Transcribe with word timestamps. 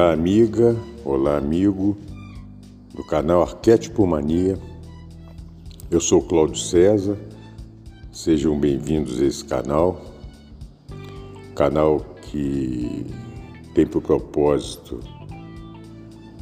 Olá, 0.00 0.12
amiga, 0.14 0.74
olá, 1.04 1.36
amigo. 1.36 1.94
Do 2.94 3.04
canal 3.04 3.42
Arquétipo 3.42 4.06
Mania. 4.06 4.58
Eu 5.90 6.00
sou 6.00 6.22
Cláudio 6.22 6.56
César, 6.56 7.18
sejam 8.10 8.58
bem-vindos 8.58 9.20
a 9.20 9.26
esse 9.26 9.44
canal, 9.44 10.00
canal 11.54 12.00
que 12.22 13.04
tem 13.74 13.86
por 13.86 14.00
propósito 14.00 15.00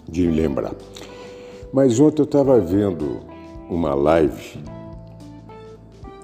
de 0.10 0.28
lembrar. 0.28 0.74
Mas 1.72 2.00
ontem 2.00 2.22
eu 2.22 2.26
estava 2.26 2.60
vendo 2.60 3.20
uma 3.70 3.94
live 3.94 4.60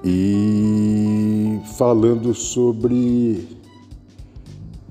e 0.03 1.59
falando 1.77 2.33
sobre 2.33 3.47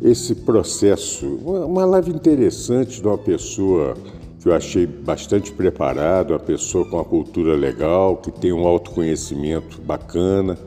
esse 0.01 0.35
processo, 0.35 1.27
uma 1.27 1.85
live 1.85 2.13
interessante 2.13 3.01
de 3.01 3.07
uma 3.07 3.19
pessoa 3.19 3.95
que 4.41 4.49
eu 4.49 4.55
achei 4.55 4.87
bastante 4.87 5.51
preparada, 5.53 6.35
uma 6.35 6.39
pessoa 6.39 6.85
com 6.85 6.97
uma 6.97 7.05
cultura 7.05 7.55
legal, 7.55 8.17
que 8.19 8.31
tem 8.31 8.53
um 8.53 8.67
autoconhecimento 8.67 9.81
bacana. 9.81 10.59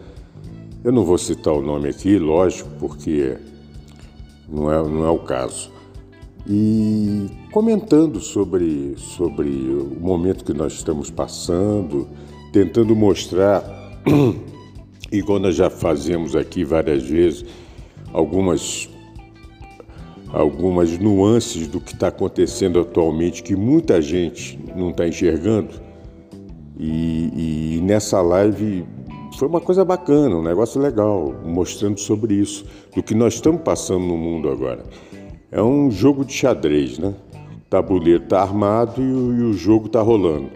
Eu 0.83 0.91
não 0.91 1.05
vou 1.05 1.17
citar 1.17 1.53
o 1.53 1.61
nome 1.61 1.89
aqui, 1.89 2.17
lógico, 2.17 2.69
porque 2.79 3.37
não 4.49 4.71
é, 4.71 4.81
não 4.81 5.05
é 5.05 5.09
o 5.09 5.19
caso 5.19 5.76
e 6.49 7.27
comentando 7.51 8.21
sobre, 8.21 8.93
sobre 8.95 9.49
o 9.49 9.97
momento 9.99 10.45
que 10.45 10.53
nós 10.53 10.73
estamos 10.73 11.11
passando, 11.11 12.07
tentando 12.53 12.95
mostrar, 12.95 13.63
igual 15.11 15.39
nós 15.39 15.55
já 15.55 15.69
fazemos 15.69 16.37
aqui 16.37 16.63
várias 16.63 17.03
vezes, 17.03 17.43
algumas, 18.13 18.89
algumas 20.29 20.97
nuances 20.97 21.67
do 21.67 21.81
que 21.81 21.93
está 21.93 22.07
acontecendo 22.07 22.79
atualmente 22.79 23.43
que 23.43 23.55
muita 23.55 24.01
gente 24.01 24.57
não 24.73 24.91
está 24.91 25.05
enxergando. 25.05 25.73
E, 26.79 27.77
e 27.77 27.81
nessa 27.81 28.21
live 28.21 28.85
foi 29.37 29.49
uma 29.49 29.59
coisa 29.59 29.83
bacana, 29.83 30.35
um 30.35 30.43
negócio 30.43 30.81
legal, 30.81 31.35
mostrando 31.45 31.99
sobre 31.99 32.35
isso, 32.35 32.65
do 32.95 33.03
que 33.03 33.13
nós 33.13 33.35
estamos 33.35 33.61
passando 33.61 34.05
no 34.05 34.17
mundo 34.17 34.49
agora. 34.49 34.83
É 35.51 35.61
um 35.61 35.89
jogo 35.89 36.25
de 36.25 36.33
xadrez, 36.33 36.99
né? 36.99 37.13
O 37.55 37.69
tabuleiro 37.69 38.23
está 38.23 38.41
armado 38.41 39.01
e 39.01 39.13
o, 39.13 39.33
e 39.33 39.41
o 39.43 39.53
jogo 39.53 39.87
está 39.87 40.01
rolando. 40.01 40.49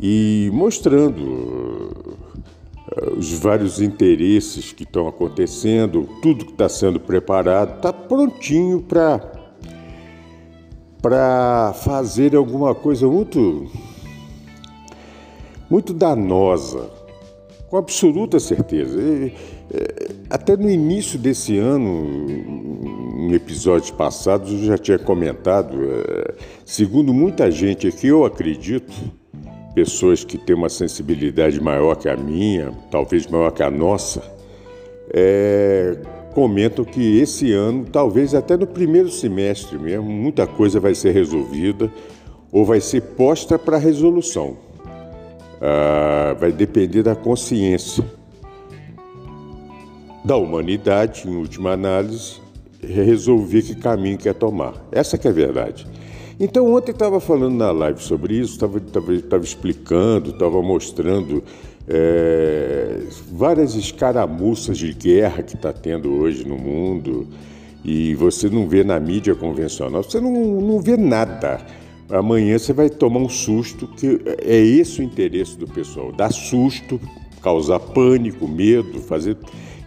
E 0.00 0.50
mostrando 0.54 1.20
uh, 1.20 3.18
os 3.18 3.32
vários 3.34 3.80
interesses 3.80 4.72
que 4.72 4.84
estão 4.84 5.06
acontecendo, 5.06 6.08
tudo 6.22 6.46
que 6.46 6.52
está 6.52 6.68
sendo 6.68 6.98
preparado, 6.98 7.76
está 7.76 7.92
prontinho 7.92 8.80
para 8.80 9.38
para 11.02 11.72
fazer 11.82 12.36
alguma 12.36 12.74
coisa 12.74 13.06
muito 13.06 13.70
muito 15.70 15.94
danosa, 15.94 16.90
com 17.68 17.76
absoluta 17.76 18.40
certeza. 18.40 19.00
E, 19.00 19.34
é, 19.72 20.10
até 20.28 20.56
no 20.56 20.68
início 20.68 21.18
desse 21.18 21.56
ano, 21.58 22.99
em 23.20 23.34
episódios 23.34 23.90
passados, 23.90 24.52
eu 24.52 24.64
já 24.64 24.78
tinha 24.78 24.98
comentado, 24.98 25.76
é, 25.82 26.34
segundo 26.64 27.12
muita 27.12 27.50
gente 27.50 27.86
aqui, 27.86 28.06
eu 28.06 28.24
acredito, 28.24 28.92
pessoas 29.74 30.24
que 30.24 30.38
têm 30.38 30.56
uma 30.56 30.68
sensibilidade 30.68 31.60
maior 31.60 31.94
que 31.96 32.08
a 32.08 32.16
minha, 32.16 32.72
talvez 32.90 33.26
maior 33.26 33.50
que 33.50 33.62
a 33.62 33.70
nossa, 33.70 34.22
é, 35.12 35.96
comentam 36.32 36.84
que 36.84 37.18
esse 37.18 37.52
ano, 37.52 37.84
talvez 37.84 38.34
até 38.34 38.56
no 38.56 38.66
primeiro 38.66 39.10
semestre 39.10 39.78
mesmo, 39.78 40.08
muita 40.10 40.46
coisa 40.46 40.80
vai 40.80 40.94
ser 40.94 41.12
resolvida 41.12 41.92
ou 42.50 42.64
vai 42.64 42.80
ser 42.80 43.02
posta 43.02 43.58
para 43.58 43.76
resolução. 43.76 44.56
Ah, 45.60 46.34
vai 46.40 46.50
depender 46.50 47.02
da 47.02 47.14
consciência 47.14 48.04
da 50.24 50.36
humanidade, 50.36 51.28
em 51.28 51.36
última 51.36 51.72
análise, 51.72 52.40
resolver 52.82 53.62
que 53.62 53.74
caminho 53.74 54.18
quer 54.18 54.34
tomar. 54.34 54.74
Essa 54.90 55.18
que 55.18 55.26
é 55.26 55.30
a 55.30 55.34
verdade. 55.34 55.86
Então 56.38 56.72
ontem 56.72 56.92
estava 56.92 57.20
falando 57.20 57.54
na 57.54 57.70
live 57.70 58.02
sobre 58.02 58.34
isso, 58.34 58.54
estava 58.54 59.44
explicando, 59.44 60.30
estava 60.30 60.62
mostrando 60.62 61.44
é, 61.86 63.00
várias 63.30 63.74
escaramuças 63.74 64.78
de 64.78 64.92
guerra 64.94 65.42
que 65.42 65.54
está 65.54 65.72
tendo 65.72 66.10
hoje 66.10 66.46
no 66.46 66.56
mundo 66.56 67.26
e 67.84 68.14
você 68.14 68.48
não 68.48 68.66
vê 68.66 68.82
na 68.82 68.98
mídia 68.98 69.34
convencional, 69.34 70.02
você 70.02 70.20
não, 70.20 70.32
não 70.32 70.80
vê 70.80 70.96
nada. 70.96 71.60
Amanhã 72.08 72.58
você 72.58 72.72
vai 72.72 72.88
tomar 72.88 73.20
um 73.20 73.28
susto, 73.28 73.86
que 73.86 74.20
é 74.42 74.58
esse 74.58 75.00
o 75.00 75.04
interesse 75.04 75.56
do 75.56 75.66
pessoal, 75.66 76.10
dar 76.10 76.32
susto, 76.32 77.00
causar 77.42 77.78
pânico, 77.78 78.48
medo, 78.48 78.98
fazer 79.00 79.36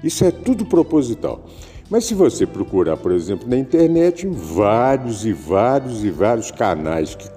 isso 0.03 0.25
é 0.25 0.31
tudo 0.31 0.65
proposital. 0.65 1.45
Mas 1.93 2.05
se 2.05 2.15
você 2.15 2.47
procurar, 2.47 2.97
por 2.97 3.11
exemplo, 3.11 3.47
na 3.47 3.55
internet, 3.55 4.25
vários 4.25 5.27
e 5.27 5.31
vários 5.31 6.03
e 6.03 6.09
vários 6.09 6.49
canais 6.49 7.13
que, 7.13 7.29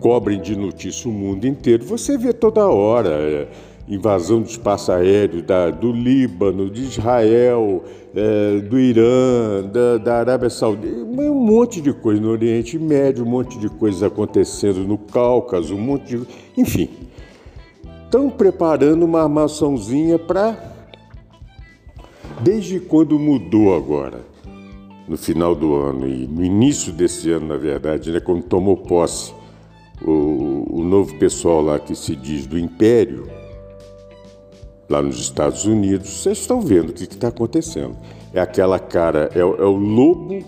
cobrem 0.00 0.40
de 0.40 0.56
notícia 0.56 1.08
o 1.08 1.12
mundo 1.12 1.46
inteiro, 1.46 1.84
você 1.84 2.18
vê 2.18 2.32
toda 2.32 2.66
hora 2.66 3.10
é, 3.10 3.46
invasão 3.86 4.42
do 4.42 4.48
espaço 4.48 4.90
aéreo 4.90 5.44
da, 5.44 5.70
do 5.70 5.92
Líbano, 5.92 6.68
de 6.68 6.82
Israel, 6.82 7.84
é, 8.16 8.58
do 8.58 8.80
Irã, 8.80 9.62
da, 9.72 9.98
da 9.98 10.16
Arábia 10.16 10.50
Saudita, 10.50 10.96
um 10.96 11.34
monte 11.34 11.80
de 11.80 11.92
coisa 11.92 12.20
no 12.20 12.30
Oriente 12.30 12.76
Médio, 12.80 13.24
um 13.24 13.28
monte 13.28 13.56
de 13.60 13.68
coisas 13.68 14.02
acontecendo 14.02 14.80
no 14.80 14.98
Cáucaso, 14.98 15.76
um 15.76 15.80
monte 15.80 16.16
de. 16.16 16.26
Enfim, 16.58 16.90
estão 18.06 18.28
preparando 18.28 19.04
uma 19.04 19.22
armaçãozinha 19.22 20.18
para 20.18 20.73
Desde 22.44 22.78
quando 22.78 23.18
mudou 23.18 23.74
agora? 23.74 24.34
no 25.06 25.16
final 25.16 25.54
do 25.54 25.74
ano 25.74 26.08
e 26.08 26.26
no 26.26 26.44
início 26.44 26.92
desse 26.92 27.30
ano, 27.30 27.46
na 27.48 27.56
verdade, 27.56 28.10
né, 28.10 28.20
quando 28.20 28.42
tomou 28.42 28.76
posse 28.76 29.34
o, 30.02 30.80
o 30.80 30.84
novo 30.84 31.18
pessoal 31.18 31.60
lá 31.60 31.78
que 31.78 31.94
se 31.94 32.16
diz 32.16 32.46
do 32.46 32.58
Império, 32.58 33.28
lá 34.88 35.02
nos 35.02 35.18
Estados 35.18 35.64
Unidos, 35.64 36.08
vocês 36.08 36.38
estão 36.38 36.60
vendo 36.60 36.90
o 36.90 36.92
que 36.92 37.04
está 37.04 37.28
acontecendo. 37.28 37.96
É 38.32 38.40
aquela 38.40 38.78
cara, 38.78 39.30
é, 39.34 39.40
é, 39.40 39.44
o 39.44 39.76
lobo 39.76 40.42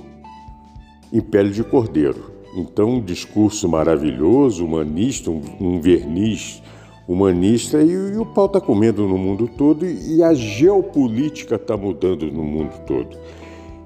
em 1.13 1.21
pele 1.21 1.51
de 1.51 1.63
cordeiro. 1.63 2.35
Então, 2.57 2.89
um 2.89 3.01
discurso 3.01 3.69
maravilhoso, 3.69 4.65
humanista, 4.65 5.31
um, 5.31 5.43
um 5.61 5.81
verniz 5.81 6.63
humanista, 7.06 7.81
e, 7.81 7.91
e, 7.91 8.17
o 8.17 8.26
pau 8.26 8.47
está 8.47 8.61
comendo 8.61 9.06
no 9.06 9.17
mundo 9.17 9.49
todo, 9.49 9.87
e, 9.87 10.17
e 10.17 10.23
a 10.23 10.35
geopolítica 10.35 11.55
está 11.55 11.76
mudando 11.76 12.26
no 12.31 12.43
mundo 12.43 12.73
todo. 12.87 13.17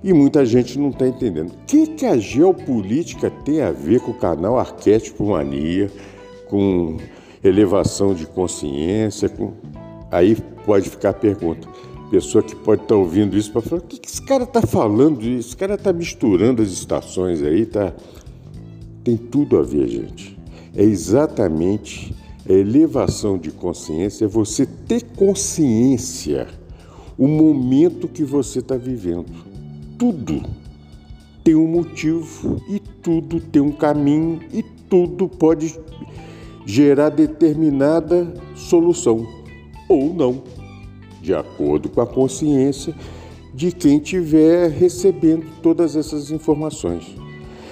E 0.03 0.13
muita 0.15 0.47
gente 0.47 0.79
não 0.79 0.89
está 0.89 1.07
entendendo. 1.07 1.51
O 1.51 1.67
que, 1.67 1.87
que 1.89 2.07
a 2.07 2.17
geopolítica 2.17 3.31
tem 3.31 3.61
a 3.61 3.71
ver 3.71 4.01
com 4.01 4.13
o 4.13 4.19
canal 4.19 4.59
Arquétipo 4.59 5.27
Mania, 5.27 5.91
com 6.49 6.97
elevação 7.45 8.15
de 8.15 8.25
consciência? 8.25 9.29
Com... 9.29 9.53
Aí 10.11 10.37
pode 10.65 10.89
ficar 10.89 11.11
a 11.11 11.15
pergunta. 11.15 11.69
Pessoa 12.11 12.43
que 12.43 12.57
pode 12.57 12.83
estar 12.83 12.95
tá 12.95 12.99
ouvindo 12.99 13.37
isso 13.37 13.53
para 13.53 13.61
falar: 13.61 13.83
o 13.83 13.85
que, 13.85 13.99
que 13.99 14.09
esse 14.09 14.23
cara 14.23 14.45
está 14.45 14.63
falando? 14.63 15.23
Esse 15.23 15.55
cara 15.55 15.75
está 15.75 15.93
misturando 15.93 16.63
as 16.63 16.71
estações 16.71 17.43
aí, 17.43 17.67
tá? 17.67 17.93
Tem 19.05 19.19
tudo 19.19 19.59
a 19.59 19.63
ver, 19.63 19.87
gente. 19.87 20.37
É 20.75 20.83
exatamente 20.83 22.15
a 22.49 22.53
elevação 22.53 23.39
de 23.39 23.51
consciência, 23.51 24.25
é 24.25 24.29
você 24.29 24.67
ter 24.67 25.03
consciência 25.17 26.49
o 27.19 27.29
momento 27.29 28.09
que 28.09 28.25
você 28.25 28.61
está 28.61 28.77
vivendo 28.77 29.51
tudo 30.01 30.43
tem 31.45 31.55
um 31.55 31.67
motivo 31.67 32.59
e 32.71 32.79
tudo 32.79 33.39
tem 33.39 33.61
um 33.61 33.71
caminho 33.71 34.41
e 34.51 34.63
tudo 34.89 35.29
pode 35.29 35.79
gerar 36.65 37.11
determinada 37.11 38.33
solução 38.57 39.27
ou 39.87 40.15
não, 40.15 40.43
de 41.21 41.35
acordo 41.35 41.91
com 41.91 42.01
a 42.01 42.07
consciência 42.07 42.95
de 43.53 43.73
quem 43.73 43.99
estiver 43.99 44.71
recebendo 44.71 45.45
todas 45.63 45.97
essas 45.97 46.31
informações. 46.31 47.15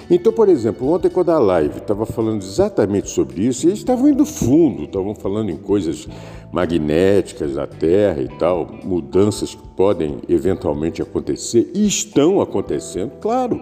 Então, 0.09 0.33
por 0.33 0.49
exemplo, 0.49 0.87
ontem 0.89 1.07
quando 1.07 1.29
a 1.29 1.37
live 1.37 1.77
estava 1.77 2.03
falando 2.05 2.41
exatamente 2.41 3.09
sobre 3.09 3.43
isso, 3.45 3.67
eles 3.67 3.77
estavam 3.77 4.09
indo 4.09 4.25
fundo, 4.25 4.85
estavam 4.85 5.13
falando 5.13 5.51
em 5.51 5.57
coisas 5.57 6.07
magnéticas 6.51 7.53
da 7.53 7.67
Terra 7.67 8.21
e 8.21 8.27
tal, 8.27 8.67
mudanças 8.83 9.53
que 9.53 9.67
podem 9.75 10.17
eventualmente 10.27 10.99
acontecer 10.99 11.69
e 11.75 11.85
estão 11.85 12.41
acontecendo, 12.41 13.11
claro. 13.21 13.61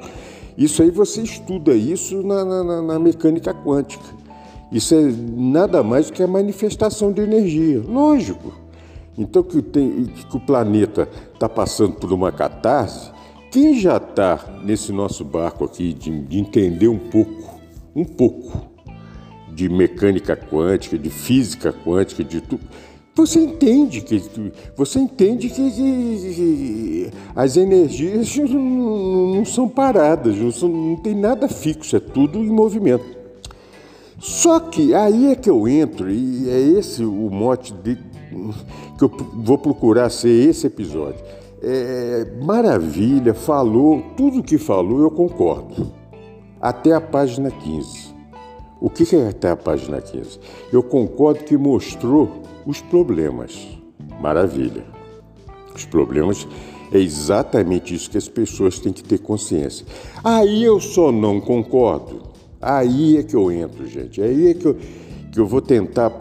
Isso 0.58 0.82
aí 0.82 0.90
você 0.90 1.22
estuda 1.22 1.74
isso 1.74 2.24
na, 2.24 2.46
na, 2.46 2.82
na 2.82 3.00
mecânica 3.00 3.54
quântica. 3.54 4.06
Isso 4.72 4.96
é 4.96 5.02
nada 5.02 5.84
mais 5.84 6.08
do 6.08 6.14
que 6.14 6.24
a 6.24 6.28
manifestação 6.28 7.12
de 7.12 7.22
energia, 7.22 7.84
lógico. 7.86 8.54
Então 9.18 9.44
que, 9.44 9.62
tem, 9.62 10.06
que 10.06 10.38
o 10.38 10.40
planeta 10.40 11.10
está 11.34 11.50
passando 11.50 11.94
por 11.94 12.12
uma 12.14 12.32
catarse, 12.32 13.12
quem 13.52 13.80
já 13.80 13.98
está 13.98 14.62
nesse 14.64 14.92
nosso 14.92 15.24
barco 15.24 15.66
aqui 15.66 15.94
de, 15.94 16.22
de 16.22 16.40
entender 16.40 16.88
um 16.88 17.00
pouco, 17.00 17.60
um 17.96 18.04
pouco 18.04 18.70
de 19.54 19.70
mecânica 19.70 20.36
quântica, 20.36 20.98
de 20.98 21.10
física 21.10 21.74
quântica, 21.74 22.24
de 22.24 22.42
tudo, 22.42 22.62
você 23.16 23.40
entende 23.40 24.02
que 24.02 24.22
você 24.76 25.00
entende 25.00 25.50
que, 25.50 27.12
as 27.36 27.58
energias 27.58 28.38
não, 28.38 29.36
não 29.36 29.44
são 29.44 29.68
paradas, 29.68 30.36
não, 30.36 30.52
são, 30.52 30.70
não 30.70 30.96
tem 30.98 31.16
nada 31.16 31.48
fixo, 31.48 31.96
é 31.96 32.00
tudo 32.00 32.38
em 32.38 32.50
movimento. 32.50 33.18
Só 34.20 34.60
que 34.60 34.94
aí 34.94 35.32
é 35.32 35.36
que 35.36 35.50
eu 35.50 35.68
entro 35.68 36.12
e 36.12 36.48
é 36.48 36.60
esse 36.60 37.04
o 37.04 37.30
mote 37.32 37.74
de, 37.74 37.96
que 37.96 39.04
eu 39.04 39.10
vou 39.34 39.58
procurar 39.58 40.12
ser 40.12 40.50
esse 40.50 40.68
episódio. 40.68 41.20
É, 41.62 42.26
maravilha, 42.44 43.34
falou, 43.34 44.02
tudo 44.16 44.44
que 44.44 44.58
falou 44.58 45.02
eu 45.02 45.12
concordo. 45.12 45.92
Até 46.62 46.92
a 46.94 47.02
página 47.02 47.50
15. 47.50 48.16
O 48.80 48.90
que 48.90 49.16
é 49.16 49.30
até 49.30 49.50
a 49.50 49.56
página 49.56 50.00
15? 50.00 50.40
Eu 50.72 50.84
concordo 50.84 51.44
que 51.44 51.58
mostrou 51.58 52.42
os 52.66 52.82
problemas. 52.82 53.68
Maravilha. 54.22 54.84
Os 55.76 55.86
problemas 55.86 56.48
é 56.92 57.00
exatamente 57.00 57.94
isso 57.94 58.10
que 58.10 58.18
as 58.18 58.30
pessoas 58.30 58.80
têm 58.80 58.94
que 58.94 59.04
ter 59.04 59.20
consciência. 59.20 59.86
Aí 60.24 60.64
eu 60.64 60.80
só 60.80 61.12
não 61.12 61.40
concordo. 61.40 62.22
Aí 62.62 63.18
é 63.18 63.24
que 63.24 63.36
eu 63.36 63.52
entro, 63.52 63.86
gente. 63.88 64.22
Aí 64.22 64.50
é 64.50 64.54
que 64.54 64.66
eu, 64.66 64.76
que 65.32 65.40
eu 65.40 65.46
vou 65.46 65.62
tentar 65.62 66.12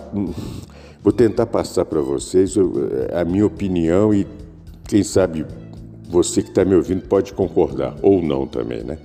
vou 1.02 1.12
tentar 1.12 1.46
passar 1.46 1.84
para 1.84 2.00
vocês 2.00 2.56
a 3.12 3.24
minha 3.24 3.46
opinião 3.46 4.12
e 4.12 4.26
quem 4.88 5.02
sabe 5.02 5.44
você 6.08 6.42
que 6.42 6.50
está 6.50 6.64
me 6.64 6.74
ouvindo 6.74 7.02
pode 7.08 7.32
concordar, 7.32 7.96
ou 8.02 8.22
não 8.22 8.46
também, 8.46 8.82
né? 8.84 8.98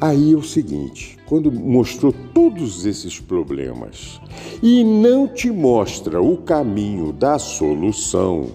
Aí 0.00 0.32
é 0.32 0.36
o 0.36 0.42
seguinte, 0.42 1.16
quando 1.26 1.50
mostrou 1.50 2.12
todos 2.34 2.84
esses 2.84 3.18
problemas 3.18 4.20
e 4.62 4.84
não 4.84 5.26
te 5.26 5.50
mostra 5.50 6.20
o 6.20 6.36
caminho 6.36 7.12
da 7.12 7.38
solução, 7.38 8.50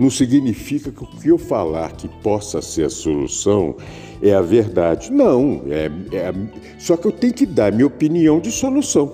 não 0.00 0.08
significa 0.08 0.90
que 0.90 1.04
o 1.04 1.06
que 1.06 1.28
eu 1.28 1.36
falar 1.36 1.92
que 1.92 2.08
possa 2.08 2.62
ser 2.62 2.86
a 2.86 2.90
solução 2.90 3.76
é 4.22 4.32
a 4.32 4.40
verdade. 4.40 5.12
Não, 5.12 5.62
é, 5.68 5.90
é 6.16 6.32
só 6.78 6.96
que 6.96 7.06
eu 7.06 7.12
tenho 7.12 7.34
que 7.34 7.44
dar 7.44 7.70
minha 7.70 7.86
opinião 7.86 8.40
de 8.40 8.50
solução. 8.50 9.12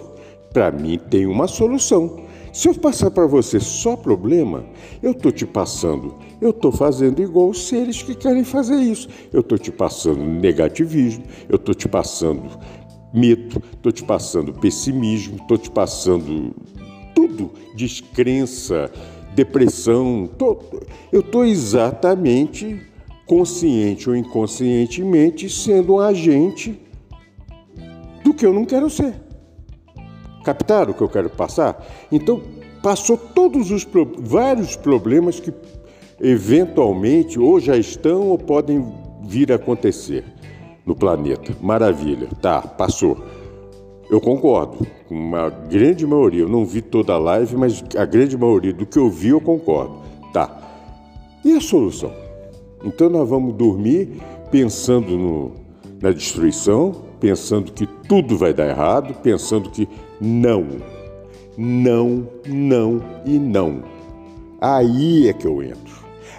Para 0.52 0.70
mim 0.70 0.98
tem 1.10 1.26
uma 1.26 1.48
solução. 1.48 2.28
Se 2.52 2.68
eu 2.68 2.74
passar 2.74 3.10
para 3.10 3.26
você 3.26 3.60
só 3.60 3.96
problema, 3.96 4.64
eu 5.02 5.10
estou 5.10 5.30
te 5.30 5.44
passando, 5.44 6.14
eu 6.40 6.50
estou 6.50 6.70
fazendo 6.70 7.20
igual 7.20 7.48
os 7.48 7.66
seres 7.66 8.02
que 8.02 8.14
querem 8.14 8.44
fazer 8.44 8.76
isso. 8.76 9.08
Eu 9.32 9.40
estou 9.40 9.58
te 9.58 9.72
passando 9.72 10.22
negativismo, 10.22 11.24
eu 11.48 11.56
estou 11.56 11.74
te 11.74 11.88
passando 11.88 12.58
medo, 13.12 13.62
estou 13.72 13.92
te 13.92 14.04
passando 14.04 14.52
pessimismo, 14.52 15.36
estou 15.36 15.58
te 15.58 15.70
passando 15.70 16.54
tudo, 17.14 17.50
descrença, 17.74 18.90
depressão. 19.34 20.28
Tô, 20.38 20.58
eu 21.12 21.20
estou 21.20 21.44
exatamente, 21.44 22.80
consciente 23.26 24.08
ou 24.08 24.16
inconscientemente, 24.16 25.48
sendo 25.48 25.94
um 25.94 26.00
agente 26.00 26.80
do 28.22 28.32
que 28.32 28.46
eu 28.46 28.52
não 28.52 28.64
quero 28.64 28.88
ser. 28.88 29.14
Captaram 30.44 30.92
o 30.92 30.94
que 30.94 31.02
eu 31.02 31.08
quero 31.08 31.28
passar? 31.28 31.84
Então, 32.10 32.40
passou 32.82 33.16
todos 33.16 33.70
os 33.70 33.86
vários 34.18 34.76
problemas 34.76 35.40
que 35.40 35.52
eventualmente 36.20 37.38
ou 37.38 37.60
já 37.60 37.76
estão 37.76 38.28
ou 38.28 38.38
podem 38.38 38.84
vir 39.22 39.52
a 39.52 39.56
acontecer 39.56 40.24
no 40.84 40.94
planeta. 40.94 41.54
Maravilha, 41.60 42.28
tá, 42.40 42.62
passou. 42.62 43.18
Eu 44.10 44.20
concordo, 44.20 44.86
com 45.06 45.14
uma 45.14 45.50
grande 45.50 46.06
maioria. 46.06 46.42
Eu 46.42 46.48
não 46.48 46.64
vi 46.64 46.80
toda 46.80 47.12
a 47.12 47.18
live, 47.18 47.56
mas 47.56 47.84
a 47.96 48.06
grande 48.06 48.36
maioria 48.38 48.72
do 48.72 48.86
que 48.86 48.98
eu 48.98 49.10
vi 49.10 49.28
eu 49.28 49.40
concordo. 49.40 49.96
Tá. 50.32 50.50
E 51.44 51.54
a 51.54 51.60
solução? 51.60 52.12
Então 52.84 53.10
nós 53.10 53.28
vamos 53.28 53.54
dormir 53.54 54.20
pensando 54.50 55.16
no, 55.16 55.52
na 56.00 56.10
destruição, 56.10 56.94
pensando 57.20 57.72
que 57.72 57.86
tudo 57.86 58.36
vai 58.36 58.54
dar 58.54 58.68
errado, 58.68 59.14
pensando 59.22 59.70
que 59.70 59.88
não, 60.20 60.66
não, 61.56 62.26
não 62.46 63.02
e 63.26 63.38
não. 63.38 63.82
Aí 64.60 65.28
é 65.28 65.32
que 65.32 65.46
eu 65.46 65.62
entro. 65.62 65.87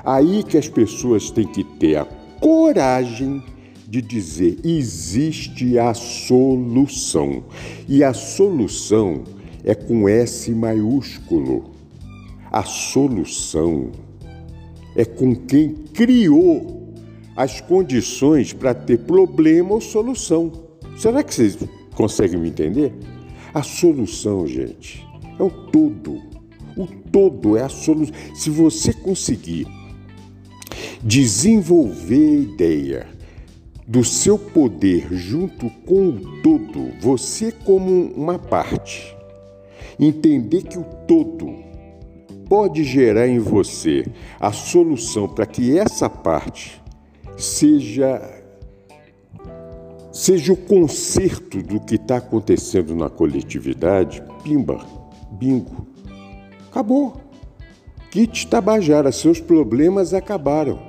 Aí 0.09 0.41
que 0.41 0.57
as 0.57 0.67
pessoas 0.67 1.29
têm 1.29 1.45
que 1.45 1.63
ter 1.63 1.97
a 1.97 2.05
coragem 2.41 3.43
de 3.87 4.01
dizer: 4.01 4.57
existe 4.63 5.77
a 5.77 5.93
solução. 5.93 7.43
E 7.87 8.03
a 8.03 8.11
solução 8.11 9.23
é 9.63 9.75
com 9.75 10.09
S 10.09 10.49
maiúsculo. 10.49 11.75
A 12.51 12.63
solução 12.63 13.91
é 14.95 15.05
com 15.05 15.35
quem 15.35 15.75
criou 15.93 16.91
as 17.35 17.61
condições 17.61 18.51
para 18.51 18.73
ter 18.73 18.97
problema 18.97 19.75
ou 19.75 19.79
solução. 19.79 20.51
Será 20.97 21.21
que 21.21 21.35
vocês 21.35 21.55
conseguem 21.93 22.39
me 22.39 22.49
entender? 22.49 22.91
A 23.53 23.61
solução, 23.61 24.47
gente, 24.47 25.05
é 25.37 25.43
o 25.43 25.51
todo. 25.51 26.19
O 26.75 26.87
todo 27.11 27.55
é 27.55 27.61
a 27.61 27.69
solução. 27.69 28.15
Se 28.33 28.49
você 28.49 28.91
conseguir 28.91 29.67
desenvolver 31.01 32.29
a 32.29 32.41
ideia 32.41 33.07
do 33.87 34.03
seu 34.03 34.37
poder 34.37 35.07
junto 35.11 35.69
com 35.85 36.09
o 36.09 36.41
todo, 36.43 36.91
você 36.99 37.51
como 37.51 38.13
uma 38.13 38.37
parte, 38.37 39.15
entender 39.99 40.61
que 40.63 40.77
o 40.77 40.83
todo 41.07 41.55
pode 42.47 42.83
gerar 42.83 43.27
em 43.27 43.39
você 43.39 44.05
a 44.39 44.51
solução 44.51 45.27
para 45.27 45.45
que 45.45 45.77
essa 45.77 46.09
parte 46.09 46.81
seja 47.37 48.21
seja 50.11 50.53
o 50.53 50.57
conserto 50.57 51.61
do 51.61 51.79
que 51.79 51.95
está 51.95 52.17
acontecendo 52.17 52.93
na 52.95 53.09
coletividade, 53.09 54.21
pimba, 54.43 54.85
bingo, 55.31 55.87
acabou. 56.69 57.28
Kit 58.11 58.47
Tabajara, 58.47 59.11
seus 59.11 59.39
problemas 59.39 60.13
acabaram. 60.13 60.79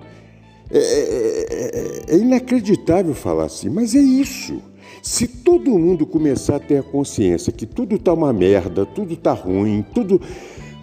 É, 0.71 0.79
é, 0.79 2.13
é, 2.13 2.15
é 2.15 2.19
inacreditável 2.19 3.15
falar 3.15 3.47
assim, 3.47 3.69
mas 3.69 3.95
é 3.95 4.01
isso. 4.01 4.63
Se 5.03 5.27
todo 5.27 5.79
mundo 5.79 6.07
começar 6.07 6.57
a 6.57 6.61
ter 6.61 6.79
a 6.79 6.83
consciência 6.83 7.53
que 7.53 7.67
tudo 7.67 7.97
está 7.97 8.13
uma 8.13 8.33
merda, 8.33 8.85
tudo 8.85 9.15
está 9.15 9.33
ruim, 9.33 9.85
tudo 9.95 10.21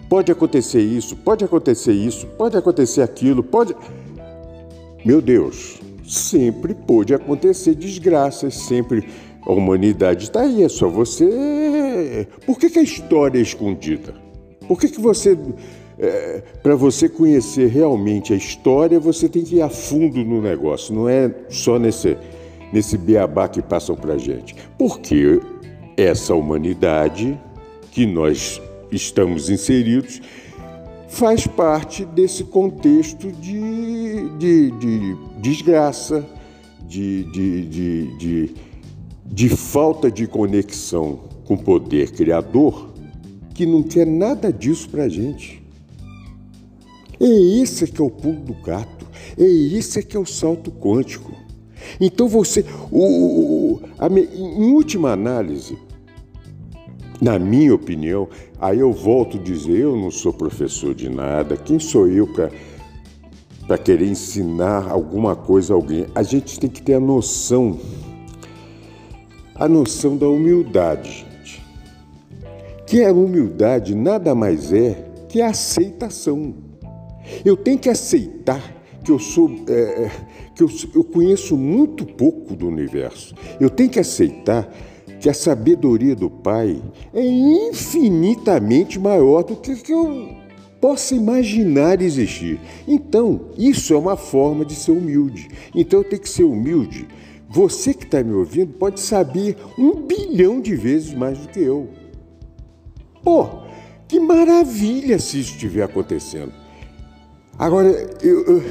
pode 0.08 0.32
acontecer 0.32 0.80
isso, 0.80 1.16
pode 1.16 1.44
acontecer 1.44 1.92
isso, 1.92 2.26
pode 2.26 2.56
acontecer 2.56 3.02
aquilo, 3.02 3.42
pode. 3.42 3.74
Meu 5.04 5.22
Deus, 5.22 5.80
sempre 6.06 6.74
pode 6.74 7.14
acontecer 7.14 7.74
desgraças, 7.74 8.54
sempre. 8.54 9.08
A 9.46 9.52
humanidade 9.52 10.24
está 10.24 10.42
aí, 10.42 10.62
é 10.62 10.68
só 10.68 10.88
você. 10.88 12.26
Por 12.44 12.58
que, 12.58 12.68
que 12.68 12.78
a 12.78 12.82
história 12.82 13.38
é 13.38 13.42
escondida? 13.42 14.14
Por 14.66 14.78
que, 14.78 14.88
que 14.88 15.00
você. 15.00 15.38
É, 15.98 16.42
Para 16.62 16.76
você 16.76 17.08
conhecer 17.08 17.68
realmente 17.68 18.32
a 18.32 18.36
história, 18.36 19.00
você 19.00 19.28
tem 19.28 19.42
que 19.42 19.56
ir 19.56 19.62
a 19.62 19.68
fundo 19.68 20.24
no 20.24 20.40
negócio, 20.40 20.94
não 20.94 21.08
é 21.08 21.32
só 21.48 21.78
nesse 21.78 22.16
nesse 22.72 22.96
beabá 22.96 23.48
que 23.48 23.62
passam 23.62 23.96
para 23.96 24.14
a 24.14 24.18
gente. 24.18 24.54
Porque 24.78 25.40
essa 25.96 26.34
humanidade 26.34 27.38
que 27.90 28.06
nós 28.06 28.60
estamos 28.90 29.50
inseridos 29.50 30.20
faz 31.08 31.46
parte 31.46 32.04
desse 32.04 32.44
contexto 32.44 33.32
de, 33.32 34.28
de, 34.38 34.70
de 34.72 35.16
desgraça, 35.40 36.24
de, 36.86 37.24
de, 37.24 38.16
de, 38.16 38.54
de 39.24 39.48
falta 39.48 40.10
de 40.10 40.26
conexão 40.26 41.20
com 41.44 41.54
o 41.54 41.58
poder 41.58 42.12
criador, 42.12 42.90
que 43.54 43.64
não 43.64 43.82
quer 43.82 44.06
nada 44.06 44.52
disso 44.52 44.88
para 44.88 45.04
a 45.04 45.08
gente. 45.08 45.57
É 47.20 47.60
esse 47.60 47.86
que 47.86 48.00
é 48.00 48.04
o 48.04 48.10
pulo 48.10 48.40
do 48.40 48.54
gato, 48.54 49.06
é 49.36 49.44
esse 49.44 50.02
que 50.02 50.16
é 50.16 50.20
o 50.20 50.26
salto 50.26 50.70
quântico. 50.70 51.32
Então 52.00 52.28
você, 52.28 52.64
o, 52.90 53.80
a, 53.98 54.08
em 54.08 54.72
última 54.72 55.12
análise, 55.12 55.78
na 57.20 57.38
minha 57.38 57.74
opinião, 57.74 58.28
aí 58.60 58.78
eu 58.78 58.92
volto 58.92 59.36
a 59.36 59.40
dizer, 59.40 59.78
eu 59.78 59.96
não 59.96 60.10
sou 60.10 60.32
professor 60.32 60.94
de 60.94 61.08
nada, 61.08 61.56
quem 61.56 61.78
sou 61.78 62.06
eu 62.08 62.26
para 62.26 62.50
para 63.68 63.76
querer 63.76 64.08
ensinar 64.08 64.90
alguma 64.90 65.36
coisa 65.36 65.74
a 65.74 65.76
alguém? 65.76 66.06
A 66.14 66.22
gente 66.22 66.58
tem 66.58 66.70
que 66.70 66.80
ter 66.80 66.94
a 66.94 67.00
noção, 67.00 67.78
a 69.54 69.68
noção 69.68 70.16
da 70.16 70.26
humildade, 70.26 71.26
gente. 71.30 71.62
Que 72.86 73.04
a 73.04 73.12
humildade 73.12 73.94
nada 73.94 74.34
mais 74.34 74.72
é 74.72 75.04
que 75.28 75.42
a 75.42 75.50
aceitação. 75.50 76.54
Eu 77.44 77.56
tenho 77.56 77.78
que 77.78 77.88
aceitar 77.88 78.76
que 79.04 79.10
eu 79.10 79.18
sou 79.18 79.50
é, 79.68 79.72
é, 79.72 80.10
que 80.54 80.62
eu, 80.62 80.70
eu 80.94 81.04
conheço 81.04 81.56
muito 81.56 82.04
pouco 82.04 82.54
do 82.54 82.66
universo. 82.66 83.34
Eu 83.60 83.70
tenho 83.70 83.88
que 83.88 84.00
aceitar 84.00 84.68
que 85.20 85.28
a 85.28 85.34
sabedoria 85.34 86.14
do 86.14 86.30
Pai 86.30 86.80
é 87.12 87.24
infinitamente 87.24 88.98
maior 88.98 89.42
do 89.42 89.56
que, 89.56 89.76
que 89.76 89.92
eu 89.92 90.36
possa 90.80 91.14
imaginar 91.14 92.00
existir. 92.00 92.60
Então, 92.86 93.46
isso 93.56 93.92
é 93.92 93.96
uma 93.96 94.16
forma 94.16 94.64
de 94.64 94.74
ser 94.74 94.92
humilde. 94.92 95.48
Então, 95.74 96.00
eu 96.00 96.04
tenho 96.04 96.22
que 96.22 96.28
ser 96.28 96.44
humilde. 96.44 97.08
Você 97.48 97.94
que 97.94 98.04
está 98.04 98.22
me 98.22 98.32
ouvindo 98.32 98.74
pode 98.74 99.00
saber 99.00 99.56
um 99.78 100.02
bilhão 100.02 100.60
de 100.60 100.76
vezes 100.76 101.14
mais 101.14 101.38
do 101.38 101.48
que 101.48 101.60
eu. 101.60 101.88
Pô, 103.22 103.48
que 104.06 104.20
maravilha 104.20 105.18
se 105.18 105.40
isso 105.40 105.52
estiver 105.52 105.82
acontecendo. 105.82 106.52
Agora, 107.58 107.88
eu, 108.22 108.46
eu, 108.46 108.62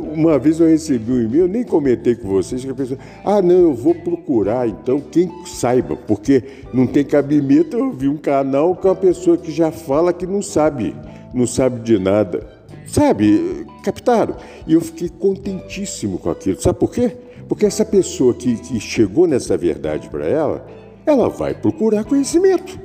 uma 0.00 0.38
vez 0.38 0.60
eu 0.60 0.66
recebi 0.66 1.12
um 1.12 1.20
e-mail, 1.20 1.46
nem 1.46 1.62
comentei 1.62 2.14
com 2.14 2.28
vocês, 2.28 2.64
que 2.64 2.70
a 2.70 2.74
pessoa, 2.74 2.98
ah, 3.22 3.42
não, 3.42 3.54
eu 3.54 3.74
vou 3.74 3.94
procurar 3.94 4.66
então 4.66 4.98
quem 4.98 5.30
saiba, 5.44 5.94
porque 5.94 6.42
não 6.72 6.86
tem 6.86 7.04
cabimento 7.04 7.76
eu 7.76 7.92
vi 7.92 8.08
um 8.08 8.16
canal 8.16 8.74
com 8.74 8.88
uma 8.88 8.94
pessoa 8.94 9.36
que 9.36 9.52
já 9.52 9.70
fala 9.70 10.12
que 10.12 10.26
não 10.26 10.40
sabe, 10.40 10.96
não 11.34 11.46
sabe 11.46 11.80
de 11.80 11.98
nada. 11.98 12.46
Sabe, 12.86 13.66
captaram? 13.82 14.36
E 14.66 14.72
eu 14.72 14.80
fiquei 14.80 15.08
contentíssimo 15.08 16.18
com 16.18 16.30
aquilo. 16.30 16.60
Sabe 16.60 16.78
por 16.78 16.92
quê? 16.92 17.16
Porque 17.48 17.66
essa 17.66 17.84
pessoa 17.84 18.32
que, 18.32 18.56
que 18.56 18.78
chegou 18.80 19.26
nessa 19.26 19.56
verdade 19.56 20.08
para 20.08 20.24
ela, 20.24 20.66
ela 21.04 21.28
vai 21.28 21.52
procurar 21.52 22.04
conhecimento. 22.04 22.78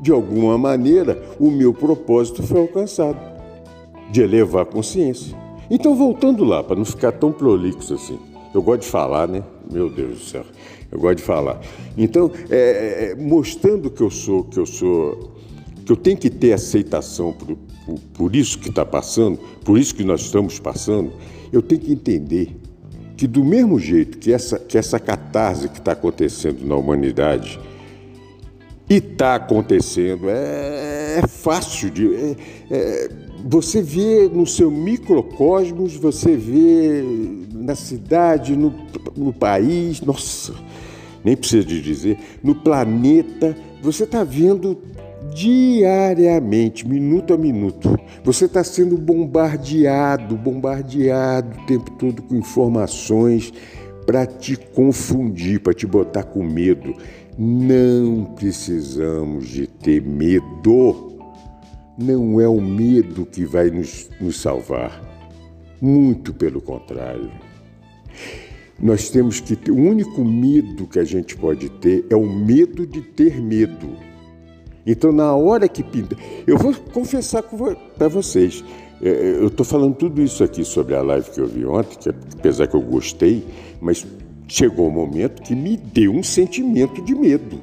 De 0.00 0.10
alguma 0.10 0.56
maneira, 0.56 1.22
o 1.38 1.50
meu 1.50 1.72
propósito 1.72 2.42
foi 2.42 2.60
alcançado 2.60 3.31
de 4.12 4.20
elevar 4.20 4.62
a 4.62 4.66
consciência. 4.66 5.36
Então, 5.70 5.96
voltando 5.96 6.44
lá, 6.44 6.62
para 6.62 6.76
não 6.76 6.84
ficar 6.84 7.12
tão 7.12 7.32
prolixo 7.32 7.94
assim, 7.94 8.18
eu 8.54 8.62
gosto 8.62 8.82
de 8.82 8.88
falar, 8.88 9.26
né? 9.26 9.42
Meu 9.70 9.88
Deus 9.88 10.18
do 10.18 10.24
céu, 10.24 10.44
eu 10.90 11.00
gosto 11.00 11.16
de 11.16 11.22
falar. 11.22 11.60
Então, 11.96 12.30
é, 12.50 12.56
é, 12.56 13.10
é 13.10 13.14
mostrando 13.14 13.90
que 13.90 14.02
eu 14.02 14.10
sou, 14.10 14.44
que 14.44 14.58
eu 14.58 14.66
sou, 14.66 15.32
que 15.86 15.90
eu 15.90 15.96
tenho 15.96 16.18
que 16.18 16.28
ter 16.28 16.52
aceitação 16.52 17.32
por, 17.32 17.56
por, 17.86 17.98
por 18.12 18.36
isso 18.36 18.58
que 18.58 18.68
está 18.68 18.84
passando, 18.84 19.38
por 19.64 19.78
isso 19.78 19.94
que 19.94 20.04
nós 20.04 20.20
estamos 20.20 20.58
passando, 20.58 21.10
eu 21.50 21.62
tenho 21.62 21.80
que 21.80 21.92
entender 21.92 22.54
que 23.16 23.26
do 23.26 23.42
mesmo 23.42 23.78
jeito 23.78 24.18
que 24.18 24.32
essa, 24.32 24.58
que 24.58 24.76
essa 24.76 25.00
catarse 25.00 25.68
que 25.68 25.78
está 25.78 25.92
acontecendo 25.92 26.66
na 26.66 26.76
humanidade, 26.76 27.58
e 28.90 28.96
está 28.96 29.36
acontecendo, 29.36 30.28
é, 30.28 31.20
é, 31.20 31.26
fácil 31.26 31.90
de. 31.90 32.14
É, 32.14 32.36
é, 32.70 33.10
você 33.44 33.82
vê 33.82 34.28
no 34.28 34.46
seu 34.46 34.70
microcosmos, 34.70 35.96
você 35.96 36.36
vê 36.36 37.02
na 37.52 37.74
cidade, 37.74 38.56
no, 38.56 38.72
no 39.16 39.32
país, 39.32 40.00
nossa, 40.00 40.54
nem 41.24 41.36
precisa 41.36 41.64
de 41.64 41.80
dizer, 41.80 42.18
no 42.42 42.54
planeta, 42.54 43.56
você 43.82 44.04
está 44.04 44.24
vendo 44.24 44.78
diariamente, 45.34 46.86
minuto 46.86 47.32
a 47.34 47.38
minuto. 47.38 47.98
Você 48.24 48.44
está 48.44 48.62
sendo 48.62 48.96
bombardeado, 48.96 50.36
bombardeado 50.36 51.58
o 51.58 51.66
tempo 51.66 51.90
todo 51.92 52.22
com 52.22 52.36
informações 52.36 53.52
para 54.06 54.26
te 54.26 54.56
confundir, 54.56 55.60
para 55.60 55.72
te 55.72 55.86
botar 55.86 56.24
com 56.24 56.42
medo. 56.44 56.94
Não 57.38 58.24
precisamos 58.36 59.48
de 59.48 59.66
ter 59.66 60.02
medo. 60.02 61.11
Não 61.98 62.40
é 62.40 62.48
o 62.48 62.60
medo 62.60 63.26
que 63.26 63.44
vai 63.44 63.70
nos, 63.70 64.08
nos 64.20 64.40
salvar. 64.40 65.02
Muito 65.80 66.32
pelo 66.32 66.60
contrário. 66.60 67.30
Nós 68.80 69.10
temos 69.10 69.40
que 69.40 69.54
ter. 69.54 69.70
O 69.70 69.76
único 69.76 70.24
medo 70.24 70.86
que 70.86 70.98
a 70.98 71.04
gente 71.04 71.36
pode 71.36 71.68
ter 71.68 72.04
é 72.10 72.16
o 72.16 72.28
medo 72.28 72.86
de 72.86 73.00
ter 73.02 73.40
medo. 73.40 73.96
Então, 74.86 75.12
na 75.12 75.34
hora 75.34 75.68
que 75.68 75.82
pinta. 75.82 76.16
Eu 76.46 76.58
vou 76.58 76.74
confessar 76.92 77.42
para 77.42 78.08
vocês. 78.08 78.64
É, 79.00 79.08
é, 79.08 79.30
eu 79.36 79.48
estou 79.48 79.66
falando 79.66 79.94
tudo 79.94 80.22
isso 80.22 80.42
aqui 80.42 80.64
sobre 80.64 80.94
a 80.94 81.02
live 81.02 81.30
que 81.30 81.40
eu 81.40 81.46
vi 81.46 81.64
ontem, 81.64 81.98
que 81.98 82.08
apesar 82.38 82.66
que 82.66 82.74
eu 82.74 82.80
gostei, 82.80 83.44
mas 83.80 84.06
chegou 84.48 84.88
um 84.88 84.92
momento 84.92 85.42
que 85.42 85.54
me 85.54 85.76
deu 85.76 86.12
um 86.12 86.22
sentimento 86.22 87.02
de 87.02 87.14
medo. 87.14 87.60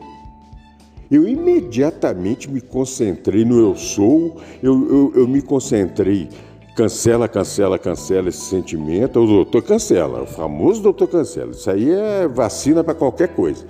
Eu 1.12 1.28
imediatamente 1.28 2.50
me 2.50 2.62
concentrei 2.62 3.44
no 3.44 3.60
eu 3.60 3.76
sou, 3.76 4.40
eu, 4.62 4.88
eu, 4.90 5.22
eu 5.22 5.28
me 5.28 5.42
concentrei, 5.42 6.30
cancela, 6.76 7.28
cancela, 7.28 7.80
cancela 7.80 8.30
esse 8.30 8.42
sentimento, 8.42 9.20
o 9.20 9.26
doutor 9.26 9.64
cancela, 9.64 10.22
o 10.22 10.28
famoso 10.28 10.82
doutor 10.82 11.08
cancela. 11.08 11.52
Isso 11.52 11.70
aí 11.70 11.90
é 11.90 12.28
vacina 12.28 12.84
para 12.84 12.94
qualquer 12.94 13.30
coisa. 13.30 13.66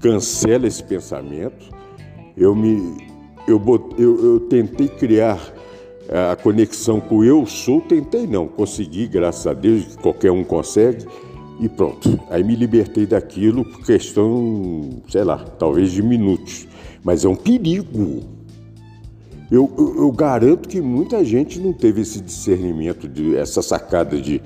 Cancela 0.00 0.66
esse 0.66 0.82
pensamento. 0.82 1.74
Eu 2.36 2.54
me 2.54 2.96
eu, 3.48 3.62
eu, 3.96 4.24
eu 4.24 4.40
tentei 4.40 4.88
criar 4.88 5.40
a 6.30 6.36
conexão 6.36 7.00
com 7.00 7.18
o 7.18 7.24
eu 7.24 7.46
sou, 7.46 7.80
tentei 7.80 8.26
não, 8.26 8.46
consegui, 8.46 9.06
graças 9.06 9.46
a 9.46 9.52
Deus, 9.52 9.96
qualquer 9.96 10.30
um 10.30 10.44
consegue 10.44 11.06
e 11.60 11.68
pronto. 11.68 12.18
Aí 12.30 12.44
me 12.44 12.54
libertei 12.54 13.06
daquilo 13.06 13.64
por 13.64 13.84
questão, 13.84 15.02
sei 15.08 15.24
lá, 15.24 15.38
talvez 15.38 15.90
de 15.92 16.02
minutos. 16.02 16.66
Mas 17.06 17.24
é 17.24 17.28
um 17.28 17.36
perigo. 17.36 18.24
Eu, 19.48 19.72
eu, 19.78 19.96
eu 19.98 20.10
garanto 20.10 20.68
que 20.68 20.80
muita 20.80 21.24
gente 21.24 21.60
não 21.60 21.72
teve 21.72 22.00
esse 22.00 22.20
discernimento, 22.20 23.08
de, 23.08 23.36
essa 23.36 23.62
sacada 23.62 24.20
de. 24.20 24.42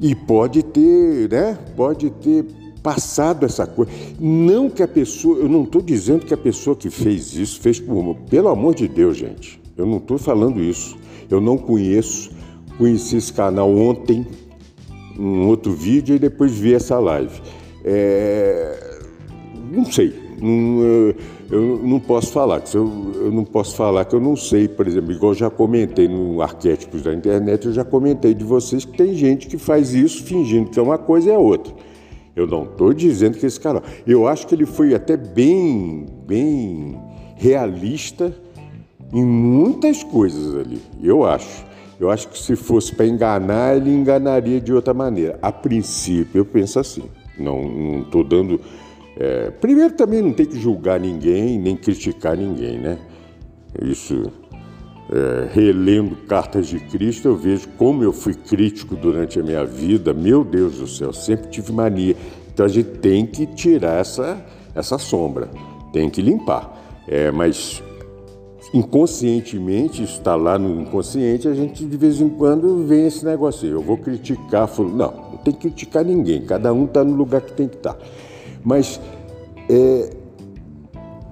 E 0.00 0.14
pode 0.14 0.62
ter, 0.62 1.28
né? 1.28 1.58
Pode 1.74 2.08
ter 2.10 2.44
passado 2.84 3.44
essa 3.44 3.66
coisa. 3.66 3.90
Não 4.20 4.70
que 4.70 4.80
a 4.80 4.86
pessoa. 4.86 5.38
Eu 5.38 5.48
não 5.48 5.64
estou 5.64 5.82
dizendo 5.82 6.24
que 6.24 6.32
a 6.32 6.36
pessoa 6.36 6.76
que 6.76 6.88
fez 6.88 7.34
isso 7.34 7.58
fez 7.60 7.80
por. 7.80 8.14
Pelo 8.30 8.46
amor 8.46 8.76
de 8.76 8.86
Deus, 8.86 9.16
gente. 9.16 9.60
Eu 9.76 9.84
não 9.84 9.96
estou 9.96 10.18
falando 10.18 10.62
isso. 10.62 10.96
Eu 11.28 11.40
não 11.40 11.58
conheço. 11.58 12.30
Conheci 12.78 13.16
esse 13.16 13.32
canal 13.32 13.76
ontem 13.76 14.24
um 15.18 15.48
outro 15.48 15.72
vídeo 15.72 16.14
e 16.14 16.18
depois 16.20 16.52
ver 16.52 16.76
essa 16.76 16.96
live. 17.00 17.42
É, 17.84 19.00
não 19.72 19.84
sei, 19.84 20.27
não, 20.40 21.14
eu 21.50 21.80
não 21.82 22.00
posso 22.00 22.32
falar, 22.32 22.62
eu, 22.74 23.12
eu 23.16 23.32
não 23.32 23.44
posso 23.44 23.76
falar 23.76 24.04
que 24.04 24.14
eu 24.14 24.20
não 24.20 24.36
sei, 24.36 24.68
por 24.68 24.86
exemplo, 24.86 25.12
igual 25.12 25.32
eu 25.32 25.38
já 25.38 25.50
comentei 25.50 26.08
no 26.08 26.40
Arquétipos 26.42 27.02
da 27.02 27.12
Internet, 27.12 27.66
eu 27.66 27.72
já 27.72 27.84
comentei 27.84 28.34
de 28.34 28.44
vocês 28.44 28.84
que 28.84 28.96
tem 28.96 29.14
gente 29.14 29.46
que 29.46 29.58
faz 29.58 29.94
isso 29.94 30.24
fingindo 30.24 30.70
que 30.70 30.78
é 30.78 30.82
uma 30.82 30.98
coisa 30.98 31.30
e 31.30 31.32
é 31.32 31.38
outra. 31.38 31.72
Eu 32.38 32.46
não 32.46 32.62
estou 32.62 32.94
dizendo 32.94 33.36
que 33.36 33.44
esse 33.44 33.58
cara. 33.58 33.82
Eu 34.06 34.28
acho 34.28 34.46
que 34.46 34.54
ele 34.54 34.64
foi 34.64 34.94
até 34.94 35.16
bem, 35.16 36.06
bem 36.24 36.96
realista 37.36 38.32
em 39.12 39.24
muitas 39.24 40.04
coisas 40.04 40.54
ali. 40.54 40.80
Eu 41.02 41.24
acho. 41.24 41.66
Eu 41.98 42.10
acho 42.10 42.28
que 42.28 42.38
se 42.38 42.54
fosse 42.54 42.94
para 42.94 43.06
enganar, 43.06 43.76
ele 43.76 43.90
enganaria 43.90 44.60
de 44.60 44.72
outra 44.72 44.94
maneira. 44.94 45.36
A 45.42 45.50
princípio, 45.50 46.38
eu 46.38 46.44
penso 46.44 46.78
assim. 46.78 47.02
Não 47.36 48.02
estou 48.02 48.22
dando. 48.22 48.60
É... 49.18 49.50
primeiro, 49.50 49.94
também 49.94 50.22
não 50.22 50.32
tem 50.32 50.46
que 50.46 50.58
julgar 50.58 51.00
ninguém, 51.00 51.58
nem 51.58 51.76
criticar 51.76 52.36
ninguém, 52.36 52.78
né? 52.78 52.98
Isso. 53.82 54.30
É, 55.10 55.48
relendo 55.54 56.16
Cartas 56.26 56.66
de 56.66 56.78
Cristo, 56.80 57.28
eu 57.28 57.36
vejo 57.36 57.66
como 57.78 58.04
eu 58.04 58.12
fui 58.12 58.34
crítico 58.34 58.94
durante 58.94 59.40
a 59.40 59.42
minha 59.42 59.64
vida. 59.64 60.12
Meu 60.12 60.44
Deus 60.44 60.76
do 60.76 60.86
céu, 60.86 61.14
sempre 61.14 61.48
tive 61.48 61.72
mania. 61.72 62.14
Então 62.52 62.66
a 62.66 62.68
gente 62.68 62.90
tem 62.98 63.24
que 63.24 63.46
tirar 63.46 64.00
essa, 64.00 64.44
essa 64.74 64.98
sombra, 64.98 65.48
tem 65.94 66.10
que 66.10 66.20
limpar. 66.20 66.76
É, 67.08 67.30
mas 67.30 67.82
inconscientemente, 68.74 70.02
está 70.02 70.36
lá 70.36 70.58
no 70.58 70.82
inconsciente, 70.82 71.48
a 71.48 71.54
gente 71.54 71.86
de 71.86 71.96
vez 71.96 72.20
em 72.20 72.28
quando 72.28 72.84
vem 72.86 73.06
esse 73.06 73.24
negócio. 73.24 73.66
Eu 73.66 73.80
vou 73.80 73.96
criticar, 73.96 74.68
não, 74.78 74.88
não 74.90 75.36
tem 75.42 75.54
que 75.54 75.60
criticar 75.60 76.04
ninguém, 76.04 76.42
cada 76.42 76.70
um 76.70 76.84
está 76.84 77.02
no 77.02 77.14
lugar 77.14 77.40
que 77.40 77.52
tem 77.54 77.66
que 77.66 77.76
estar. 77.76 77.94
Tá. 77.94 78.04
Mas 78.68 79.00
é, 79.66 80.10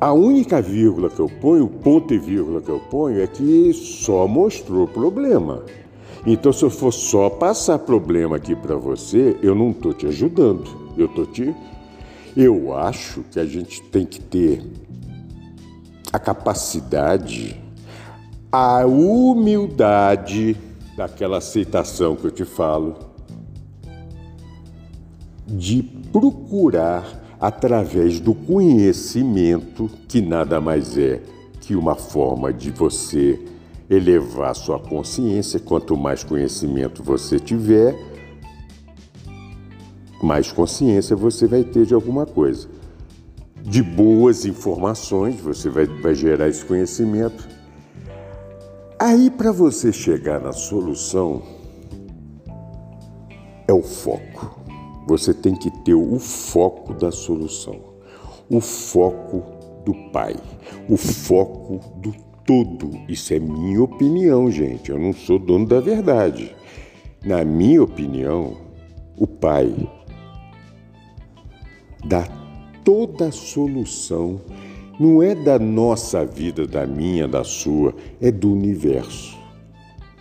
a 0.01 0.11
única 0.11 0.63
vírgula 0.63 1.11
que 1.11 1.21
eu 1.21 1.29
ponho, 1.29 1.69
ponto 1.69 2.15
e 2.15 2.19
vírgula 2.19 2.63
que 2.63 2.71
eu 2.71 2.81
ponho, 2.91 3.21
é 3.21 3.27
que 3.27 3.75
só 3.75 4.27
mostrou 4.27 4.89
problema. 4.89 5.63
Então, 6.27 6.51
se 6.51 6.63
eu 6.63 6.71
for 6.71 6.91
só 6.91 7.29
passar 7.29 7.81
problema 7.81 8.37
aqui 8.37 8.57
para 8.57 8.75
você, 8.77 9.37
eu 9.43 9.55
não 9.55 9.73
estou 9.73 9.93
te 9.93 10.07
ajudando. 10.07 10.65
Eu 10.97 11.05
estou 11.05 11.27
te. 11.27 11.55
Eu 12.35 12.75
acho 12.75 13.23
que 13.31 13.39
a 13.39 13.45
gente 13.45 13.83
tem 13.83 14.07
que 14.07 14.19
ter 14.19 14.63
a 16.11 16.19
capacidade, 16.19 17.61
a 18.51 18.87
humildade 18.87 20.57
daquela 20.97 21.37
aceitação 21.37 22.17
que 22.17 22.27
eu 22.27 22.31
te 22.31 22.47
falo, 22.47 22.97
de 25.47 25.83
procurar 26.11 27.26
através 27.41 28.19
do 28.19 28.35
conhecimento, 28.35 29.91
que 30.09 30.21
nada 30.21 30.61
mais 30.61 30.97
é 30.97 31.21
que 31.61 31.75
uma 31.75 31.95
forma 31.95 32.53
de 32.53 32.71
você 32.71 33.39
elevar 33.89 34.55
sua 34.55 34.79
consciência. 34.79 35.61
Quanto 35.61 35.97
mais 35.97 36.25
conhecimento 36.25 37.03
você 37.03 37.39
tiver, 37.39 37.97
mais 40.23 40.51
consciência 40.51 41.15
você 41.15 41.47
vai 41.47 41.65
ter 41.65 41.87
de 41.87 41.95
alguma 41.95 42.27
coisa. 42.27 42.69
De 43.63 43.83
boas 43.83 44.45
informações, 44.45 45.41
você 45.41 45.69
vai, 45.69 45.87
vai 45.87 46.15
gerar 46.15 46.49
esse 46.49 46.65
conhecimento. 46.65 47.49
Aí, 48.99 49.29
para 49.29 49.53
você 49.53 49.93
chegar 49.93 50.41
na 50.41 50.53
solução, 50.53 51.43
é 53.69 53.73
o 53.73 53.83
foco. 53.83 54.66
Você 55.07 55.33
tem 55.33 55.55
que 55.55 55.71
ter 55.71 55.95
o 55.95 56.19
foco 56.19 56.93
da 56.93 57.13
solução, 57.13 57.79
o 58.51 58.61
foco 58.61 59.43
do 59.85 59.95
Pai, 60.11 60.35
o 60.89 60.97
foco 60.97 61.81
do 62.01 62.13
todo. 62.45 62.91
Isso 63.09 63.33
é 63.35 63.39
minha 63.39 63.83
opinião, 63.83 64.51
gente. 64.51 64.91
Eu 64.91 64.99
não 64.99 65.13
sou 65.13 65.39
dono 65.39 65.67
da 65.67 65.81
verdade. 65.81 66.55
Na 67.25 67.45
minha 67.45 67.83
opinião, 67.83 68.57
o 69.17 69.27
Pai 69.27 69.75
dá 72.05 72.27
toda 72.85 73.29
a 73.29 73.33
solução. 73.33 74.41
Não 74.99 75.23
é 75.23 75.35
da 75.35 75.59
nossa 75.59 76.25
vida, 76.25 76.67
da 76.67 76.87
minha, 76.87 77.29
da 77.29 77.45
sua, 77.45 77.95
é 78.21 78.31
do 78.31 78.53
universo. 78.53 79.37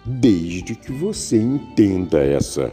Desde 0.05 0.75
que 0.75 0.91
você 0.91 1.37
entenda 1.37 2.19
essa 2.19 2.71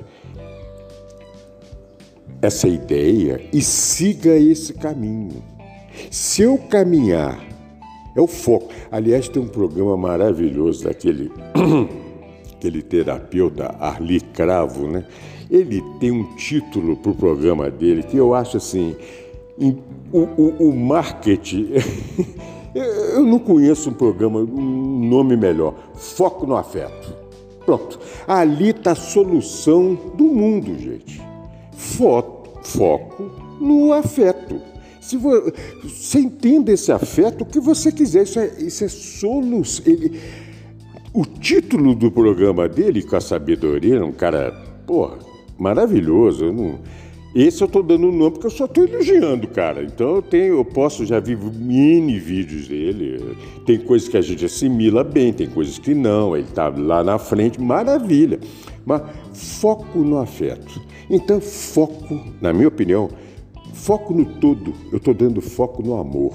essa 2.42 2.66
ideia 2.66 3.40
e 3.52 3.62
siga 3.62 4.36
esse 4.36 4.74
caminho. 4.74 5.40
Se 6.10 6.42
eu 6.42 6.58
caminhar, 6.58 7.40
é 8.16 8.20
o 8.20 8.26
foco. 8.26 8.68
Aliás, 8.90 9.28
tem 9.28 9.40
um 9.40 9.46
programa 9.46 9.96
maravilhoso 9.96 10.84
daquele 10.84 11.30
aquele 12.52 12.82
terapeuta 12.82 13.76
Arli 13.78 14.20
Cravo, 14.20 14.88
né? 14.88 15.04
Ele 15.48 15.82
tem 16.00 16.10
um 16.10 16.34
título 16.34 16.96
para 16.96 17.12
o 17.12 17.14
programa 17.14 17.70
dele 17.70 18.02
que 18.02 18.16
eu 18.16 18.34
acho 18.34 18.56
assim, 18.56 18.96
o, 19.58 20.20
o, 20.20 20.68
o 20.68 20.76
marketing. 20.76 21.68
eu 22.74 23.22
não 23.22 23.38
conheço 23.38 23.90
um 23.90 23.94
programa, 23.94 24.40
um 24.40 25.08
nome 25.08 25.36
melhor. 25.36 25.74
Foco 25.94 26.46
no 26.46 26.56
afeto. 26.56 27.16
Pronto. 27.64 28.00
Ali 28.26 28.70
está 28.70 28.92
a 28.92 28.96
solução 28.96 29.94
do 30.16 30.24
mundo, 30.24 30.76
gente 30.78 31.31
foto, 31.82 32.60
foco 32.62 33.30
no 33.60 33.92
afeto. 33.92 34.60
Se 35.00 35.16
você 35.16 36.20
entende 36.20 36.72
esse 36.72 36.92
afeto, 36.92 37.42
o 37.42 37.44
que 37.44 37.58
você 37.58 37.90
quiser, 37.90 38.22
isso 38.22 38.38
é, 38.38 38.52
isso 38.58 38.84
é 38.84 38.88
solução. 38.88 39.84
Ele, 39.84 40.20
o 41.12 41.26
título 41.26 41.94
do 41.94 42.10
programa 42.10 42.68
dele, 42.68 43.02
com 43.02 43.16
a 43.16 43.20
sabedoria, 43.20 43.96
é 43.96 44.04
um 44.04 44.12
cara, 44.12 44.52
porra, 44.86 45.18
maravilhoso. 45.58 46.44
Eu 46.44 46.52
não, 46.52 46.78
esse 47.34 47.62
eu 47.62 47.66
estou 47.66 47.82
dando 47.82 48.08
o 48.08 48.12
nome 48.12 48.32
porque 48.32 48.46
eu 48.46 48.50
só 48.50 48.66
estou 48.66 48.84
elogiando, 48.84 49.48
cara. 49.48 49.82
Então 49.82 50.16
eu 50.16 50.22
tenho, 50.22 50.58
eu 50.58 50.64
posso 50.64 51.04
já 51.04 51.18
vi 51.18 51.34
mini 51.34 52.20
vídeos 52.20 52.68
dele. 52.68 53.36
Tem 53.66 53.78
coisas 53.78 54.08
que 54.08 54.16
a 54.16 54.22
gente 54.22 54.44
assimila 54.44 55.02
bem, 55.02 55.32
tem 55.32 55.48
coisas 55.48 55.78
que 55.78 55.94
não. 55.94 56.36
Ele 56.36 56.46
está 56.46 56.68
lá 56.68 57.02
na 57.02 57.18
frente, 57.18 57.60
maravilha. 57.60 58.38
Mas 58.86 59.02
foco 59.32 59.98
no 59.98 60.18
afeto. 60.18 60.80
Então, 61.10 61.40
foco, 61.40 62.20
na 62.40 62.52
minha 62.52 62.68
opinião, 62.68 63.10
foco 63.74 64.14
no 64.14 64.24
todo. 64.24 64.74
Eu 64.90 64.98
estou 64.98 65.14
dando 65.14 65.40
foco 65.40 65.82
no 65.82 65.98
amor. 65.98 66.32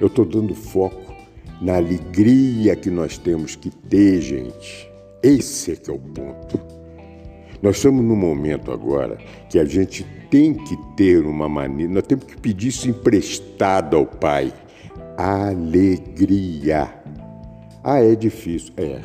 Eu 0.00 0.08
estou 0.08 0.24
dando 0.24 0.54
foco 0.54 1.14
na 1.60 1.76
alegria 1.76 2.76
que 2.76 2.90
nós 2.90 3.18
temos 3.18 3.56
que 3.56 3.70
ter, 3.70 4.20
gente. 4.20 4.88
Esse 5.22 5.72
é 5.72 5.76
que 5.76 5.90
é 5.90 5.94
o 5.94 5.98
ponto. 5.98 6.60
Nós 7.62 7.76
estamos 7.76 8.04
num 8.04 8.16
momento 8.16 8.70
agora 8.70 9.18
que 9.48 9.58
a 9.58 9.64
gente 9.64 10.06
tem 10.30 10.52
que 10.52 10.76
ter 10.96 11.24
uma 11.24 11.48
maneira, 11.48 11.92
nós 11.92 12.06
temos 12.06 12.24
que 12.24 12.36
pedir 12.36 12.68
isso 12.68 12.88
emprestado 12.88 13.96
ao 13.96 14.06
Pai. 14.06 14.52
Alegria. 15.16 16.92
Ah, 17.82 18.02
é 18.02 18.14
difícil. 18.14 18.72
É. 18.76 19.00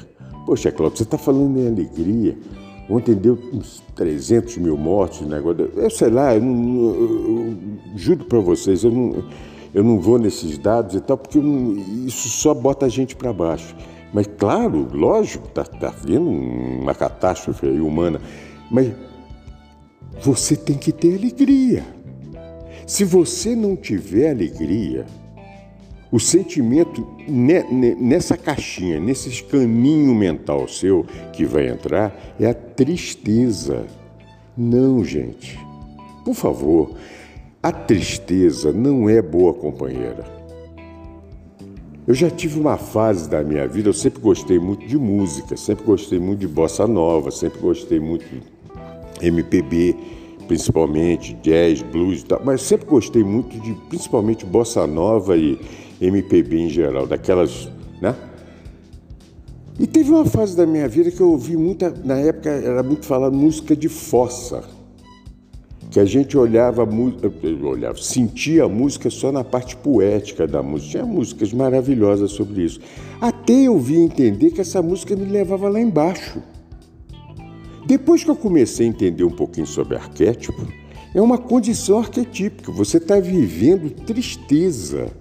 Poxa, 0.45 0.71
Cláudio, 0.71 0.97
você 0.97 1.03
está 1.03 1.17
falando 1.17 1.59
em 1.59 1.67
alegria. 1.67 2.35
Ontem 2.91 3.15
deu 3.15 3.39
uns 3.53 3.81
300 3.95 4.57
mil 4.57 4.75
mortos, 4.75 5.21
negócio. 5.21 5.71
Eu 5.77 5.89
sei 5.89 6.09
lá, 6.09 6.35
eu, 6.35 6.41
não, 6.41 6.83
eu, 6.83 7.27
eu 7.37 7.57
juro 7.95 8.25
para 8.25 8.39
vocês, 8.39 8.83
eu 8.83 8.91
não, 8.91 9.23
eu 9.73 9.81
não 9.81 9.97
vou 9.97 10.19
nesses 10.19 10.57
dados 10.57 10.95
e 10.95 10.99
tal, 10.99 11.17
porque 11.17 11.39
não, 11.39 11.73
isso 12.05 12.27
só 12.27 12.53
bota 12.53 12.85
a 12.85 12.89
gente 12.89 13.15
para 13.15 13.31
baixo. 13.31 13.73
Mas, 14.13 14.27
claro, 14.37 14.89
lógico, 14.91 15.47
está 15.47 15.63
tá 15.63 15.89
vindo 16.03 16.29
uma 16.29 16.93
catástrofe 16.93 17.65
humana, 17.65 18.19
mas 18.69 18.91
você 20.21 20.57
tem 20.57 20.77
que 20.77 20.91
ter 20.91 21.17
alegria. 21.17 21.85
Se 22.85 23.05
você 23.05 23.55
não 23.55 23.77
tiver 23.77 24.31
alegria, 24.31 25.05
o 26.11 26.19
sentimento 26.19 27.07
nessa 27.27 28.35
caixinha, 28.35 28.99
nesse 28.99 29.43
caminho 29.43 30.13
mental 30.13 30.67
seu 30.67 31.05
que 31.31 31.45
vai 31.45 31.69
entrar, 31.69 32.35
é 32.37 32.47
a 32.47 32.53
tristeza. 32.53 33.85
Não, 34.57 35.03
gente. 35.05 35.57
Por 36.25 36.35
favor, 36.35 36.91
a 37.63 37.71
tristeza 37.71 38.73
não 38.73 39.09
é 39.09 39.21
boa 39.21 39.53
companheira. 39.53 40.41
Eu 42.05 42.13
já 42.13 42.29
tive 42.29 42.59
uma 42.59 42.77
fase 42.77 43.29
da 43.29 43.41
minha 43.43 43.65
vida, 43.67 43.87
eu 43.87 43.93
sempre 43.93 44.19
gostei 44.19 44.59
muito 44.59 44.85
de 44.85 44.97
música, 44.97 45.55
sempre 45.55 45.85
gostei 45.85 46.19
muito 46.19 46.39
de 46.39 46.47
bossa 46.47 46.85
nova, 46.85 47.31
sempre 47.31 47.59
gostei 47.59 47.99
muito 47.99 48.25
de 48.25 48.41
MPB, 49.25 49.95
principalmente 50.47 51.35
jazz, 51.35 51.81
blues, 51.83 52.25
mas 52.43 52.63
sempre 52.63 52.87
gostei 52.87 53.23
muito 53.23 53.57
de 53.61 53.73
principalmente 53.87 54.45
bossa 54.45 54.85
nova 54.85 55.37
e 55.37 55.57
MPB 56.01 56.57
em 56.57 56.69
geral, 56.69 57.05
daquelas, 57.05 57.69
né? 58.01 58.15
E 59.79 59.87
teve 59.87 60.11
uma 60.11 60.25
fase 60.25 60.55
da 60.55 60.65
minha 60.65 60.87
vida 60.87 61.09
que 61.09 61.21
eu 61.21 61.29
ouvi 61.29 61.55
muita, 61.55 61.93
na 62.03 62.17
época 62.17 62.49
era 62.49 62.83
muito 62.83 63.05
falado 63.05 63.35
música 63.35 63.75
de 63.75 63.87
fossa. 63.87 64.63
que 65.89 65.99
a 65.99 66.05
gente 66.05 66.37
olhava, 66.37 66.87
olhava, 67.63 67.97
sentia 67.97 68.63
a 68.63 68.69
música 68.69 69.09
só 69.09 69.31
na 69.31 69.43
parte 69.43 69.75
poética 69.75 70.47
da 70.47 70.63
música. 70.63 70.91
Tinha 70.91 71.05
músicas 71.05 71.51
maravilhosas 71.51 72.31
sobre 72.31 72.63
isso. 72.63 72.79
Até 73.19 73.63
eu 73.63 73.77
vi 73.77 73.97
entender 73.97 74.51
que 74.51 74.61
essa 74.61 74.81
música 74.81 75.15
me 75.15 75.25
levava 75.25 75.67
lá 75.67 75.81
embaixo. 75.81 76.41
Depois 77.85 78.23
que 78.23 78.29
eu 78.29 78.35
comecei 78.35 78.85
a 78.85 78.89
entender 78.89 79.23
um 79.23 79.31
pouquinho 79.31 79.67
sobre 79.67 79.97
arquétipo, 79.97 80.65
é 81.13 81.21
uma 81.21 81.37
condição 81.37 81.99
arquetípica. 81.99 82.71
Você 82.71 82.97
está 82.97 83.19
vivendo 83.19 83.89
tristeza. 83.89 85.11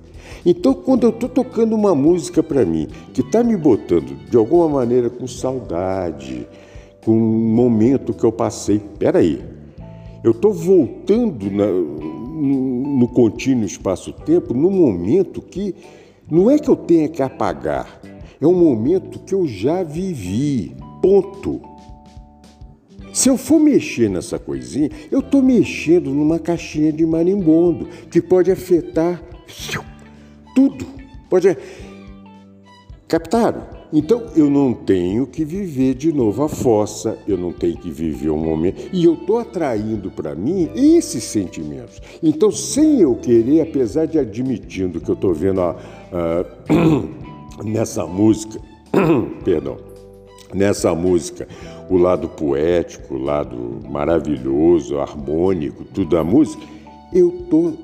Então, 0.44 0.74
quando 0.74 1.04
eu 1.04 1.10
estou 1.10 1.28
tocando 1.28 1.74
uma 1.74 1.94
música 1.94 2.42
para 2.42 2.64
mim 2.64 2.88
que 3.12 3.20
está 3.20 3.42
me 3.42 3.56
botando 3.56 4.16
de 4.28 4.36
alguma 4.36 4.68
maneira 4.68 5.10
com 5.10 5.26
saudade, 5.26 6.46
com 7.04 7.12
um 7.12 7.54
momento 7.54 8.12
que 8.12 8.24
eu 8.24 8.32
passei, 8.32 8.80
peraí, 8.98 9.42
eu 10.22 10.32
estou 10.32 10.52
voltando 10.52 11.50
na, 11.50 11.66
no, 11.66 12.98
no 12.98 13.08
contínuo 13.08 13.64
espaço-tempo 13.64 14.54
no 14.54 14.70
momento 14.70 15.40
que 15.40 15.74
não 16.30 16.50
é 16.50 16.58
que 16.58 16.68
eu 16.68 16.76
tenha 16.76 17.08
que 17.08 17.22
apagar, 17.22 18.00
é 18.40 18.46
um 18.46 18.54
momento 18.54 19.18
que 19.18 19.34
eu 19.34 19.46
já 19.46 19.82
vivi. 19.82 20.74
Ponto. 21.02 21.60
Se 23.12 23.28
eu 23.28 23.36
for 23.36 23.58
mexer 23.58 24.08
nessa 24.08 24.38
coisinha, 24.38 24.90
eu 25.10 25.18
estou 25.18 25.42
mexendo 25.42 26.10
numa 26.10 26.38
caixinha 26.38 26.92
de 26.92 27.04
marimbondo 27.04 27.88
que 28.10 28.22
pode 28.22 28.50
afetar 28.50 29.20
tudo. 30.54 30.86
Pode. 31.28 31.56
Captaram? 33.08 33.80
Então 33.92 34.26
eu 34.36 34.48
não 34.48 34.72
tenho 34.72 35.26
que 35.26 35.44
viver 35.44 35.94
de 35.94 36.12
novo 36.12 36.44
a 36.44 36.48
fossa, 36.48 37.18
eu 37.26 37.36
não 37.36 37.52
tenho 37.52 37.76
que 37.76 37.90
viver 37.90 38.30
um 38.30 38.38
momento. 38.38 38.88
E 38.92 39.04
eu 39.04 39.14
estou 39.14 39.38
atraindo 39.38 40.10
para 40.10 40.34
mim 40.34 40.70
esses 40.76 41.24
sentimentos. 41.24 42.00
Então, 42.22 42.52
sem 42.52 43.00
eu 43.00 43.16
querer, 43.16 43.62
apesar 43.62 44.06
de 44.06 44.18
admitindo 44.18 45.00
que 45.00 45.10
eu 45.10 45.14
estou 45.14 45.34
vendo 45.34 45.60
a, 45.60 45.76
a, 46.12 46.44
nessa 47.64 48.06
música, 48.06 48.60
perdão, 49.44 49.78
nessa 50.54 50.94
música, 50.94 51.48
o 51.88 51.96
lado 51.96 52.28
poético, 52.28 53.14
o 53.14 53.22
lado 53.22 53.80
maravilhoso, 53.88 54.98
harmônico, 54.98 55.84
tudo 55.84 56.10
da 56.10 56.22
música, 56.22 56.62
eu 57.12 57.40
estou 57.40 57.76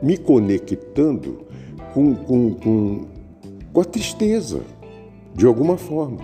me 0.00 0.16
conectando 0.16 1.45
com, 1.96 2.14
com, 2.14 2.50
com, 2.52 3.06
com 3.72 3.80
a 3.80 3.84
tristeza 3.84 4.60
de 5.34 5.46
alguma 5.46 5.78
forma. 5.78 6.18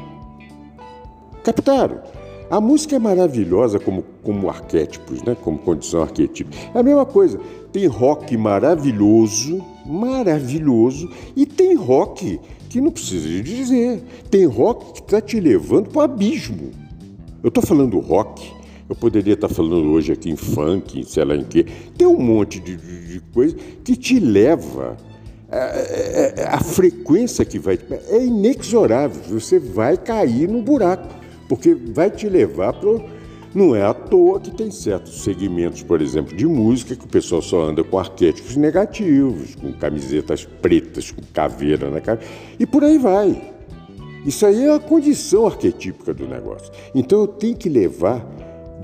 Captaram? 1.42 2.02
A 2.50 2.61
música 2.61 2.96
é 2.96 2.98
maravilhosa 2.98 3.78
como, 3.78 4.04
como 4.22 4.50
arquétipos, 4.50 5.22
né? 5.22 5.35
como 5.35 5.56
condição 5.56 6.02
arquetípica. 6.02 6.54
É 6.74 6.78
a 6.78 6.82
mesma 6.82 7.06
coisa. 7.06 7.40
Tem 7.72 7.87
rock 7.87 8.37
maravilhoso, 8.37 9.64
maravilhoso, 9.87 11.08
e 11.35 11.46
tem 11.46 11.74
rock 11.74 12.38
que 12.68 12.78
não 12.78 12.90
precisa 12.90 13.26
de 13.26 13.42
dizer. 13.42 14.02
Tem 14.30 14.44
rock 14.44 14.92
que 14.92 15.00
está 15.00 15.22
te 15.22 15.40
levando 15.40 15.88
para 15.88 16.00
o 16.00 16.02
abismo. 16.02 16.70
Eu 17.42 17.48
estou 17.48 17.64
falando 17.64 17.98
rock, 17.98 18.52
eu 18.90 18.94
poderia 18.94 19.32
estar 19.32 19.48
tá 19.48 19.54
falando 19.54 19.90
hoje 19.90 20.12
aqui 20.12 20.28
em 20.28 20.37
funk, 20.37 21.00
em 21.00 21.02
sei 21.02 21.24
lá 21.24 21.35
em 21.35 21.44
quê. 21.44 21.64
Tem 21.96 22.06
um 22.06 22.20
monte 22.20 22.61
de, 22.61 22.76
de, 22.76 23.08
de 23.08 23.20
coisa 23.32 23.56
que 23.82 23.96
te 23.96 24.20
leva 24.20 24.98
é, 25.53 25.59
é, 25.59 26.35
é, 26.38 26.49
a 26.49 26.59
frequência 26.61 27.45
que 27.45 27.59
vai. 27.59 27.79
É 28.09 28.25
inexorável, 28.25 29.21
você 29.29 29.59
vai 29.59 29.99
cair 29.99 30.49
no 30.49 30.62
buraco, 30.62 31.07
porque 31.47 31.75
vai 31.75 32.11
te 32.11 32.27
levar 32.27 32.73
para. 32.73 33.23
Não 33.55 33.77
é 33.77 33.83
à 33.83 33.93
toa 33.93 34.41
que 34.41 34.51
tem 34.51 34.71
certos 34.71 35.23
segmentos, 35.23 35.83
por 35.83 36.01
exemplo, 36.01 36.35
de 36.35 36.47
música 36.47 36.97
que 36.97 37.05
o 37.05 37.09
pessoal 37.09 37.43
só 37.43 37.65
anda 37.65 37.85
com 37.85 37.99
arquétipos 37.99 38.57
negativos, 38.57 39.55
com 39.55 39.75
camisetas 39.75 40.47
pretas, 40.47 41.11
com 41.11 41.21
caveira 41.35 41.91
na 41.91 42.01
cara, 42.01 42.21
e 42.59 42.65
por 42.65 42.83
aí 42.83 42.97
vai. 42.97 43.53
Isso 44.25 44.47
aí 44.47 44.65
é 44.65 44.75
a 44.75 44.79
condição 44.79 45.47
arquetípica 45.47 46.15
do 46.15 46.27
negócio. 46.27 46.73
Então 46.95 47.21
eu 47.21 47.27
tenho 47.27 47.55
que 47.55 47.69
levar 47.69 48.27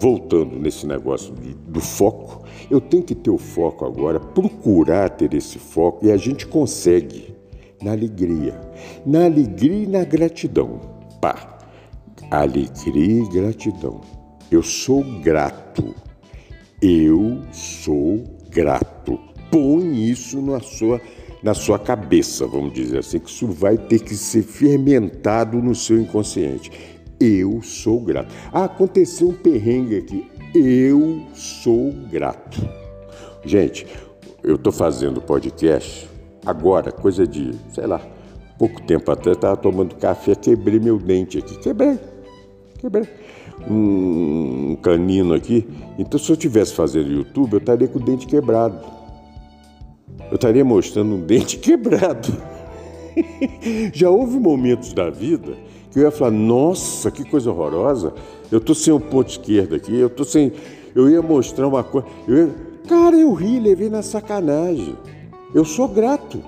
voltando 0.00 0.58
nesse 0.58 0.86
negócio 0.86 1.34
do 1.66 1.80
foco, 1.80 2.44
eu 2.70 2.80
tenho 2.80 3.02
que 3.02 3.14
ter 3.14 3.30
o 3.30 3.38
foco 3.38 3.84
agora, 3.84 4.20
procurar 4.20 5.10
ter 5.10 5.32
esse 5.34 5.58
foco 5.58 6.06
e 6.06 6.10
a 6.10 6.16
gente 6.16 6.46
consegue 6.46 7.34
na 7.82 7.92
alegria, 7.92 8.60
na 9.06 9.24
alegria 9.24 9.82
e 9.84 9.86
na 9.86 10.04
gratidão. 10.04 10.80
Pá, 11.20 11.58
alegria 12.30 13.22
e 13.22 13.28
gratidão. 13.28 14.00
Eu 14.50 14.62
sou 14.62 15.02
grato. 15.20 15.94
Eu 16.80 17.38
sou 17.52 18.24
grato. 18.50 19.18
Põe 19.50 20.10
isso 20.10 20.40
na 20.40 20.60
sua 20.60 21.00
na 21.42 21.54
sua 21.54 21.78
cabeça, 21.78 22.46
vamos 22.46 22.72
dizer 22.72 22.98
assim, 22.98 23.20
que 23.20 23.30
isso 23.30 23.46
vai 23.46 23.78
ter 23.78 24.00
que 24.00 24.16
ser 24.16 24.42
fermentado 24.42 25.62
no 25.62 25.74
seu 25.74 26.00
inconsciente. 26.00 26.70
Eu 27.20 27.60
sou 27.62 28.00
grato. 28.00 28.32
Ah, 28.52 28.64
aconteceu 28.64 29.30
um 29.30 29.34
perrengue 29.34 29.96
aqui. 29.96 30.30
Eu 30.54 31.22
sou 31.34 31.92
grato. 32.10 32.68
Gente, 33.44 33.86
eu 34.42 34.54
estou 34.54 34.72
fazendo 34.72 35.20
podcast 35.20 36.08
agora, 36.46 36.92
coisa 36.92 37.26
de, 37.26 37.52
sei 37.72 37.86
lá, 37.86 38.00
pouco 38.58 38.80
tempo 38.82 39.10
atrás, 39.10 39.36
estava 39.36 39.56
tomando 39.56 39.96
café, 39.96 40.34
quebrei 40.34 40.78
meu 40.78 40.98
dente 40.98 41.38
aqui. 41.38 41.58
Quebrei, 41.58 41.98
quebrei. 42.78 43.08
Um, 43.68 44.72
um 44.72 44.76
canino 44.76 45.34
aqui. 45.34 45.68
Então, 45.98 46.20
se 46.20 46.30
eu 46.30 46.34
estivesse 46.34 46.72
fazendo 46.72 47.10
YouTube, 47.10 47.54
eu 47.54 47.58
estaria 47.58 47.88
com 47.88 47.98
o 47.98 48.02
dente 48.02 48.26
quebrado. 48.26 48.78
Eu 50.30 50.36
estaria 50.36 50.64
mostrando 50.64 51.14
um 51.14 51.20
dente 51.20 51.58
quebrado. 51.60 52.28
Já 53.92 54.08
houve 54.08 54.38
momentos 54.38 54.92
da 54.92 55.10
vida 55.10 55.56
que 55.98 56.02
eu 56.02 56.04
ia 56.06 56.10
falar, 56.12 56.30
nossa, 56.30 57.10
que 57.10 57.24
coisa 57.24 57.50
horrorosa, 57.50 58.12
eu 58.52 58.60
tô 58.60 58.72
sem 58.72 58.92
o 58.92 59.00
ponto 59.00 59.30
esquerdo 59.30 59.74
aqui, 59.74 59.96
eu 59.96 60.08
tô 60.08 60.22
sem. 60.22 60.52
Eu 60.94 61.10
ia 61.10 61.20
mostrar 61.20 61.66
uma 61.66 61.82
coisa. 61.82 62.06
Ia... 62.28 62.48
Cara, 62.88 63.16
eu 63.16 63.32
ri, 63.34 63.58
levei 63.58 63.90
na 63.90 64.00
sacanagem. 64.00 64.96
Eu 65.52 65.64
sou 65.64 65.88
grato. 65.88 66.40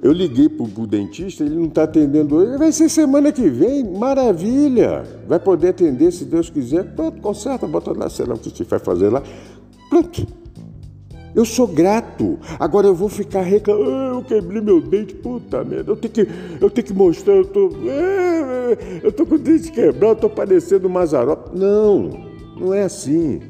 Eu 0.00 0.12
liguei 0.12 0.48
pro, 0.48 0.68
pro 0.68 0.86
dentista, 0.86 1.42
ele 1.42 1.56
não 1.56 1.66
está 1.66 1.84
atendendo 1.84 2.36
hoje. 2.36 2.56
Vai 2.58 2.70
ser 2.70 2.88
semana 2.88 3.32
que 3.32 3.48
vem, 3.48 3.82
maravilha. 3.82 5.04
Vai 5.26 5.40
poder 5.40 5.70
atender 5.70 6.12
se 6.12 6.24
Deus 6.24 6.50
quiser. 6.50 6.84
Pronto, 6.94 7.20
conserta, 7.20 7.66
bota 7.66 7.92
lá, 7.92 8.08
sei 8.08 8.26
lá 8.26 8.34
o 8.34 8.38
que 8.38 8.50
você 8.50 8.64
vai 8.64 8.78
fazer 8.78 9.08
lá. 9.08 9.22
Pronto. 9.88 10.26
Eu 11.38 11.44
sou 11.44 11.68
grato. 11.68 12.36
Agora 12.58 12.88
eu 12.88 12.94
vou 12.96 13.08
ficar 13.08 13.42
reclamando. 13.42 13.88
Ah, 13.88 14.10
eu 14.14 14.24
quebrei 14.24 14.60
meu 14.60 14.80
dente, 14.80 15.14
puta 15.14 15.62
merda. 15.62 15.92
Eu 15.92 15.96
tenho 15.96 16.12
que, 16.12 16.28
eu 16.60 16.68
tenho 16.68 16.86
que 16.88 16.92
mostrar, 16.92 17.34
eu 17.34 17.44
tô. 17.44 17.70
Ah, 17.88 18.76
eu 19.04 19.12
tô 19.12 19.24
com 19.24 19.36
o 19.36 19.38
dente 19.38 19.70
quebrado, 19.70 20.14
eu 20.14 20.16
tô 20.16 20.28
parecendo 20.28 20.90
Mazarop. 20.90 21.54
Não, 21.54 22.10
não 22.58 22.74
é 22.74 22.82
assim. 22.82 23.40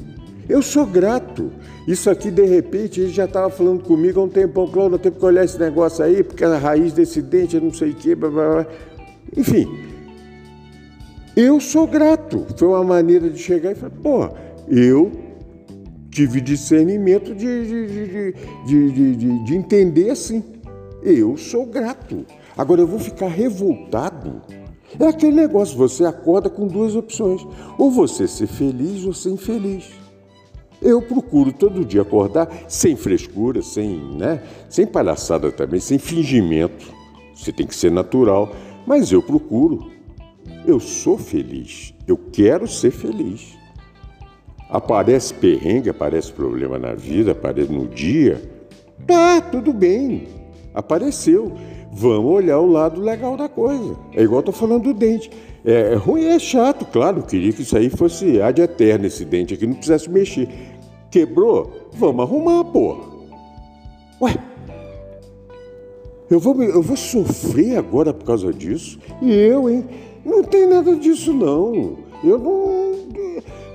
Eu 0.46 0.60
sou 0.60 0.84
grato. 0.84 1.50
Isso 1.86 2.10
aqui, 2.10 2.30
de 2.30 2.44
repente, 2.44 3.00
ele 3.00 3.08
já 3.08 3.24
estava 3.24 3.48
falando 3.48 3.82
comigo 3.82 4.20
há 4.20 4.24
um 4.24 4.28
tempão, 4.28 4.68
Cláudio, 4.68 4.96
eu 4.96 4.98
tenho 4.98 5.14
que 5.14 5.24
olhar 5.24 5.42
esse 5.42 5.58
negócio 5.58 6.04
aí, 6.04 6.22
porque 6.22 6.44
a 6.44 6.58
raiz 6.58 6.92
desse 6.92 7.22
dente 7.22 7.56
é 7.56 7.60
não 7.60 7.72
sei 7.72 7.92
o 7.92 7.94
quê, 7.94 8.14
blá, 8.14 8.28
blá, 8.28 8.50
blá. 8.50 8.66
Enfim, 9.34 9.66
eu 11.34 11.58
sou 11.58 11.86
grato. 11.86 12.44
Foi 12.54 12.68
uma 12.68 12.84
maneira 12.84 13.30
de 13.30 13.38
chegar 13.38 13.72
e 13.72 13.74
falar, 13.74 13.92
pô, 14.02 14.28
eu 14.68 15.27
tive 16.10 16.40
discernimento 16.40 17.34
de, 17.34 17.66
de, 17.66 18.32
de, 18.66 19.16
de, 19.16 19.44
de 19.44 19.56
entender 19.56 20.10
assim. 20.10 20.42
Eu 21.02 21.36
sou 21.36 21.66
grato. 21.66 22.26
Agora 22.56 22.80
eu 22.80 22.86
vou 22.86 22.98
ficar 22.98 23.28
revoltado. 23.28 24.42
É 24.98 25.06
aquele 25.06 25.36
negócio, 25.36 25.76
você 25.76 26.04
acorda 26.04 26.48
com 26.48 26.66
duas 26.66 26.96
opções. 26.96 27.46
Ou 27.76 27.90
você 27.90 28.26
ser 28.26 28.46
feliz 28.46 29.04
ou 29.04 29.12
ser 29.12 29.30
infeliz. 29.30 29.90
Eu 30.80 31.02
procuro 31.02 31.52
todo 31.52 31.84
dia 31.84 32.02
acordar 32.02 32.48
sem 32.68 32.96
frescura, 32.96 33.62
sem, 33.62 33.98
né, 34.16 34.42
sem 34.68 34.86
palhaçada 34.86 35.50
também, 35.50 35.80
sem 35.80 35.98
fingimento. 35.98 36.92
Você 37.34 37.52
tem 37.52 37.66
que 37.66 37.74
ser 37.74 37.90
natural, 37.90 38.54
mas 38.86 39.10
eu 39.10 39.20
procuro. 39.20 39.90
Eu 40.64 40.78
sou 40.78 41.18
feliz. 41.18 41.94
Eu 42.06 42.16
quero 42.16 42.66
ser 42.66 42.90
feliz. 42.90 43.57
Aparece 44.68 45.32
perrengue, 45.32 45.88
aparece 45.88 46.32
problema 46.32 46.78
na 46.78 46.94
vida, 46.94 47.32
aparece 47.32 47.72
no 47.72 47.86
dia. 47.86 48.42
Tá, 49.06 49.40
tudo 49.40 49.72
bem. 49.72 50.28
Apareceu. 50.74 51.52
Vamos 51.90 52.30
olhar 52.30 52.58
o 52.58 52.70
lado 52.70 53.00
legal 53.00 53.36
da 53.36 53.48
coisa. 53.48 53.96
É 54.14 54.22
igual 54.22 54.40
eu 54.40 54.46
tô 54.46 54.52
falando 54.52 54.84
do 54.84 54.94
dente. 54.94 55.30
É, 55.64 55.92
é 55.92 55.94
ruim, 55.94 56.26
é 56.26 56.38
chato, 56.38 56.84
claro. 56.84 57.20
Eu 57.20 57.22
queria 57.22 57.52
que 57.52 57.62
isso 57.62 57.76
aí 57.76 57.88
fosse 57.88 58.42
ad 58.42 58.60
eterno, 58.60 59.06
esse 59.06 59.24
dente 59.24 59.54
aqui, 59.54 59.66
não 59.66 59.74
precisasse 59.74 60.10
mexer. 60.10 60.48
Quebrou? 61.10 61.88
Vamos 61.94 62.22
arrumar, 62.22 62.64
pô. 62.64 62.98
Ué, 64.20 64.36
eu 66.30 66.38
vou, 66.38 66.62
eu 66.62 66.82
vou 66.82 66.96
sofrer 66.96 67.78
agora 67.78 68.12
por 68.12 68.26
causa 68.26 68.52
disso? 68.52 68.98
E 69.22 69.32
eu, 69.32 69.70
hein? 69.70 69.84
Não 70.24 70.42
tem 70.42 70.66
nada 70.66 70.94
disso, 70.94 71.32
não. 71.32 71.96
Eu 72.22 72.38
não. 72.38 73.08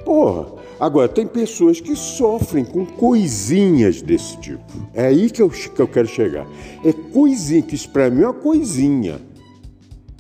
Porra. 0.05 0.62
Agora, 0.79 1.07
tem 1.07 1.25
pessoas 1.25 1.79
que 1.79 1.95
sofrem 1.95 2.65
com 2.65 2.85
coisinhas 2.85 4.01
desse 4.01 4.37
tipo. 4.39 4.63
É 4.93 5.05
aí 5.05 5.29
que 5.29 5.41
eu, 5.41 5.49
que 5.49 5.79
eu 5.79 5.87
quero 5.87 6.07
chegar. 6.07 6.47
É 6.83 6.91
coisinha, 6.91 7.61
que 7.61 7.75
isso 7.75 7.89
para 7.89 8.09
mim 8.09 8.23
é 8.23 8.27
uma 8.27 8.33
coisinha. 8.33 9.21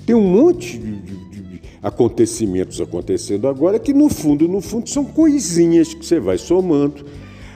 Tem 0.05 0.15
um 0.15 0.21
monte 0.21 0.77
de, 0.77 0.95
de, 0.95 1.15
de, 1.15 1.61
acontecimentos 1.81 2.79
acontecendo 2.79 3.47
agora 3.47 3.79
que, 3.79 3.93
no 3.93 4.09
fundo, 4.09 4.47
no 4.47 4.61
fundo, 4.61 4.89
são 4.89 5.03
coisinhas 5.03 5.93
que 5.93 6.05
você 6.05 6.19
vai 6.19 6.37
somando. 6.37 7.05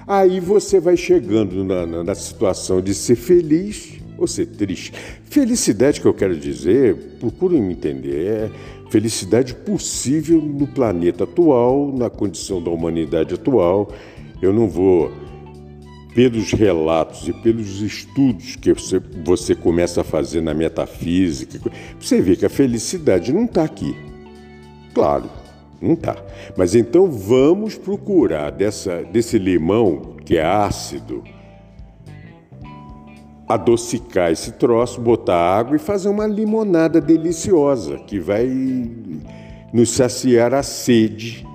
Aí 0.06 0.40
você 0.40 0.80
vai 0.80 0.96
chegando 0.96 1.64
na, 1.64 1.86
na, 1.86 2.04
na 2.04 2.16
situação 2.16 2.82
de 2.82 2.94
ser 2.94 3.16
feliz 3.16 4.00
ou 4.18 4.26
ser 4.26 4.48
triste. 4.48 4.94
Felicidade 5.26 6.02
que 6.02 6.08
eu 6.08 6.14
quero 6.14 6.36
dizer, 6.36 6.96
procurem 7.20 7.62
me 7.62 7.74
entender, 7.74 8.28
é 8.28 8.52
felicidade 8.90 9.54
possível 9.54 10.42
no 10.42 10.68
planeta 10.68 11.24
atual, 11.24 11.94
na 11.96 12.10
condição 12.10 12.62
da 12.62 12.70
humanidade 12.70 13.34
atual. 13.34 13.90
Eu 14.42 14.54
não 14.54 14.68
vou, 14.68 15.12
pelos 16.14 16.52
relatos 16.52 17.28
e 17.28 17.34
pelos 17.34 17.82
estudos 17.82 18.56
que 18.56 18.74
você, 18.74 19.00
você 19.24 19.56
começa 19.56 20.02
a 20.02 20.04
fazer 20.04 20.42
na 20.42 20.54
metafísica, 20.54 21.60
você 22.00 22.22
vê 22.22 22.36
que 22.36 22.46
a 22.46 22.50
felicidade 22.50 23.34
não 23.34 23.46
está 23.46 23.64
aqui. 23.64 23.96
Claro, 24.94 25.30
não 25.82 25.94
está. 25.94 26.16
Mas 26.56 26.76
então 26.76 27.12
vamos 27.12 27.76
procurar 27.76 28.52
dessa, 28.52 29.04
desse 29.04 29.38
limão 29.38 30.16
que 30.26 30.38
é 30.38 30.46
ácido 30.46 31.24
adocicar 33.48 34.32
esse 34.32 34.52
troço, 34.54 35.00
botar 35.00 35.38
água 35.38 35.76
e 35.76 35.80
fazer 35.80 36.10
uma 36.10 36.28
limonada 36.28 37.00
deliciosa 37.00 37.98
que 38.00 38.20
vai 38.20 38.48
nos 39.72 39.92
saciar 39.92 40.54
a 40.54 40.62
sede. 40.62 41.48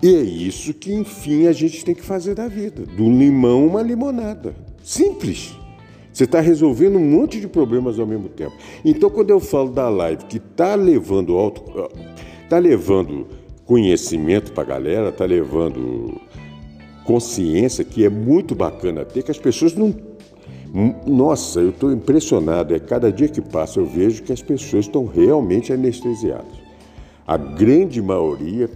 E 0.00 0.14
é 0.14 0.20
isso 0.20 0.72
que, 0.72 0.94
enfim, 0.94 1.46
a 1.46 1.52
gente 1.52 1.84
tem 1.84 1.94
que 1.94 2.02
fazer 2.02 2.34
da 2.34 2.46
vida. 2.46 2.86
Do 2.86 3.10
limão, 3.10 3.66
uma 3.66 3.82
limonada. 3.82 4.54
Simples. 4.82 5.56
Você 6.12 6.24
está 6.24 6.40
resolvendo 6.40 6.96
um 6.96 7.10
monte 7.10 7.40
de 7.40 7.48
problemas 7.48 7.98
ao 7.98 8.06
mesmo 8.06 8.28
tempo. 8.28 8.52
Então, 8.84 9.10
quando 9.10 9.30
eu 9.30 9.40
falo 9.40 9.70
da 9.70 9.88
live 9.88 10.24
que 10.24 10.38
está 10.38 10.74
levando 10.76 11.36
auto, 11.36 11.90
está 12.44 12.58
levando 12.58 13.26
conhecimento 13.64 14.52
para 14.52 14.62
a 14.62 14.66
galera, 14.66 15.08
está 15.10 15.24
levando 15.24 16.20
consciência, 17.04 17.84
que 17.84 18.04
é 18.04 18.08
muito 18.08 18.54
bacana 18.54 19.04
ter, 19.04 19.22
que 19.22 19.30
as 19.30 19.38
pessoas 19.38 19.74
não 19.74 19.94
nossa, 21.06 21.60
eu 21.60 21.70
estou 21.70 21.92
impressionado. 21.92 22.74
É 22.74 22.78
cada 22.78 23.10
dia 23.10 23.28
que 23.28 23.40
passa 23.40 23.80
eu 23.80 23.86
vejo 23.86 24.22
que 24.22 24.32
as 24.32 24.42
pessoas 24.42 24.84
estão 24.86 25.06
realmente 25.06 25.72
anestesiadas. 25.72 26.58
A 27.26 27.36
grande 27.36 28.00
maioria, 28.00 28.70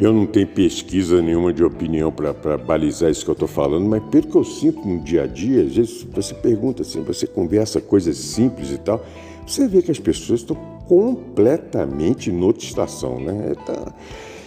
eu 0.00 0.12
não 0.12 0.26
tenho 0.26 0.46
pesquisa 0.46 1.22
nenhuma 1.22 1.52
de 1.52 1.62
opinião 1.62 2.12
para 2.12 2.58
balizar 2.58 3.10
isso 3.10 3.24
que 3.24 3.30
eu 3.30 3.34
estou 3.34 3.48
falando, 3.48 3.86
mas 3.86 4.02
pelo 4.10 4.26
que 4.26 4.36
eu 4.36 4.44
sinto 4.44 4.86
no 4.86 5.00
dia 5.00 5.22
a 5.22 5.26
dia, 5.26 5.62
às 5.62 5.74
vezes 5.74 6.02
você 6.02 6.34
pergunta 6.34 6.82
assim, 6.82 7.02
você 7.02 7.26
conversa 7.26 7.80
coisas 7.80 8.16
simples 8.16 8.70
e 8.70 8.78
tal, 8.78 9.04
você 9.46 9.68
vê 9.68 9.82
que 9.82 9.90
as 9.90 9.98
pessoas 9.98 10.40
estão 10.40 10.56
completamente 10.86 12.30
em 12.30 12.42
outra 12.42 12.64
estação, 12.64 13.20
né? 13.20 13.54
Tá... 13.64 13.94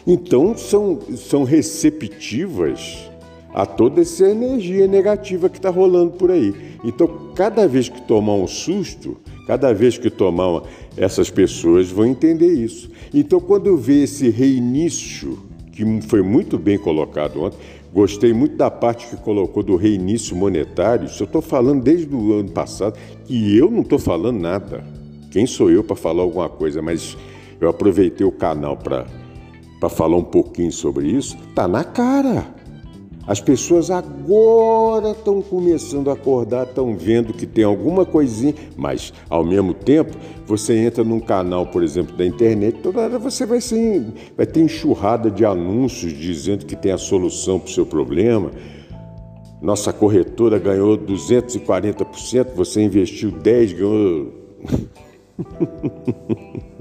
Então 0.05 0.55
são, 0.57 0.99
são 1.15 1.43
receptivas 1.43 3.09
a 3.57 3.65
toda 3.65 4.01
essa 4.01 4.29
energia 4.29 4.85
negativa 4.85 5.49
que 5.49 5.57
está 5.57 5.71
rolando 5.71 6.11
por 6.11 6.29
aí. 6.29 6.53
Então, 6.83 7.31
cada 7.33 7.67
vez 7.67 7.89
que 7.89 7.99
tomar 8.03 8.35
um 8.35 8.45
susto, 8.45 9.17
cada 9.47 9.73
vez 9.73 9.97
que 9.97 10.11
tomar 10.11 10.47
uma, 10.47 10.63
essas 10.95 11.31
pessoas 11.31 11.89
vão 11.89 12.05
entender 12.05 12.53
isso. 12.53 12.91
Então, 13.11 13.39
quando 13.39 13.75
vejo 13.75 14.03
esse 14.03 14.29
reinício, 14.29 15.39
que 15.71 15.83
foi 16.01 16.21
muito 16.21 16.59
bem 16.59 16.77
colocado 16.77 17.41
ontem, 17.41 17.57
gostei 17.91 18.31
muito 18.31 18.55
da 18.55 18.69
parte 18.69 19.07
que 19.07 19.17
colocou 19.17 19.63
do 19.63 19.75
reinício 19.75 20.35
monetário. 20.35 21.07
Isso 21.07 21.23
eu 21.23 21.25
estou 21.25 21.41
falando 21.41 21.81
desde 21.81 22.13
o 22.13 22.33
ano 22.33 22.51
passado, 22.51 22.95
e 23.27 23.57
eu 23.57 23.71
não 23.71 23.81
estou 23.81 23.97
falando 23.97 24.39
nada. 24.39 24.83
Quem 25.31 25.47
sou 25.47 25.71
eu 25.71 25.83
para 25.83 25.95
falar 25.95 26.21
alguma 26.21 26.47
coisa? 26.47 26.79
Mas 26.79 27.17
eu 27.59 27.67
aproveitei 27.67 28.27
o 28.27 28.31
canal 28.31 28.77
para 28.77 29.89
falar 29.89 30.17
um 30.17 30.23
pouquinho 30.23 30.71
sobre 30.71 31.07
isso. 31.07 31.35
Tá 31.55 31.67
na 31.67 31.83
cara. 31.83 32.55
As 33.27 33.41
pessoas 33.41 33.91
agora 33.91 35.11
estão 35.11 35.41
começando 35.41 36.09
a 36.09 36.13
acordar, 36.13 36.65
estão 36.65 36.95
vendo 36.95 37.33
que 37.33 37.45
tem 37.45 37.65
alguma 37.65 38.05
coisinha, 38.05 38.55
mas 38.77 39.11
ao 39.29 39.43
mesmo 39.43 39.73
tempo 39.73 40.17
você 40.45 40.77
entra 40.77 41.03
num 41.03 41.19
canal, 41.19 41.65
por 41.65 41.83
exemplo, 41.83 42.15
da 42.15 42.25
internet, 42.25 42.77
toda 42.81 43.01
hora 43.01 43.19
você 43.19 43.45
vai, 43.45 43.59
ser, 43.59 44.05
vai 44.37 44.45
ter 44.45 44.61
enxurrada 44.61 45.29
de 45.29 45.43
anúncios 45.43 46.13
dizendo 46.13 46.65
que 46.65 46.77
tem 46.77 46.93
a 46.93 46.97
solução 46.97 47.59
para 47.59 47.67
o 47.67 47.71
seu 47.71 47.85
problema. 47.85 48.49
Nossa 49.61 49.91
corretora 49.91 50.57
ganhou 50.57 50.97
240%, 50.97 52.53
você 52.55 52.81
investiu 52.81 53.33
10%, 53.33 53.73
ganhou. 53.75 54.31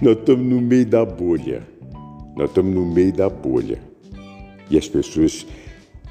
Nós 0.00 0.16
estamos 0.16 0.46
no 0.46 0.60
meio 0.60 0.86
da 0.86 1.04
bolha. 1.04 1.68
Nós 2.34 2.48
estamos 2.48 2.74
no 2.74 2.86
meio 2.86 3.12
da 3.12 3.28
bolha. 3.28 3.87
E 4.70 4.76
as 4.76 4.88
pessoas. 4.88 5.46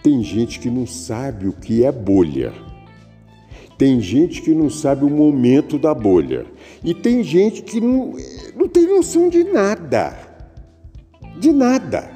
Tem 0.03 0.23
gente 0.23 0.59
que 0.59 0.69
não 0.69 0.87
sabe 0.87 1.47
o 1.47 1.53
que 1.53 1.83
é 1.83 1.91
bolha. 1.91 2.53
Tem 3.77 3.99
gente 3.99 4.41
que 4.41 4.51
não 4.51 4.69
sabe 4.69 5.03
o 5.03 5.09
momento 5.09 5.77
da 5.77 5.93
bolha. 5.93 6.45
E 6.83 6.93
tem 6.93 7.23
gente 7.23 7.61
que 7.61 7.79
não, 7.79 8.15
não 8.55 8.67
tem 8.67 8.87
noção 8.87 9.29
de 9.29 9.43
nada. 9.43 10.17
De 11.39 11.51
nada. 11.51 12.09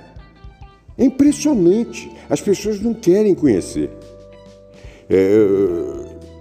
É 0.97 1.06
impressionante. 1.06 2.12
As 2.30 2.41
pessoas 2.41 2.80
não 2.80 2.93
querem 2.93 3.36
conhecer. 3.36 3.89
É, 5.10 5.34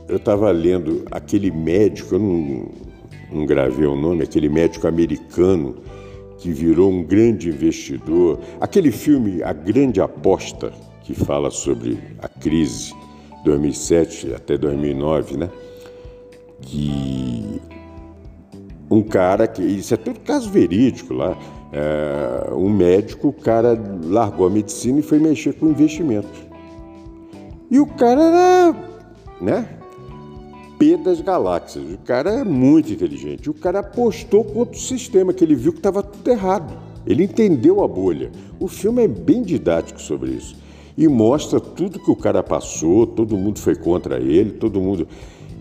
eu 0.09 0.17
estava 0.17 0.51
lendo 0.51 1.05
aquele 1.11 1.51
médico, 1.51 2.15
eu 2.15 2.19
não, 2.19 2.69
não 3.33 3.47
gravei 3.47 3.87
o 3.87 3.97
nome, 3.97 4.23
aquele 4.23 4.49
médico 4.49 4.87
americano 4.87 5.77
que 6.41 6.51
virou 6.51 6.91
um 6.91 7.03
grande 7.03 7.51
investidor. 7.51 8.41
Aquele 8.61 8.91
filme 8.91 9.43
A 9.43 9.53
Grande 9.53 10.01
Aposta, 10.01 10.73
que 11.03 11.15
fala 11.15 11.51
sobre 11.51 11.99
a 12.19 12.29
crise 12.29 12.95
2007 13.45 14.35
até 14.35 14.57
2009, 14.57 15.37
né? 15.37 15.51
Que 16.63 17.61
um 18.91 19.03
cara 19.03 19.47
que 19.47 19.63
isso 19.63 19.95
é 19.95 19.97
tudo 19.97 20.21
caso 20.21 20.51
verídico 20.51 21.15
lá, 21.15 21.39
é, 21.73 22.53
um 22.55 22.69
médico, 22.69 23.29
o 23.29 23.33
cara 23.33 23.79
largou 24.05 24.47
a 24.47 24.51
medicina 24.51 24.99
e 24.99 25.03
foi 25.03 25.19
mexer 25.19 25.53
com 25.53 25.69
investimento. 25.69 26.51
E 27.71 27.79
o 27.79 27.87
cara 27.87 28.21
era, 28.21 28.77
né? 29.41 29.80
P 30.81 30.97
das 30.97 31.21
galáxias. 31.21 31.93
O 31.93 31.99
cara 31.99 32.31
é 32.31 32.43
muito 32.43 32.91
inteligente. 32.91 33.51
O 33.51 33.55
cara 33.55 33.81
apostou 33.81 34.43
contra 34.43 34.75
o 34.75 34.81
sistema, 34.81 35.35
que 35.35 35.45
ele 35.45 35.55
viu 35.55 35.73
que 35.73 35.79
estava 35.79 36.03
tudo 36.03 36.31
errado. 36.31 36.73
Ele 37.07 37.23
entendeu 37.23 37.85
a 37.85 37.87
bolha. 37.87 38.33
O 38.59 38.67
filme 38.67 39.05
é 39.05 39.07
bem 39.07 39.43
didático 39.43 40.01
sobre 40.01 40.31
isso. 40.31 40.57
E 40.97 41.07
mostra 41.07 41.61
tudo 41.61 41.99
que 41.99 42.11
o 42.11 42.17
cara 42.17 42.43
passou, 42.43 43.07
todo 43.07 43.37
mundo 43.37 43.59
foi 43.59 43.77
contra 43.77 44.19
ele, 44.19 44.53
todo 44.53 44.81
mundo. 44.81 45.07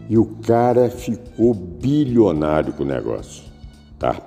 E 0.10 0.18
o 0.18 0.26
cara 0.26 0.90
ficou 0.90 1.54
bilionário 1.54 2.72
com 2.72 2.84
o 2.84 2.88
negócio. 2.88 3.44
Tá? 4.00 4.26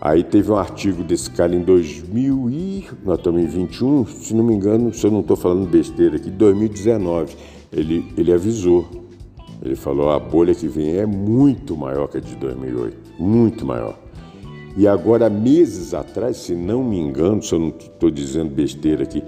Aí 0.00 0.24
teve 0.24 0.50
um 0.50 0.56
artigo 0.56 1.04
desse 1.04 1.30
cara 1.30 1.54
em 1.54 1.60
2000 1.60 2.50
e 2.50 2.86
nós 3.04 3.18
estamos 3.18 3.42
em 3.42 3.46
21, 3.46 4.06
se 4.06 4.34
não 4.34 4.42
me 4.42 4.54
engano, 4.54 4.92
se 4.94 5.06
eu 5.06 5.10
não 5.10 5.20
estou 5.20 5.36
falando 5.36 5.68
besteira 5.68 6.16
aqui, 6.16 6.30
2019. 6.30 7.36
Ele, 7.70 8.10
ele 8.16 8.32
avisou 8.32 9.01
ele 9.62 9.76
falou: 9.76 10.10
a 10.10 10.18
bolha 10.18 10.54
que 10.54 10.66
vem 10.66 10.96
é 10.96 11.06
muito 11.06 11.76
maior 11.76 12.08
que 12.08 12.18
a 12.18 12.20
de 12.20 12.34
2008, 12.34 13.22
muito 13.22 13.64
maior. 13.64 13.96
E 14.76 14.88
agora, 14.88 15.30
meses 15.30 15.94
atrás, 15.94 16.38
se 16.38 16.54
não 16.54 16.82
me 16.82 16.98
engano, 16.98 17.42
se 17.42 17.54
eu 17.54 17.58
não 17.58 17.68
estou 17.68 18.10
dizendo 18.10 18.50
besteira 18.50 19.04
aqui, 19.04 19.22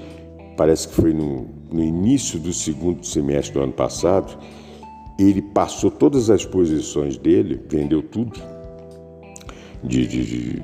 parece 0.57 0.89
que 0.89 0.95
foi 0.95 1.13
no, 1.13 1.47
no, 1.71 1.85
início 1.85 2.41
do 2.41 2.53
segundo 2.53 3.07
semestre 3.07 3.55
do 3.55 3.61
ano 3.61 3.73
passado, 3.73 4.37
ele 5.19 5.41
passou 5.41 5.91
todas 5.91 6.31
as 6.31 6.45
posições 6.45 7.17
dele, 7.19 7.61
vendeu 7.69 8.03
tudo 8.03 8.41
de, 9.85 10.07
de, 10.07 10.25
de, 10.25 10.63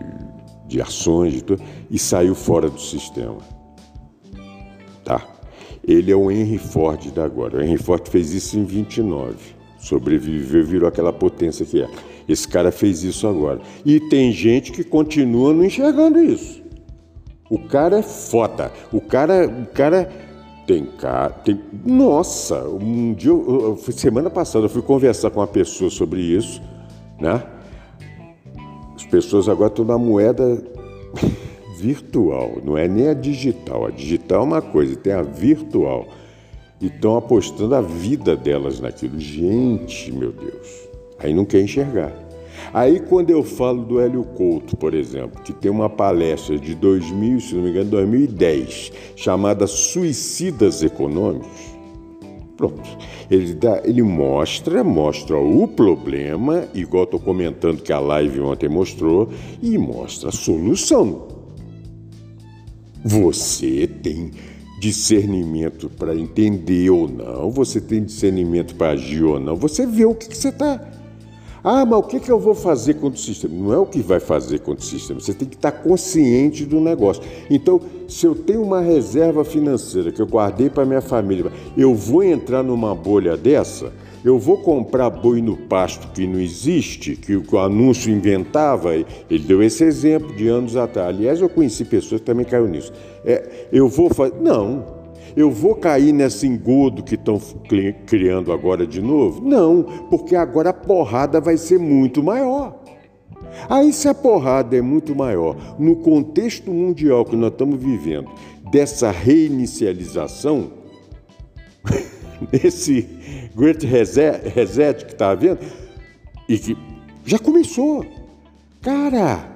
de 0.66 0.80
ações 0.80 1.35
de 1.35 1.44
tudo, 1.44 1.62
e 1.90 1.98
saiu 1.98 2.35
fora 2.35 2.70
do 2.70 2.80
sistema. 2.80 3.38
Tá? 5.04 5.22
Ele 5.87 6.11
é 6.11 6.16
o 6.16 6.30
Henry 6.30 6.59
Ford 6.59 7.11
da 7.12 7.24
agora. 7.24 7.59
O 7.59 7.62
Henry 7.62 7.78
Ford 7.78 8.09
fez 8.09 8.33
isso 8.33 8.59
em 8.59 8.64
29 8.64 9.60
sobreviveu, 9.81 10.64
virou 10.64 10.88
aquela 10.88 11.12
potência 11.12 11.66
que 11.66 11.83
é. 11.83 11.88
Esse 12.29 12.47
cara 12.47 12.71
fez 12.71 13.03
isso 13.03 13.27
agora. 13.27 13.61
E 13.85 13.99
tem 13.99 14.31
gente 14.31 14.71
que 14.71 14.85
continua 14.85 15.53
não 15.53 15.64
enxergando 15.64 16.21
isso. 16.21 16.62
O 17.51 17.59
cara 17.59 17.99
é 17.99 18.03
foda. 18.03 18.71
O 18.93 19.01
cara, 19.01 19.49
o 19.49 19.66
cara 19.66 20.09
tem 20.71 20.85
cara, 20.87 21.31
tem, 21.31 21.61
nossa, 21.85 22.62
um 22.69 23.12
dia, 23.12 23.33
eu, 23.33 23.77
semana 23.77 24.31
passada 24.31 24.66
eu 24.66 24.69
fui 24.69 24.83
conversar 24.83 25.31
com 25.31 25.40
uma 25.40 25.47
pessoa 25.49 25.90
sobre 25.90 26.21
isso, 26.21 26.62
né? 27.19 27.43
As 28.95 29.05
pessoas 29.05 29.49
agora 29.49 29.69
estão 29.69 29.85
na 29.85 29.99
moeda 29.99 30.62
virtual, 31.77 32.59
não 32.64 32.79
é 32.79 32.87
nem 32.87 33.09
a 33.09 33.14
digital. 33.14 33.87
A 33.87 33.90
digital 33.90 34.43
é 34.43 34.45
uma 34.45 34.62
coisa, 34.62 34.95
tem 34.95 35.12
a 35.12 35.23
virtual. 35.23 36.07
E 36.81 36.87
estão 36.87 37.16
apostando 37.16 37.75
a 37.75 37.81
vida 37.81 38.37
delas 38.37 38.81
naquilo. 38.81 39.19
Gente, 39.19 40.11
meu 40.12 40.33
Deus, 40.33 40.88
aí 41.19 41.35
não 41.35 41.45
quer 41.45 41.61
enxergar. 41.61 42.12
Aí 42.73 43.01
quando 43.01 43.31
eu 43.31 43.43
falo 43.43 43.85
do 43.85 44.01
Hélio 44.01 44.23
Couto, 44.23 44.77
por 44.77 44.95
exemplo, 44.95 45.43
que 45.43 45.53
tem 45.53 45.71
uma 45.71 45.88
palestra 45.88 46.59
de 46.59 46.75
2000, 46.75 47.40
se 47.40 47.55
não 47.55 47.62
me 47.62 47.71
engano, 47.71 47.90
2010, 47.90 48.93
chamada 49.16 49.66
Suicidas 49.66 50.83
Econômicos, 50.83 51.71
pronto. 52.57 52.88
Ele, 53.31 53.55
dá, 53.55 53.81
ele 53.85 54.03
mostra, 54.03 54.85
mostra 54.85 55.37
o 55.37 55.66
problema, 55.66 56.69
igual 56.75 57.05
estou 57.05 57.19
comentando 57.19 57.83
que 57.83 57.93
a 57.93 57.99
live 57.99 58.40
ontem 58.40 58.69
mostrou, 58.69 59.31
e 59.62 59.79
mostra 59.79 60.29
a 60.29 60.33
solução. 60.33 61.29
Você 63.05 63.87
tem 63.87 64.31
discernimento 64.81 65.88
para 65.90 66.16
entender 66.16 66.90
ou 66.90 67.07
não, 67.07 67.51
você 67.51 67.81
tem 67.81 68.03
discernimento 68.03 68.75
para 68.75 68.95
agir 68.95 69.23
ou 69.23 69.38
não, 69.38 69.55
você 69.55 69.87
vê 69.87 70.05
o 70.05 70.14
que, 70.14 70.29
que 70.29 70.37
você 70.37 70.49
está 70.49 70.81
ah, 71.62 71.85
mas 71.85 71.99
o 71.99 72.03
que, 72.05 72.19
que 72.19 72.31
eu 72.31 72.40
vou 72.40 72.55
fazer 72.55 72.95
contra 72.95 73.19
o 73.19 73.23
sistema? 73.23 73.55
Não 73.55 73.73
é 73.73 73.79
o 73.79 73.85
que 73.85 74.01
vai 74.01 74.19
fazer 74.19 74.61
contra 74.61 74.83
o 74.83 74.87
sistema, 74.87 75.21
você 75.21 75.35
tem 75.35 75.47
que 75.47 75.57
estar 75.57 75.73
consciente 75.73 76.64
do 76.64 76.81
negócio. 76.81 77.23
Então, 77.51 77.81
se 78.09 78.27
eu 78.27 78.35
tenho 78.35 78.62
uma 78.62 78.81
reserva 78.81 79.45
financeira 79.45 80.11
que 80.11 80.23
eu 80.23 80.27
guardei 80.27 80.71
para 80.71 80.87
minha 80.87 81.03
família, 81.03 81.53
eu 81.77 81.95
vou 81.95 82.23
entrar 82.23 82.62
numa 82.62 82.95
bolha 82.95 83.37
dessa? 83.37 83.93
Eu 84.24 84.38
vou 84.38 84.59
comprar 84.59 85.09
boi 85.09 85.40
no 85.40 85.56
pasto 85.56 86.09
que 86.12 86.26
não 86.26 86.38
existe, 86.38 87.16
que 87.16 87.37
o 87.37 87.59
anúncio 87.59 88.12
inventava, 88.12 88.94
ele 88.94 89.44
deu 89.46 89.62
esse 89.62 89.83
exemplo 89.85 90.35
de 90.37 90.46
anos 90.48 90.76
atrás. 90.76 91.09
Aliás, 91.16 91.40
eu 91.40 91.48
conheci 91.48 91.85
pessoas 91.85 92.20
que 92.20 92.26
também 92.26 92.44
caíram 92.44 92.68
nisso. 92.68 92.92
É, 93.24 93.68
eu 93.72 93.88
vou 93.88 94.12
fazer. 94.12 94.35
Não, 94.40 94.85
eu 95.37 95.50
vou 95.50 95.74
cair 95.74 96.12
nesse 96.12 96.46
engodo 96.46 97.02
que 97.02 97.14
estão 97.14 97.40
criando 98.06 98.52
agora 98.52 98.87
de 98.87 99.00
novo? 99.00 99.42
Não, 99.42 99.83
porque 100.11 100.37
agora 100.37 100.70
a 100.70 100.74
porrada 100.74 101.40
vai 101.40 101.56
ser 101.56 101.78
muito 101.78 102.22
maior. 102.22 102.78
Aí, 103.68 103.92
se 103.92 104.09
a 104.09 104.14
porrada 104.14 104.76
é 104.76 104.80
muito 104.80 105.14
maior, 105.14 105.56
no 105.78 105.96
contexto 105.96 106.70
mundial 106.70 107.24
que 107.24 107.37
nós 107.37 107.52
estamos 107.52 107.80
vivendo, 107.80 108.30
dessa 108.70 109.11
reinicialização, 109.11 110.70
esse 112.64 113.09
Great 113.55 113.85
Reset, 113.87 114.48
reset 114.48 115.05
que 115.05 115.12
está 115.12 115.31
havendo, 115.31 115.61
e 116.48 116.59
que 116.59 116.76
já 117.24 117.38
começou. 117.38 118.05
Cara, 118.81 119.48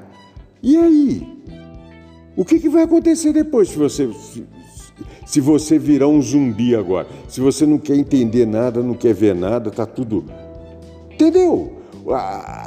e 0.63 0.77
aí? 0.77 1.27
O 2.37 2.45
que, 2.45 2.59
que 2.59 2.69
vai 2.69 2.83
acontecer 2.83 3.33
depois 3.33 3.69
se 3.69 3.77
você 3.77 4.11
se 5.27 5.41
você 5.41 5.79
virar 5.79 6.07
um 6.07 6.21
zumbi 6.21 6.77
agora, 6.77 7.09
se 7.29 7.41
você 7.41 7.67
não 7.67 7.79
quer 7.79 7.97
entender 7.97 8.47
nada, 8.47 8.83
não 8.83 8.95
quer 8.95 9.15
ver 9.15 9.35
nada, 9.35 9.71
tá 9.71 9.87
tudo. 9.87 10.25
Entendeu? 11.11 11.73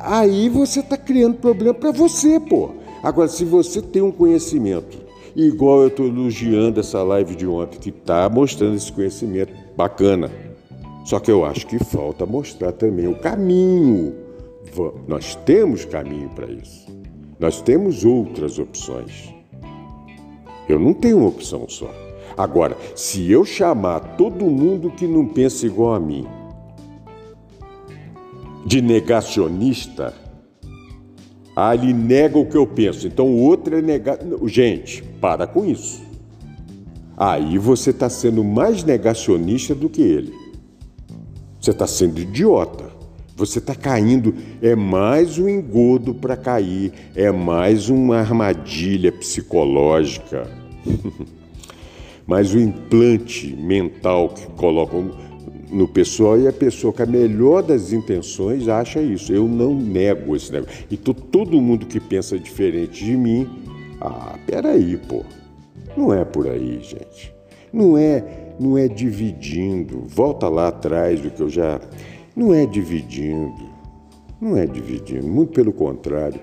Aí 0.03 0.49
você 0.49 0.80
está 0.80 0.97
criando 0.97 1.36
problema 1.36 1.73
para 1.73 1.91
você, 1.91 2.39
pô. 2.39 2.71
Agora, 3.03 3.27
se 3.27 3.45
você 3.45 3.82
tem 3.82 4.01
um 4.01 4.12
conhecimento, 4.12 4.97
igual 5.36 5.82
eu 5.82 5.88
estou 5.88 6.08
elogiando 6.08 6.80
essa 6.80 7.03
live 7.03 7.36
de 7.36 7.45
ontem, 7.45 7.77
que 7.77 7.89
está 7.89 8.27
mostrando 8.27 8.75
esse 8.75 8.91
conhecimento 8.91 9.53
bacana. 9.77 10.31
Só 11.05 11.19
que 11.19 11.31
eu 11.31 11.45
acho 11.45 11.67
que 11.67 11.77
falta 11.77 12.25
mostrar 12.25 12.71
também 12.71 13.07
o 13.07 13.19
caminho. 13.19 14.13
Nós 15.07 15.35
temos 15.35 15.85
caminho 15.85 16.29
para 16.29 16.47
isso. 16.47 16.87
Nós 17.39 17.61
temos 17.61 18.03
outras 18.03 18.57
opções. 18.57 19.33
Eu 20.67 20.79
não 20.79 20.93
tenho 20.93 21.19
uma 21.19 21.29
opção 21.29 21.69
só. 21.69 21.89
Agora, 22.35 22.75
se 22.95 23.31
eu 23.31 23.45
chamar 23.45 24.17
todo 24.17 24.45
mundo 24.45 24.91
que 24.91 25.07
não 25.07 25.25
pensa 25.27 25.65
igual 25.65 25.93
a 25.93 25.99
mim 25.99 26.27
de 28.65 28.81
negacionista, 28.81 30.13
ah, 31.55 31.73
ele 31.73 31.93
nega 31.93 32.37
o 32.37 32.45
que 32.45 32.57
eu 32.57 32.67
penso, 32.67 33.07
então 33.07 33.27
o 33.27 33.41
outro 33.43 33.77
é 33.77 33.81
negar. 33.81 34.19
Gente, 34.45 35.01
para 35.21 35.47
com 35.47 35.65
isso. 35.65 36.07
Aí 37.17 37.58
você 37.58 37.89
está 37.89 38.08
sendo 38.10 38.43
mais 38.43 38.84
negacionista 38.84 39.73
do 39.73 39.89
que 39.89 40.03
ele. 40.03 40.34
Você 41.60 41.71
está 41.71 41.88
sendo 41.88 42.21
idiota. 42.21 42.95
Você 43.36 43.60
está 43.60 43.75
caindo, 43.75 44.34
é 44.62 44.75
mais 44.75 45.38
um 45.38 45.47
engodo 45.47 46.13
para 46.13 46.36
cair, 46.36 46.91
é 47.15 47.32
mais 47.32 47.88
uma 47.88 48.17
armadilha 48.17 49.12
psicológica. 49.12 50.49
mas 52.25 52.53
o 52.53 52.60
implante 52.60 53.56
mental 53.56 54.30
que 54.30 54.45
colocam 54.51 55.12
no 55.71 55.88
pessoal 55.88 56.39
e 56.39 56.47
a 56.47 56.53
pessoa 56.53 56.91
com 56.91 57.03
a 57.03 57.06
melhor 57.06 57.62
das 57.63 57.93
intenções 57.93 58.67
acha 58.67 59.01
isso. 59.01 59.32
Eu 59.32 59.47
não 59.47 59.73
nego 59.73 60.36
esse 60.36 60.51
negócio. 60.51 60.86
Então 60.91 61.13
todo 61.13 61.62
mundo 61.62 61.86
que 61.86 61.99
pensa 61.99 62.38
diferente 62.38 63.03
de 63.03 63.15
mim, 63.15 63.47
ah, 64.01 64.38
peraí, 64.45 64.97
pô. 64.97 65.23
Não 65.95 66.13
é 66.13 66.23
por 66.23 66.47
aí, 66.47 66.79
gente. 66.81 67.33
Não 67.71 67.97
é, 67.97 68.53
não 68.59 68.77
é 68.77 68.87
dividindo. 68.87 70.03
Volta 70.07 70.47
lá 70.47 70.69
atrás 70.69 71.21
do 71.21 71.29
que 71.29 71.41
eu 71.41 71.49
já. 71.49 71.79
Não 72.35 72.53
é 72.53 72.65
dividindo. 72.65 73.67
Não 74.39 74.55
é 74.55 74.65
dividindo. 74.65 75.27
Muito 75.27 75.53
pelo 75.53 75.73
contrário. 75.73 76.39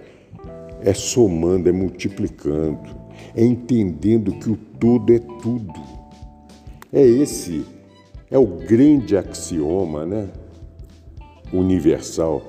É 0.83 0.93
somando, 0.93 1.69
é 1.69 1.73
multiplicando 1.73 3.05
é 3.35 3.45
entendendo 3.45 4.33
que 4.33 4.51
o 4.51 4.57
todo 4.57 5.13
é 5.13 5.19
tudo. 5.19 5.81
É 6.93 7.03
esse, 7.03 7.65
é 8.31 8.39
o 8.39 8.47
grande 8.47 9.17
axioma, 9.17 10.07
né? 10.07 10.29
Universal, 11.53 12.43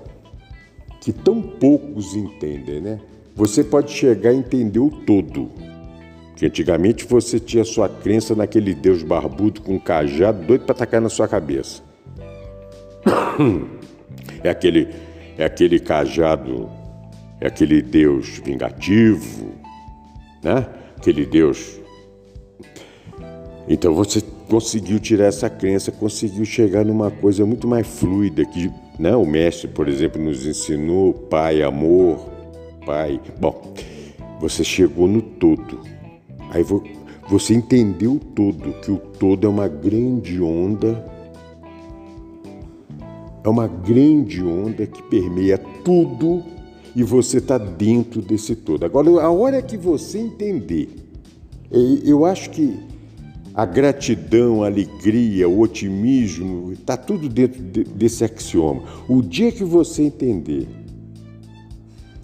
que 1.01 1.11
tão 1.11 1.41
poucos 1.41 2.15
entendem, 2.15 2.81
né? 2.81 2.99
Você 3.35 3.63
pode 3.63 3.91
chegar 3.91 4.29
a 4.29 4.35
entender 4.35 4.79
o 4.79 4.89
todo. 4.89 5.49
Que 6.35 6.45
antigamente 6.45 7.05
você 7.05 7.39
tinha 7.39 7.63
sua 7.63 7.87
crença 7.87 8.35
naquele 8.35 8.73
Deus 8.73 9.03
barbudo 9.03 9.61
com 9.61 9.75
um 9.75 9.79
cajado 9.79 10.45
doido 10.45 10.65
para 10.65 10.75
atacar 10.75 11.01
na 11.01 11.09
sua 11.09 11.27
cabeça. 11.27 11.81
É 14.43 14.49
aquele, 14.49 14.89
é 15.39 15.45
aquele 15.45 15.79
cajado, 15.79 16.69
é 17.41 17.47
aquele 17.47 17.81
Deus 17.81 18.39
vingativo, 18.45 19.53
né? 20.43 20.67
Aquele 20.95 21.25
Deus. 21.25 21.79
Então 23.67 23.93
você 23.93 24.21
conseguiu 24.47 24.99
tirar 24.99 25.25
essa 25.25 25.49
crença, 25.49 25.91
conseguiu 25.91 26.45
chegar 26.45 26.85
numa 26.85 27.09
coisa 27.09 27.45
muito 27.45 27.67
mais 27.67 27.87
fluida 27.87 28.45
que, 28.45 28.71
né? 28.99 29.15
O 29.15 29.25
mestre, 29.25 29.67
por 29.67 29.87
exemplo, 29.87 30.21
nos 30.21 30.45
ensinou 30.45 31.13
Pai, 31.13 31.63
amor, 31.63 32.29
Pai. 32.85 33.19
Bom, 33.39 33.73
você 34.39 34.63
chegou 34.63 35.07
no 35.07 35.21
todo. 35.21 35.79
Aí 36.55 36.65
você 37.27 37.53
entendeu 37.53 38.13
o 38.13 38.19
todo, 38.19 38.71
que 38.79 38.89
o 38.89 38.95
todo 38.97 39.45
é 39.45 39.49
uma 39.49 39.67
grande 39.67 40.41
onda, 40.41 41.05
é 43.43 43.49
uma 43.49 43.67
grande 43.67 44.41
onda 44.41 44.87
que 44.87 45.03
permeia 45.03 45.57
tudo 45.57 46.41
e 46.95 47.03
você 47.03 47.39
está 47.39 47.57
dentro 47.57 48.21
desse 48.21 48.55
todo. 48.55 48.85
Agora, 48.85 49.09
a 49.21 49.29
hora 49.29 49.61
que 49.61 49.75
você 49.75 50.17
entender, 50.17 50.87
eu 52.05 52.25
acho 52.25 52.49
que 52.51 52.79
a 53.53 53.65
gratidão, 53.65 54.63
a 54.63 54.67
alegria, 54.67 55.49
o 55.49 55.59
otimismo, 55.59 56.71
está 56.71 56.95
tudo 56.95 57.27
dentro 57.27 57.61
desse 57.61 58.23
axioma. 58.23 58.81
O 59.09 59.21
dia 59.21 59.51
que 59.51 59.65
você 59.65 60.03
entender 60.03 60.69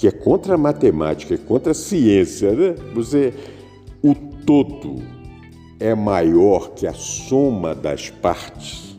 que 0.01 0.07
é 0.07 0.11
contra 0.11 0.55
a 0.55 0.57
matemática, 0.57 1.35
é 1.35 1.37
contra 1.37 1.73
a 1.73 1.75
ciência, 1.75 2.51
né? 2.53 2.75
Você, 2.95 3.31
o 4.03 4.15
todo 4.15 4.95
é 5.79 5.93
maior 5.93 6.71
que 6.71 6.87
a 6.87 6.93
soma 6.93 7.75
das 7.75 8.09
partes. 8.09 8.97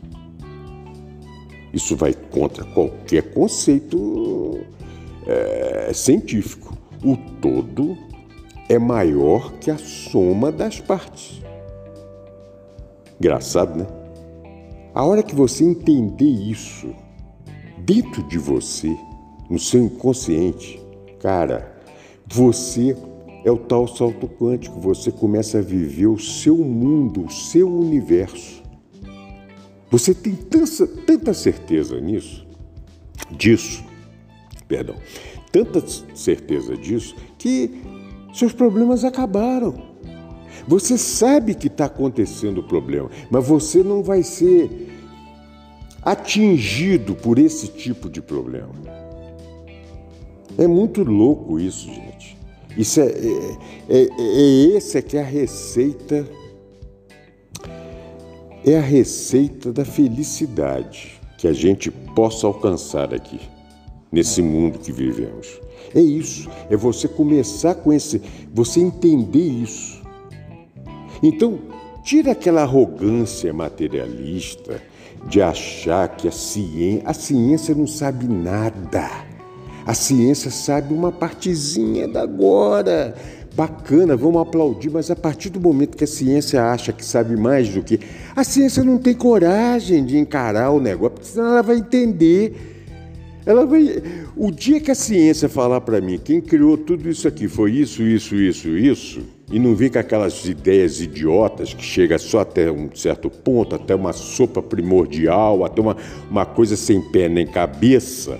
Isso 1.73 1.95
vai 1.95 2.13
contra 2.13 2.63
qualquer 2.63 3.33
conceito 3.33 4.61
é, 5.25 5.91
científico. 5.93 6.77
O 7.03 7.17
todo 7.41 7.97
é 8.69 8.79
maior 8.79 9.51
que 9.53 9.71
a 9.71 9.77
soma 9.77 10.51
das 10.51 10.79
partes. 10.79 11.41
Engraçado, 13.19 13.77
né? 13.77 13.87
A 14.93 15.03
hora 15.03 15.23
que 15.23 15.35
você 15.35 15.63
entender 15.63 16.25
isso 16.25 16.93
dentro 17.79 18.23
de 18.23 18.37
você, 18.37 18.95
no 19.49 19.59
seu 19.59 19.83
inconsciente, 19.83 20.81
cara, 21.19 21.75
você 22.25 22.95
é 23.43 23.51
o 23.51 23.57
tal 23.57 23.87
salto 23.87 24.27
quântico. 24.27 24.79
Você 24.79 25.11
começa 25.11 25.59
a 25.59 25.61
viver 25.61 26.07
o 26.07 26.19
seu 26.19 26.57
mundo, 26.57 27.25
o 27.25 27.31
seu 27.31 27.71
universo. 27.71 28.63
Você 29.91 30.13
tem 30.13 30.33
tanta, 30.33 30.87
tanta 31.05 31.33
certeza 31.33 31.99
nisso, 32.01 32.47
disso, 33.29 33.83
perdão, 34.67 34.95
tanta 35.51 35.83
certeza 36.15 36.75
disso 36.75 37.15
que 37.37 37.79
seus 38.33 38.53
problemas 38.53 39.03
acabaram. 39.03 39.93
Você 40.67 40.97
sabe 40.97 41.53
que 41.53 41.67
está 41.67 41.85
acontecendo 41.85 42.59
o 42.59 42.63
problema, 42.63 43.09
mas 43.29 43.47
você 43.47 43.83
não 43.83 44.01
vai 44.01 44.23
ser 44.23 44.89
atingido 46.01 47.15
por 47.15 47.37
esse 47.37 47.67
tipo 47.67 48.09
de 48.09 48.21
problema. 48.21 48.73
É 50.57 50.67
muito 50.67 51.03
louco 51.03 51.59
isso, 51.59 51.87
gente. 51.87 52.12
Isso 52.77 52.99
é, 52.99 53.05
é, 53.05 53.57
é, 53.89 54.07
é 54.19 54.77
esse 54.77 55.01
que 55.01 55.17
é 55.17 55.21
a 55.21 55.25
receita 55.25 56.27
é 58.65 58.77
a 58.77 58.81
receita 58.81 59.73
da 59.73 59.83
felicidade 59.83 61.19
que 61.37 61.47
a 61.47 61.53
gente 61.53 61.91
possa 61.91 62.47
alcançar 62.47 63.13
aqui, 63.13 63.41
nesse 64.09 64.41
mundo 64.41 64.79
que 64.79 64.91
vivemos. 64.91 65.59
É 65.93 65.99
isso, 65.99 66.49
é 66.69 66.77
você 66.77 67.07
começar 67.07 67.75
com 67.75 67.91
esse, 67.91 68.21
você 68.53 68.79
entender 68.79 69.39
isso. 69.39 70.01
Então, 71.21 71.59
tira 72.03 72.31
aquela 72.31 72.61
arrogância 72.61 73.51
materialista 73.53 74.81
de 75.27 75.41
achar 75.41 76.07
que 76.15 76.27
a 76.27 76.31
ciência, 76.31 77.03
a 77.05 77.13
ciência 77.13 77.75
não 77.75 77.87
sabe 77.87 78.25
nada. 78.27 79.09
A 79.85 79.93
ciência 79.93 80.49
sabe 80.49 80.93
uma 80.93 81.11
partezinha 81.11 82.07
da 82.07 82.23
agora. 82.23 83.13
Bacana, 83.55 84.15
vamos 84.17 84.41
aplaudir, 84.41 84.89
mas 84.89 85.11
a 85.11 85.15
partir 85.15 85.49
do 85.49 85.59
momento 85.59 85.95
que 85.95 86.03
a 86.03 86.07
ciência 86.07 86.63
acha 86.63 86.91
que 86.91 87.05
sabe 87.05 87.35
mais 87.37 87.69
do 87.69 87.83
que. 87.83 87.99
A 88.35 88.43
ciência 88.43 88.83
não 88.83 88.97
tem 88.97 89.13
coragem 89.13 90.03
de 90.03 90.17
encarar 90.17 90.71
o 90.71 90.79
negócio, 90.79 91.11
porque 91.11 91.27
senão 91.27 91.49
ela 91.49 91.61
vai 91.61 91.77
entender. 91.77 92.73
Ela 93.45 93.65
vai. 93.65 94.01
O 94.35 94.49
dia 94.49 94.79
que 94.79 94.89
a 94.89 94.95
ciência 94.95 95.47
falar 95.47 95.81
para 95.81 96.01
mim, 96.01 96.17
quem 96.17 96.41
criou 96.41 96.77
tudo 96.77 97.07
isso 97.07 97.27
aqui 97.27 97.47
foi 97.47 97.73
isso, 97.73 98.01
isso, 98.01 98.35
isso, 98.35 98.69
isso, 98.69 99.21
e 99.51 99.59
não 99.59 99.75
vem 99.75 99.89
com 99.89 99.99
aquelas 99.99 100.45
ideias 100.45 100.99
idiotas 100.99 101.75
que 101.75 101.83
chega 101.83 102.17
só 102.17 102.39
até 102.39 102.71
um 102.71 102.89
certo 102.95 103.29
ponto, 103.29 103.75
até 103.75 103.93
uma 103.93 104.13
sopa 104.13 104.63
primordial, 104.63 105.63
até 105.63 105.79
uma, 105.79 105.95
uma 106.31 106.45
coisa 106.45 106.75
sem 106.75 106.99
pé 106.99 107.29
nem 107.29 107.45
cabeça, 107.45 108.39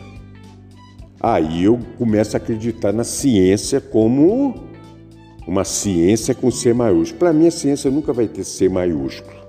aí 1.23 1.63
eu 1.63 1.79
começo 1.97 2.35
a 2.35 2.37
acreditar 2.37 2.91
na 2.91 3.05
ciência 3.05 3.79
como 3.79 4.53
uma 5.47 5.63
ciência 5.63 6.35
com 6.35 6.51
C 6.51 6.73
maiúsculo. 6.73 7.19
Para 7.19 7.31
mim, 7.31 7.47
a 7.47 7.51
ciência 7.51 7.89
nunca 7.89 8.11
vai 8.11 8.27
ter 8.27 8.43
C 8.43 8.67
maiúsculo. 8.67 9.41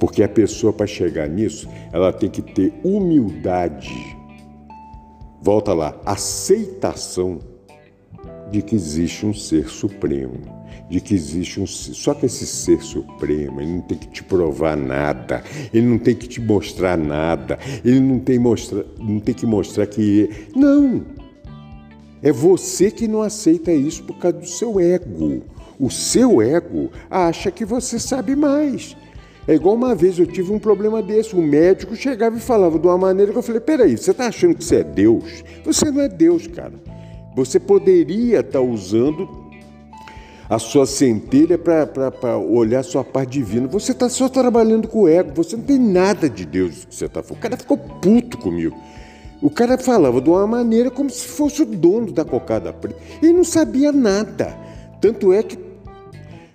Porque 0.00 0.22
a 0.22 0.28
pessoa, 0.28 0.72
para 0.72 0.86
chegar 0.86 1.28
nisso, 1.28 1.68
ela 1.92 2.12
tem 2.12 2.30
que 2.30 2.40
ter 2.40 2.72
humildade. 2.82 3.94
Volta 5.42 5.74
lá, 5.74 5.94
aceitação 6.04 7.38
de 8.50 8.62
que 8.62 8.74
existe 8.74 9.26
um 9.26 9.34
ser 9.34 9.68
supremo, 9.68 10.40
de 10.88 11.00
que 11.00 11.14
existe 11.14 11.60
um 11.60 11.66
ser. 11.66 11.94
Só 11.94 12.14
que 12.14 12.26
esse 12.26 12.46
ser 12.46 12.80
supremo, 12.80 13.60
ele 13.60 13.72
não 13.72 13.80
tem 13.80 13.98
que 13.98 14.08
te 14.08 14.22
provar 14.22 14.76
nada, 14.76 15.42
ele 15.72 15.86
não 15.86 15.98
tem 15.98 16.14
que 16.14 16.28
te 16.28 16.40
mostrar 16.40 16.96
nada, 16.96 17.58
ele 17.84 18.00
não 18.00 18.18
tem, 18.18 18.38
mostra, 18.38 18.86
não 18.98 19.20
tem 19.20 19.34
que 19.34 19.46
mostrar 19.46 19.86
que. 19.86 20.30
Não! 20.54 21.04
É 22.22 22.32
você 22.32 22.90
que 22.90 23.06
não 23.06 23.22
aceita 23.22 23.72
isso 23.72 24.02
por 24.04 24.18
causa 24.18 24.38
do 24.38 24.46
seu 24.46 24.80
ego. 24.80 25.42
O 25.78 25.90
seu 25.90 26.40
ego 26.40 26.90
acha 27.10 27.50
que 27.50 27.64
você 27.64 27.98
sabe 27.98 28.34
mais. 28.34 28.96
É 29.46 29.54
igual 29.54 29.76
uma 29.76 29.94
vez 29.94 30.18
eu 30.18 30.26
tive 30.26 30.52
um 30.52 30.58
problema 30.58 31.00
desse. 31.02 31.36
O 31.36 31.42
médico 31.42 31.94
chegava 31.94 32.36
e 32.36 32.40
falava 32.40 32.78
de 32.78 32.86
uma 32.86 32.98
maneira 32.98 33.30
que 33.30 33.38
eu 33.38 33.42
falei: 33.42 33.60
peraí, 33.60 33.96
você 33.96 34.10
está 34.10 34.26
achando 34.26 34.56
que 34.56 34.64
você 34.64 34.76
é 34.76 34.84
Deus? 34.84 35.44
Você 35.64 35.90
não 35.90 36.00
é 36.00 36.08
Deus, 36.08 36.46
cara. 36.46 36.72
Você 37.36 37.60
poderia 37.60 38.40
estar 38.40 38.58
tá 38.58 38.60
usando 38.60 39.45
a 40.48 40.58
sua 40.58 40.86
centelha 40.86 41.58
para 41.58 42.38
olhar 42.38 42.80
a 42.80 42.84
sua 42.84 43.02
parte 43.02 43.32
divina. 43.32 43.66
Você 43.68 43.92
está 43.92 44.08
só 44.08 44.28
trabalhando 44.28 44.88
com 44.88 45.02
o 45.02 45.08
ego, 45.08 45.32
você 45.34 45.56
não 45.56 45.64
tem 45.64 45.78
nada 45.78 46.30
de 46.30 46.44
Deus 46.44 46.84
que 46.84 46.94
você 46.94 47.06
está 47.06 47.22
falando. 47.22 47.38
O 47.38 47.42
cara 47.42 47.56
ficou 47.56 47.76
puto 47.76 48.38
comigo. 48.38 48.76
O 49.42 49.50
cara 49.50 49.76
falava 49.76 50.20
de 50.20 50.30
uma 50.30 50.46
maneira 50.46 50.90
como 50.90 51.10
se 51.10 51.26
fosse 51.26 51.62
o 51.62 51.66
dono 51.66 52.10
da 52.12 52.24
cocada 52.24 52.72
preta. 52.72 52.98
Ele 53.22 53.32
não 53.32 53.44
sabia 53.44 53.92
nada. 53.92 54.56
Tanto 55.00 55.32
é 55.32 55.42
que. 55.42 55.58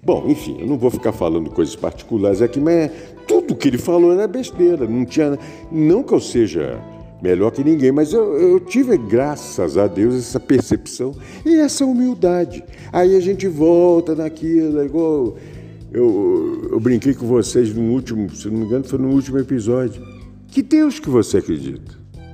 Bom, 0.03 0.25
enfim, 0.27 0.57
eu 0.59 0.65
não 0.65 0.77
vou 0.77 0.89
ficar 0.89 1.11
falando 1.11 1.51
coisas 1.51 1.75
particulares 1.75 2.41
aqui, 2.41 2.59
mas 2.59 2.89
tudo 3.27 3.55
que 3.55 3.67
ele 3.67 3.77
falou 3.77 4.13
era 4.13 4.27
besteira. 4.27 4.87
Não 4.87 5.05
tinha. 5.05 5.37
Não 5.71 6.01
que 6.01 6.13
eu 6.13 6.19
seja 6.19 6.81
melhor 7.21 7.51
que 7.51 7.63
ninguém, 7.63 7.91
mas 7.91 8.13
eu, 8.13 8.37
eu, 8.37 8.59
tive, 8.59 8.97
graças 8.97 9.77
a 9.77 9.87
Deus, 9.87 10.15
essa 10.15 10.39
percepção 10.39 11.13
e 11.45 11.55
essa 11.55 11.85
humildade. 11.85 12.63
Aí 12.91 13.15
a 13.15 13.19
gente 13.19 13.47
volta 13.47 14.15
naquilo, 14.15 14.79
é 14.79 14.85
igual 14.85 15.37
eu, 15.91 16.69
eu 16.71 16.79
brinquei 16.79 17.13
com 17.13 17.27
vocês 17.27 17.73
no 17.75 17.91
último, 17.91 18.33
se 18.33 18.49
não 18.49 18.59
me 18.59 18.65
engano, 18.65 18.83
foi 18.85 18.97
no 18.97 19.09
último 19.09 19.37
episódio. 19.37 20.01
Que 20.47 20.61
Deus 20.61 20.99
que 20.99 21.09
você 21.09 21.37
acredita? 21.37 21.93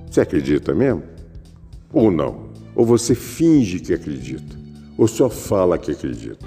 Você 0.09 0.21
acredita 0.21 0.73
mesmo? 0.73 1.03
Ou 1.91 2.09
não? 2.09 2.47
Ou 2.75 2.85
você 2.85 3.13
finge 3.13 3.79
que 3.79 3.93
acredita? 3.93 4.55
Ou 4.97 5.07
só 5.07 5.29
fala 5.29 5.77
que 5.77 5.91
acredita? 5.91 6.45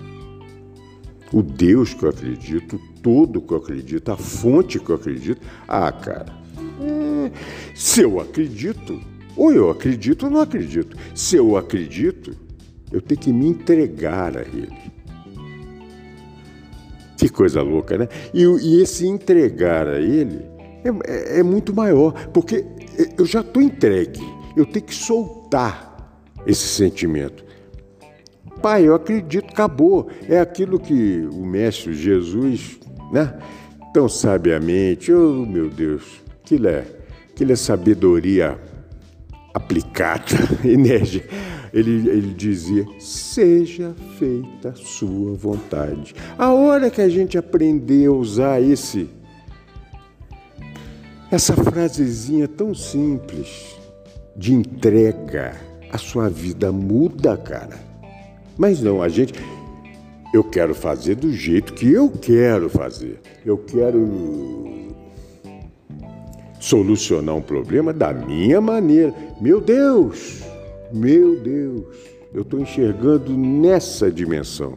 O 1.33 1.43
Deus 1.43 1.95
que 1.95 2.05
eu 2.05 2.11
acredito, 2.11 2.81
todo 3.03 3.41
que 3.41 3.53
eu 3.53 3.59
acredito, 3.59 4.11
a 4.11 4.17
fonte 4.17 4.79
que 4.79 4.91
eu 4.91 4.97
acredito. 4.97 5.41
Ah, 5.69 5.93
cara, 5.93 6.40
é, 7.33 7.75
se 7.75 8.01
eu 8.03 8.21
acredito, 8.21 9.01
ou 9.37 9.53
eu 9.53 9.71
acredito 9.71 10.25
ou 10.25 10.31
não 10.31 10.41
acredito. 10.41 10.97
Se 11.15 11.37
eu 11.37 11.57
acredito, 11.57 12.37
eu 12.93 13.01
tenho 13.01 13.21
que 13.21 13.33
me 13.33 13.47
entregar 13.47 14.37
a 14.37 14.43
Ele. 14.43 14.91
Que 17.17 17.29
coisa 17.29 17.63
louca, 17.63 17.99
né? 17.99 18.09
E, 18.33 18.43
e 18.43 18.83
esse 18.83 19.07
entregar 19.07 19.87
a 19.87 20.01
Ele 20.01 20.41
é, 20.85 21.37
é, 21.37 21.41
é 21.41 21.43
muito 21.43 21.75
maior, 21.75 22.29
porque 22.29 22.65
eu 23.19 23.27
já 23.27 23.41
estou 23.41 23.63
entregue, 23.63 24.21
eu 24.57 24.67
tenho 24.67 24.85
que 24.85 24.95
soltar 24.95 25.91
esse 26.47 26.67
sentimento. 26.67 27.45
Pai, 28.63 28.87
eu 28.87 28.95
acredito, 28.95 29.51
acabou. 29.51 30.09
É 30.29 30.39
aquilo 30.39 30.79
que 30.79 31.27
o 31.33 31.45
Mestre 31.47 31.95
Jesus, 31.95 32.79
né, 33.13 33.39
tão 33.93 34.09
sabiamente, 34.09 35.13
oh 35.13 35.47
meu 35.47 35.71
Deus, 35.71 36.23
aquilo 36.43 36.69
é, 36.69 36.85
aquilo 37.41 37.53
é 37.53 37.57
sabedoria 37.57 38.61
aplicada, 39.55 40.37
enérgica. 40.63 41.27
Ele, 41.73 42.11
ele 42.11 42.35
dizia: 42.35 42.85
seja 42.99 43.95
feita 44.19 44.71
a 44.71 44.75
sua 44.75 45.33
vontade. 45.35 46.15
A 46.37 46.53
hora 46.53 46.91
que 46.91 47.01
a 47.01 47.09
gente 47.09 47.39
aprender 47.39 48.07
a 48.07 48.13
usar 48.13 48.61
esse 48.61 49.09
essa 51.31 51.55
frasezinha 51.55 52.47
tão 52.47 52.75
simples 52.75 53.79
de 54.37 54.53
entrega, 54.53 55.57
a 55.91 55.97
sua 55.97 56.29
vida 56.29 56.71
muda, 56.71 57.37
cara. 57.39 57.79
Mas 58.59 58.83
não, 58.83 59.01
a 59.01 59.09
gente. 59.09 59.33
Eu 60.33 60.45
quero 60.45 60.75
fazer 60.75 61.17
do 61.17 61.33
jeito 61.33 61.73
que 61.73 61.91
eu 61.91 62.09
quero 62.11 62.69
fazer. 62.69 63.19
Eu 63.45 63.59
quero 63.59 64.90
solucionar 66.61 67.35
um 67.35 67.41
problema 67.41 67.93
da 67.93 68.13
minha 68.13 68.61
maneira. 68.61 69.13
Meu 69.41 69.61
Deus, 69.61 70.43
meu 70.93 71.41
Deus, 71.41 71.97
eu 72.33 72.43
estou 72.43 72.61
enxergando 72.61 73.37
nessa 73.37 74.11
dimensão. 74.13 74.75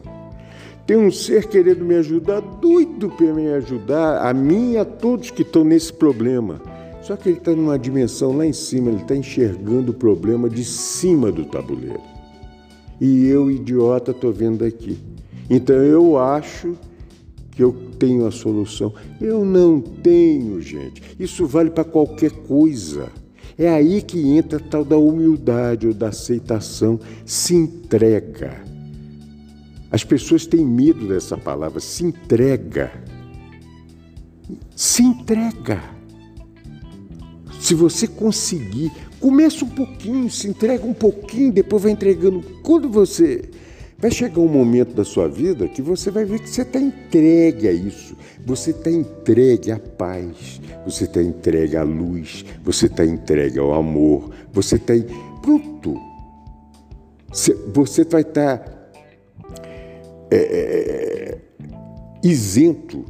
Tem 0.86 0.96
um 0.96 1.10
ser 1.10 1.46
querendo 1.46 1.84
me 1.84 1.94
ajudar, 1.94 2.40
doido 2.40 3.08
para 3.10 3.32
me 3.32 3.48
ajudar, 3.48 4.26
a 4.26 4.34
mim 4.34 4.72
e 4.72 4.78
a 4.78 4.84
todos 4.84 5.30
que 5.30 5.42
estão 5.42 5.64
nesse 5.64 5.92
problema. 5.92 6.60
Só 7.00 7.16
que 7.16 7.28
ele 7.28 7.38
está 7.38 7.52
numa 7.52 7.78
dimensão 7.78 8.36
lá 8.36 8.46
em 8.46 8.52
cima, 8.52 8.90
ele 8.90 9.02
está 9.02 9.14
enxergando 9.14 9.92
o 9.92 9.94
problema 9.94 10.48
de 10.48 10.64
cima 10.64 11.30
do 11.30 11.44
tabuleiro. 11.44 12.00
E 13.00 13.26
eu, 13.26 13.50
idiota, 13.50 14.10
estou 14.10 14.32
vendo 14.32 14.64
aqui. 14.64 14.98
Então 15.50 15.76
eu 15.76 16.18
acho 16.18 16.74
que 17.54 17.62
eu 17.62 17.72
tenho 17.98 18.26
a 18.26 18.30
solução. 18.30 18.92
Eu 19.20 19.44
não 19.44 19.80
tenho, 19.80 20.60
gente. 20.60 21.02
Isso 21.18 21.46
vale 21.46 21.70
para 21.70 21.84
qualquer 21.84 22.30
coisa. 22.30 23.10
É 23.56 23.68
aí 23.68 24.02
que 24.02 24.18
entra 24.18 24.58
tal 24.58 24.84
da 24.84 24.96
humildade 24.96 25.86
ou 25.86 25.94
da 25.94 26.08
aceitação. 26.08 26.98
Se 27.24 27.54
entrega. 27.54 28.62
As 29.90 30.02
pessoas 30.02 30.44
têm 30.44 30.66
medo 30.66 31.06
dessa 31.06 31.36
palavra, 31.38 31.78
se 31.78 32.04
entrega. 32.04 32.92
Se 34.74 35.02
entrega. 35.04 35.82
Se 37.60 37.74
você 37.74 38.08
conseguir, 38.08 38.90
começa 39.20 39.64
um 39.64 39.68
pouquinho, 39.68 40.28
se 40.28 40.48
entrega 40.48 40.84
um 40.84 40.92
pouquinho, 40.92 41.52
depois 41.52 41.84
vai 41.84 41.92
entregando. 41.92 42.42
Quando 42.62 42.90
você. 42.90 43.48
Vai 43.98 44.10
chegar 44.10 44.40
um 44.40 44.48
momento 44.48 44.94
da 44.94 45.04
sua 45.04 45.28
vida 45.28 45.68
que 45.68 45.80
você 45.80 46.10
vai 46.10 46.24
ver 46.24 46.40
que 46.40 46.50
você 46.50 46.62
está 46.62 46.78
entregue 46.78 47.68
a 47.68 47.72
isso. 47.72 48.16
Você 48.44 48.70
está 48.70 48.90
entregue 48.90 49.70
à 49.70 49.78
paz, 49.78 50.60
você 50.84 51.04
está 51.04 51.22
entregue 51.22 51.76
à 51.76 51.82
luz, 51.82 52.44
você 52.62 52.86
está 52.86 53.04
entregue 53.04 53.58
ao 53.58 53.72
amor, 53.72 54.30
você 54.52 54.76
está. 54.76 54.92
Pronto. 55.40 55.98
você 57.72 58.04
vai 58.04 58.22
estar 58.22 58.58
tá, 58.58 58.72
é, 60.30 60.36
é, 60.36 61.38
isento 62.22 63.04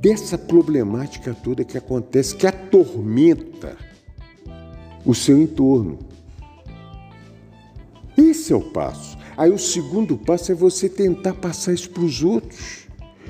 dessa 0.00 0.36
problemática 0.36 1.34
toda 1.34 1.64
que 1.64 1.78
acontece, 1.78 2.34
que 2.34 2.46
atormenta 2.46 3.76
o 5.04 5.14
seu 5.14 5.38
entorno. 5.40 5.98
Esse 8.16 8.52
é 8.52 8.56
o 8.56 8.60
passo. 8.60 9.19
Aí 9.40 9.50
o 9.50 9.56
segundo 9.56 10.18
passo 10.18 10.52
é 10.52 10.54
você 10.54 10.86
tentar 10.86 11.32
passar 11.32 11.72
isso 11.72 11.88
para 11.88 12.02
os 12.02 12.22
outros. 12.22 12.86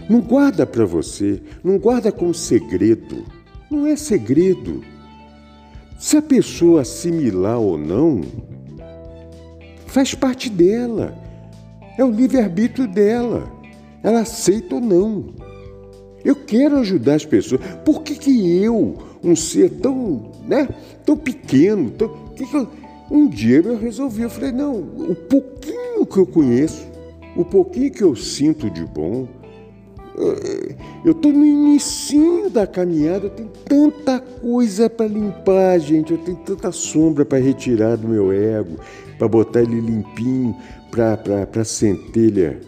Não 0.09 0.21
guarda 0.21 0.67
para 0.67 0.85
você, 0.85 1.41
não 1.63 1.79
guarda 1.79 2.11
como 2.11 2.35
segredo. 2.35 3.25
Não 3.71 3.87
é 3.87 3.95
segredo. 3.95 4.83
Se 6.01 6.17
a 6.17 6.23
pessoa 6.23 6.81
assimilar 6.81 7.61
ou 7.61 7.79
não, 7.79 8.23
faz 9.87 10.13
parte 10.13 10.51
dela. 10.51 11.17
É 11.97 12.05
o 12.05 12.11
livre-arbítrio 12.11 12.89
dela. 12.89 13.49
Ela 14.03 14.23
aceita 14.23 14.75
ou 14.75 14.81
não. 14.81 15.27
Eu 16.25 16.35
quero 16.35 16.79
ajudar 16.79 17.15
as 17.15 17.25
pessoas. 17.25 17.61
Por 17.85 18.03
que, 18.03 18.17
que 18.17 18.61
eu, 18.61 18.99
um 19.23 19.37
ser 19.37 19.71
tão, 19.79 20.33
né, 20.45 20.69
tão 21.07 21.17
pequeno, 21.17 21.89
tão, 21.93 22.09
que 22.35 22.45
que 22.45 22.57
eu, 22.57 22.69
um 23.11 23.29
dia 23.29 23.59
eu 23.59 23.77
resolvi, 23.77 24.23
eu 24.23 24.31
falei, 24.31 24.53
não, 24.53 24.77
o 24.77 25.15
pouquinho 25.15 26.07
que 26.07 26.19
eu 26.19 26.27
conheço, 26.27 26.87
o 27.37 27.45
pouquinho 27.45 27.91
que 27.91 28.03
eu 28.03 28.15
sinto 28.15 28.71
de 28.71 28.85
bom, 28.85 29.27
eu 31.05 31.13
estou 31.13 31.33
no 31.33 31.45
início 31.47 32.51
da 32.51 32.67
caminhada, 32.67 33.27
eu 33.27 33.31
tenho 33.31 33.51
tanta 33.65 34.21
coisa 34.21 34.91
para 34.91 35.07
limpar, 35.07 35.79
gente, 35.79 36.13
eu 36.13 36.19
tenho 36.19 36.37
tanta 36.39 36.71
sombra 36.73 37.25
para 37.25 37.39
retirar 37.39 37.97
do 37.97 38.07
meu 38.07 38.31
ego, 38.31 38.77
para 39.17 39.27
botar 39.29 39.63
ele 39.63 39.81
limpinho, 39.81 40.55
para 40.91 41.49
a 41.61 41.65
centelha 41.65 42.61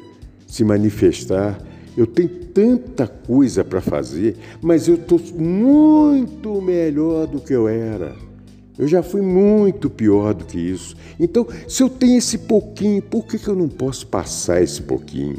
se 0.47 0.65
manifestar. 0.65 1.59
Eu 1.95 2.07
tenho 2.07 2.29
tanta 2.55 3.07
coisa 3.07 3.63
para 3.63 3.83
fazer, 3.83 4.37
mas 4.63 4.89
eu 4.89 4.95
estou 4.95 5.21
muito 5.35 6.63
melhor 6.63 7.27
do 7.27 7.39
que 7.39 7.53
eu 7.53 7.69
era. 7.69 8.15
Eu 8.83 8.89
já 8.89 9.01
fui 9.01 9.23
muito 9.23 9.89
pior 9.89 10.35
do 10.35 10.45
que 10.45 10.59
isso. 10.59 10.97
Então, 11.21 11.47
se 11.69 11.85
eu 11.85 11.89
tenho 11.89 12.19
esse 12.19 12.37
pouquinho, 12.37 13.01
por 13.01 13.25
que, 13.25 13.39
que 13.39 13.47
eu 13.47 13.55
não 13.55 13.69
posso 13.69 14.05
passar 14.09 14.61
esse 14.61 14.83
pouquinho? 14.83 15.37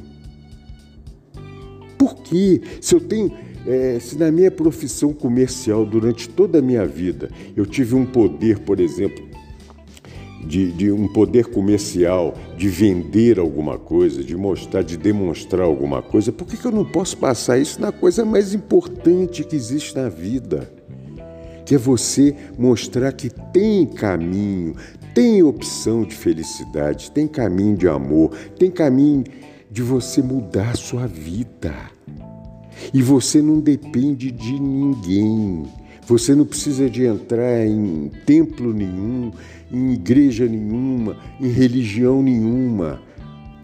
Por 1.97 2.15
que? 2.15 2.61
Se 2.79 2.95
eu 2.95 3.01
tenho. 3.01 3.33
É, 3.67 3.99
se 3.99 4.17
na 4.17 4.31
minha 4.31 4.49
profissão 4.49 5.11
comercial, 5.11 5.85
durante 5.85 6.29
toda 6.29 6.59
a 6.59 6.61
minha 6.61 6.85
vida, 6.85 7.29
eu 7.53 7.65
tive 7.65 7.95
um 7.95 8.05
poder, 8.05 8.59
por 8.59 8.79
exemplo, 8.79 9.21
de, 10.45 10.71
de, 10.71 10.89
um 10.89 11.09
poder 11.09 11.47
comercial, 11.47 12.35
de 12.57 12.69
vender 12.69 13.39
alguma 13.39 13.77
coisa, 13.77 14.23
de 14.23 14.37
mostrar, 14.37 14.83
de 14.83 14.95
demonstrar 14.95 15.65
alguma 15.65 16.01
coisa, 16.01 16.31
por 16.31 16.47
que, 16.47 16.55
que 16.55 16.65
eu 16.65 16.71
não 16.71 16.85
posso 16.85 17.17
passar 17.17 17.57
isso 17.57 17.81
na 17.81 17.91
coisa 17.91 18.23
mais 18.23 18.53
importante 18.53 19.43
que 19.43 19.55
existe 19.55 19.93
na 19.97 20.07
vida? 20.07 20.71
Que 21.65 21.75
é 21.75 21.77
você 21.77 22.35
mostrar 22.57 23.13
que 23.13 23.29
tem 23.29 23.85
caminho, 23.85 24.75
tem 25.13 25.43
opção 25.43 26.03
de 26.03 26.15
felicidade, 26.15 27.11
tem 27.11 27.27
caminho 27.27 27.77
de 27.77 27.87
amor, 27.87 28.35
tem 28.57 28.69
caminho 28.71 29.23
de 29.69 29.81
você 29.81 30.21
mudar 30.21 30.71
a 30.71 30.75
sua 30.75 31.07
vida. 31.07 31.73
E 32.93 33.01
você 33.01 33.41
não 33.41 33.59
depende 33.59 34.31
de 34.31 34.59
ninguém. 34.59 35.63
Você 36.05 36.35
não 36.35 36.45
precisa 36.45 36.89
de 36.89 37.05
entrar 37.05 37.65
em 37.65 38.11
templo 38.25 38.73
nenhum, 38.73 39.31
em 39.71 39.93
igreja 39.93 40.45
nenhuma, 40.45 41.17
em 41.39 41.47
religião 41.47 42.21
nenhuma. 42.21 43.01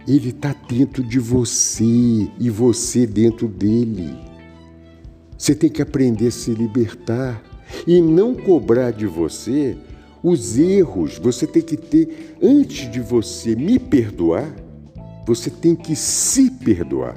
Ele 0.07 0.29
está 0.29 0.55
dentro 0.69 1.03
de 1.03 1.19
você 1.19 1.83
e 2.39 2.49
você 2.49 3.05
dentro 3.05 3.47
dele. 3.47 4.15
Você 5.37 5.53
tem 5.53 5.69
que 5.69 5.81
aprender 5.81 6.27
a 6.27 6.31
se 6.31 6.51
libertar 6.51 7.43
e 7.85 8.01
não 8.01 8.33
cobrar 8.33 8.91
de 8.91 9.05
você 9.05 9.77
os 10.23 10.57
erros. 10.57 11.17
Você 11.17 11.47
tem 11.47 11.61
que 11.61 11.77
ter, 11.77 12.35
antes 12.41 12.91
de 12.91 12.99
você 12.99 13.55
me 13.55 13.79
perdoar, 13.79 14.53
você 15.25 15.49
tem 15.49 15.75
que 15.75 15.95
se 15.95 16.49
perdoar. 16.49 17.15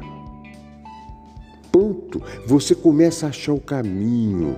Ponto. 1.70 2.22
Você 2.46 2.74
começa 2.74 3.26
a 3.26 3.28
achar 3.30 3.54
o 3.54 3.60
caminho. 3.60 4.56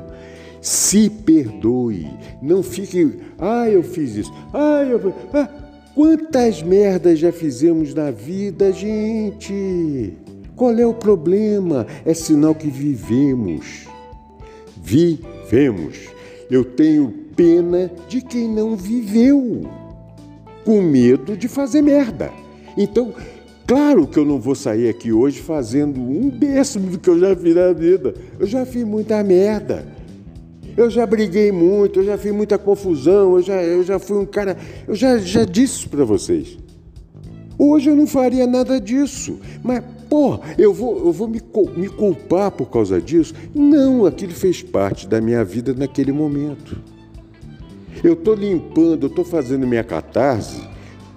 Se 0.60 1.08
perdoe. 1.08 2.08
Não 2.42 2.62
fique, 2.62 3.18
ah, 3.38 3.68
eu 3.68 3.82
fiz 3.82 4.16
isso. 4.16 4.32
Ah, 4.52 4.82
eu. 4.82 5.14
Ah, 5.32 5.48
quantas 5.94 6.62
merdas 6.62 7.18
já 7.18 7.30
fizemos 7.30 7.94
na 7.94 8.10
vida, 8.10 8.72
gente? 8.72 10.14
Qual 10.56 10.72
é 10.72 10.86
o 10.86 10.94
problema? 10.94 11.86
É 12.04 12.14
sinal 12.14 12.54
que 12.54 12.68
vivemos. 12.68 13.86
Vivemos. 15.44 15.96
Eu 16.50 16.64
tenho 16.64 17.12
pena 17.36 17.90
de 18.08 18.20
quem 18.20 18.48
não 18.48 18.76
viveu, 18.76 19.68
com 20.64 20.80
medo 20.80 21.36
de 21.36 21.48
fazer 21.48 21.82
merda. 21.82 22.30
Então, 22.76 23.12
claro 23.66 24.06
que 24.06 24.18
eu 24.18 24.24
não 24.24 24.40
vou 24.40 24.54
sair 24.54 24.88
aqui 24.88 25.12
hoje 25.12 25.40
fazendo 25.40 26.00
um 26.00 26.28
décimo 26.28 26.90
do 26.90 26.98
que 26.98 27.08
eu 27.08 27.18
já 27.18 27.36
fiz 27.36 27.54
na 27.54 27.72
vida. 27.72 28.14
Eu 28.38 28.46
já 28.46 28.64
fiz 28.64 28.84
muita 28.84 29.22
merda. 29.22 29.86
Eu 30.76 30.90
já 30.90 31.06
briguei 31.06 31.52
muito, 31.52 32.00
eu 32.00 32.04
já 32.04 32.18
fiz 32.18 32.32
muita 32.32 32.58
confusão, 32.58 33.36
eu 33.36 33.42
já, 33.42 33.62
eu 33.62 33.84
já 33.84 33.98
fui 33.98 34.18
um 34.18 34.26
cara. 34.26 34.56
Eu 34.88 34.94
já, 34.94 35.18
já 35.18 35.44
disse 35.44 35.88
para 35.88 36.04
vocês. 36.04 36.58
Hoje 37.56 37.90
eu 37.90 37.94
não 37.94 38.06
faria 38.06 38.46
nada 38.46 38.80
disso. 38.80 39.38
Mas, 39.62 39.84
pô, 40.14 40.38
eu 40.56 40.72
vou, 40.72 41.06
eu 41.06 41.12
vou 41.12 41.26
me, 41.26 41.42
me 41.76 41.88
culpar 41.88 42.52
por 42.52 42.66
causa 42.66 43.00
disso? 43.00 43.34
Não, 43.52 44.06
aquilo 44.06 44.32
fez 44.32 44.62
parte 44.62 45.08
da 45.08 45.20
minha 45.20 45.44
vida 45.44 45.74
naquele 45.74 46.12
momento. 46.12 46.78
Eu 48.02 48.12
estou 48.12 48.32
limpando, 48.32 49.06
eu 49.06 49.08
estou 49.08 49.24
fazendo 49.24 49.66
minha 49.66 49.82
catarse 49.82 50.62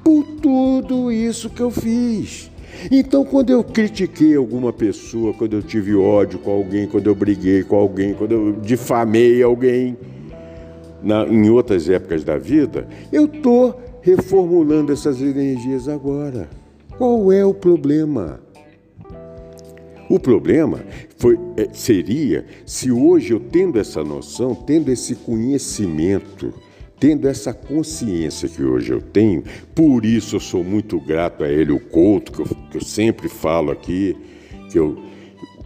por 0.04 0.24
tudo 0.42 1.12
isso 1.12 1.48
que 1.48 1.62
eu 1.62 1.70
fiz. 1.70 2.50
Então, 2.90 3.24
quando 3.24 3.52
eu 3.52 3.64
critiquei 3.64 4.36
alguma 4.36 4.74
pessoa, 4.74 5.32
quando 5.32 5.54
eu 5.54 5.62
tive 5.62 5.94
ódio 5.94 6.40
com 6.40 6.50
alguém, 6.50 6.88
quando 6.88 7.06
eu 7.06 7.14
briguei 7.14 7.62
com 7.62 7.76
alguém, 7.76 8.16
quando 8.16 8.32
eu 8.32 8.54
difamei 8.54 9.44
alguém, 9.44 9.96
na, 11.04 11.24
em 11.28 11.52
outras 11.52 11.88
épocas 11.88 12.24
da 12.24 12.40
vida, 12.40 12.88
eu 13.14 13.26
estou 13.26 13.80
reformulando 14.02 14.92
essas 14.92 15.22
energias 15.22 15.88
agora. 15.88 16.50
Qual 16.98 17.32
é 17.32 17.46
o 17.46 17.54
problema? 17.54 18.40
O 20.10 20.20
problema 20.20 20.84
foi, 21.18 21.38
é, 21.58 21.68
seria 21.74 22.46
se 22.66 22.92
hoje 22.92 23.34
eu 23.34 23.40
tendo 23.40 23.80
essa 23.80 24.04
noção, 24.04 24.56
tendo 24.56 24.90
esse 24.90 25.16
conhecimento, 25.16 26.54
Tendo 27.00 27.28
essa 27.28 27.54
consciência 27.54 28.50
que 28.50 28.64
hoje 28.64 28.92
eu 28.92 29.00
tenho, 29.00 29.44
por 29.76 30.04
isso 30.04 30.36
eu 30.36 30.40
sou 30.40 30.64
muito 30.64 31.00
grato 31.00 31.44
a 31.44 31.48
ele, 31.48 31.72
o 31.72 31.80
Couto, 31.80 32.32
que 32.32 32.40
eu, 32.40 32.46
que 32.72 32.78
eu 32.78 32.84
sempre 32.84 33.30
falo 33.30 33.70
aqui, 33.70 34.18
que 34.72 34.80
eu, 34.80 34.98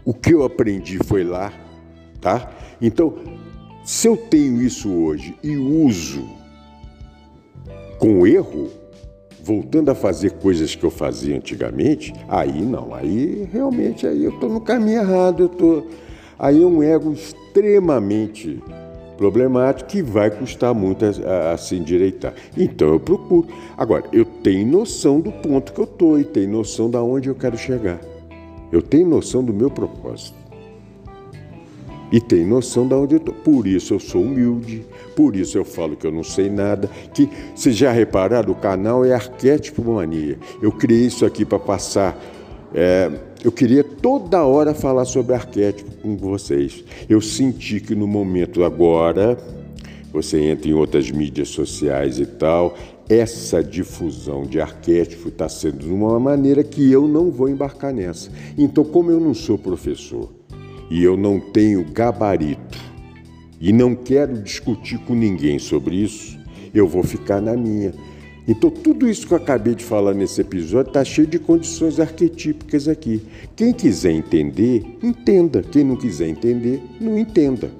o 0.03 0.13
que 0.13 0.33
eu 0.33 0.43
aprendi 0.43 0.97
foi 1.05 1.23
lá, 1.23 1.53
tá? 2.19 2.51
Então, 2.81 3.17
se 3.85 4.09
eu 4.09 4.17
tenho 4.17 4.61
isso 4.61 4.91
hoje 4.91 5.33
e 5.41 5.55
uso 5.55 6.27
com 7.97 8.27
erro, 8.27 8.69
voltando 9.43 9.89
a 9.89 9.95
fazer 9.95 10.31
coisas 10.33 10.75
que 10.75 10.83
eu 10.83 10.91
fazia 10.91 11.35
antigamente, 11.35 12.13
aí 12.27 12.61
não, 12.61 12.93
aí 12.93 13.47
realmente 13.51 14.05
aí 14.05 14.23
eu 14.23 14.31
estou 14.31 14.49
no 14.49 14.61
caminho 14.61 15.01
errado, 15.01 15.43
eu 15.43 15.49
tô, 15.49 15.83
aí 16.37 16.61
é 16.61 16.65
um 16.65 16.81
ego 16.83 17.13
extremamente 17.13 18.61
problemático 19.17 19.87
que 19.87 20.01
vai 20.01 20.31
custar 20.31 20.73
muito 20.73 21.05
a, 21.05 21.51
a, 21.51 21.57
se 21.57 21.75
endireitar. 21.75 22.33
Então 22.57 22.89
eu 22.89 22.99
procuro. 22.99 23.47
Agora, 23.77 24.05
eu 24.11 24.25
tenho 24.25 24.65
noção 24.65 25.19
do 25.19 25.31
ponto 25.31 25.73
que 25.73 25.79
eu 25.79 25.85
estou 25.85 26.19
e 26.19 26.23
tenho 26.23 26.51
noção 26.51 26.89
de 26.89 26.97
onde 26.97 27.29
eu 27.29 27.35
quero 27.35 27.55
chegar. 27.55 27.99
Eu 28.71 28.81
tenho 28.81 29.07
noção 29.07 29.43
do 29.43 29.53
meu 29.53 29.69
propósito. 29.69 30.40
E 32.11 32.19
tenho 32.19 32.47
noção 32.47 32.87
de 32.87 32.93
onde 32.93 33.15
eu 33.15 33.19
estou. 33.19 33.33
Por 33.33 33.65
isso 33.65 33.93
eu 33.93 33.99
sou 33.99 34.21
humilde, 34.21 34.85
por 35.15 35.35
isso 35.35 35.57
eu 35.57 35.63
falo 35.63 35.95
que 35.95 36.05
eu 36.05 36.11
não 36.11 36.23
sei 36.23 36.49
nada. 36.49 36.89
Que 37.13 37.29
vocês 37.55 37.75
já 37.75 37.91
repararam, 37.91 38.51
o 38.51 38.55
canal 38.55 39.05
é 39.05 39.13
arquétipo 39.13 39.83
mania. 39.83 40.37
Eu 40.61 40.71
criei 40.71 41.05
isso 41.05 41.25
aqui 41.25 41.45
para 41.45 41.57
passar. 41.57 42.19
É, 42.73 43.09
eu 43.43 43.51
queria 43.51 43.83
toda 43.83 44.43
hora 44.43 44.73
falar 44.73 45.05
sobre 45.05 45.33
arquétipo 45.33 45.91
com 46.01 46.17
vocês. 46.17 46.83
Eu 47.07 47.21
senti 47.21 47.79
que 47.79 47.95
no 47.95 48.07
momento 48.07 48.63
agora, 48.63 49.37
você 50.11 50.39
entra 50.39 50.69
em 50.69 50.73
outras 50.73 51.09
mídias 51.09 51.47
sociais 51.49 52.19
e 52.19 52.25
tal, 52.25 52.75
essa 53.07 53.63
difusão 53.63 54.43
de 54.43 54.59
arquétipo 54.59 55.29
está 55.29 55.47
sendo 55.47 55.79
de 55.79 55.89
uma 55.89 56.19
maneira 56.19 56.63
que 56.63 56.91
eu 56.91 57.07
não 57.07 57.31
vou 57.31 57.49
embarcar 57.49 57.93
nessa. 57.93 58.29
Então, 58.57 58.83
como 58.83 59.11
eu 59.11 59.19
não 59.19 59.33
sou 59.33 59.57
professor 59.57 60.40
e 60.91 61.01
eu 61.01 61.15
não 61.15 61.39
tenho 61.39 61.85
gabarito 61.85 62.77
e 63.61 63.71
não 63.71 63.95
quero 63.95 64.41
discutir 64.43 64.97
com 65.05 65.15
ninguém 65.15 65.57
sobre 65.57 65.95
isso, 65.95 66.37
eu 66.73 66.85
vou 66.85 67.01
ficar 67.01 67.41
na 67.41 67.55
minha. 67.55 67.93
Então, 68.45 68.69
tudo 68.69 69.07
isso 69.07 69.25
que 69.25 69.33
eu 69.33 69.37
acabei 69.37 69.73
de 69.73 69.85
falar 69.85 70.13
nesse 70.13 70.41
episódio 70.41 70.89
está 70.89 71.03
cheio 71.05 71.27
de 71.27 71.39
condições 71.39 71.97
arquetípicas 71.97 72.89
aqui. 72.89 73.21
Quem 73.55 73.71
quiser 73.71 74.11
entender, 74.11 74.83
entenda. 75.01 75.61
Quem 75.61 75.85
não 75.85 75.95
quiser 75.95 76.27
entender, 76.27 76.81
não 76.99 77.17
entenda. 77.17 77.71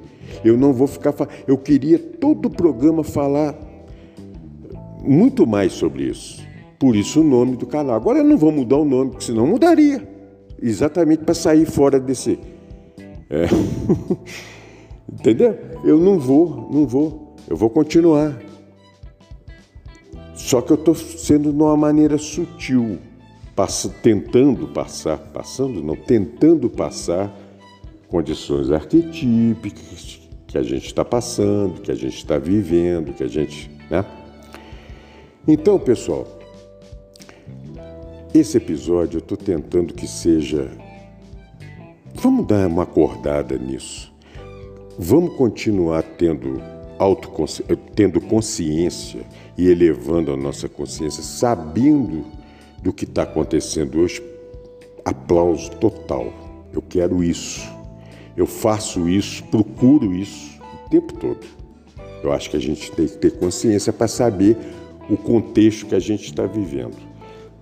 Eu 0.45 0.55
não 0.55 0.72
vou 0.72 0.88
ficar. 0.88 1.14
Eu 1.45 1.57
queria 1.57 1.99
todo 1.99 2.45
o 2.45 2.49
programa 2.49 3.03
falar 3.03 3.59
muito 5.03 5.45
mais 5.45 5.74
sobre 5.74 6.03
isso. 6.03 6.41
Por 6.80 6.95
isso 6.95 7.20
o 7.20 7.24
nome 7.24 7.57
do 7.57 7.66
canal. 7.66 7.95
Agora 7.95 8.20
eu 8.20 8.24
não 8.24 8.38
vou 8.38 8.51
mudar 8.51 8.78
o 8.78 8.86
nome, 8.86 9.12
porque 9.12 9.26
senão 9.26 9.47
mudaria. 9.47 10.07
Exatamente 10.62 11.24
para 11.24 11.34
sair 11.34 11.66
fora 11.66 11.99
desse. 11.99 12.39
É. 13.32 13.47
Entendeu? 15.11 15.57
Eu 15.86 15.97
não 15.97 16.19
vou, 16.19 16.69
não 16.69 16.86
vou. 16.86 17.36
Eu 17.49 17.55
vou 17.55 17.69
continuar. 17.69 18.38
Só 20.36 20.61
que 20.61 20.71
eu 20.71 20.75
estou 20.75 20.93
sendo 20.93 21.51
de 21.51 21.61
uma 21.61 21.77
maneira 21.77 22.17
sutil, 22.17 22.99
tentando 24.01 24.67
passar, 24.67 25.17
passando 25.17 25.82
não, 25.82 25.95
tentando 25.95 26.69
passar 26.69 27.34
condições 28.07 28.71
arquetípicas 28.71 30.19
que 30.47 30.57
a 30.57 30.63
gente 30.63 30.88
está 30.88 31.05
passando, 31.05 31.79
que 31.79 31.91
a 31.91 31.95
gente 31.95 32.17
está 32.17 32.38
vivendo, 32.38 33.13
que 33.13 33.23
a 33.23 33.27
gente. 33.27 33.71
Né? 33.89 34.03
Então, 35.47 35.79
pessoal, 35.79 36.27
esse 38.34 38.57
episódio 38.57 39.17
eu 39.17 39.21
estou 39.21 39.38
tentando 39.38 39.93
que 39.93 40.07
seja. 40.07 40.69
Vamos 42.16 42.45
dar 42.45 42.68
uma 42.68 42.84
acordada 42.84 43.57
nisso. 43.57 44.12
Vamos 44.99 45.36
continuar 45.36 46.03
tendo, 46.03 46.62
autoconsci... 46.99 47.64
tendo 47.95 48.20
consciência 48.20 49.22
e 49.57 49.68
elevando 49.68 50.32
a 50.32 50.38
nossa 50.38 50.68
consciência, 50.68 51.24
sabendo 51.24 52.26
do 52.84 52.91
que 52.91 53.05
está 53.05 53.24
acontecendo 53.24 53.99
hoje. 53.99 54.22
Aplauso 55.05 55.72
total. 55.72 56.34
Eu 56.74 56.82
quero 56.82 57.24
isso. 57.24 57.62
Eu 58.36 58.45
faço 58.45 59.09
isso, 59.09 59.43
procuro 59.45 60.14
isso 60.14 60.59
o 60.86 60.89
tempo 60.89 61.14
todo. 61.14 61.45
Eu 62.24 62.32
acho 62.32 62.49
que 62.49 62.57
a 62.57 62.62
gente 62.62 62.91
tem 62.91 63.07
que 63.07 63.18
ter 63.18 63.32
consciência 63.32 63.91
para 63.91 64.07
saber 64.07 64.57
o 65.09 65.18
contexto 65.18 65.88
que 65.88 65.95
a 65.95 65.99
gente 65.99 66.26
está 66.26 66.45
vivendo. 66.45 66.95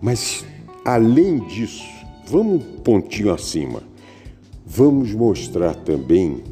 Mas, 0.01 0.45
além 0.83 1.39
disso, 1.47 1.85
vamos 2.25 2.63
um 2.63 2.79
pontinho 2.81 3.33
acima. 3.33 3.88
Vamos 4.71 5.11
mostrar 5.15 5.73
também 5.73 6.43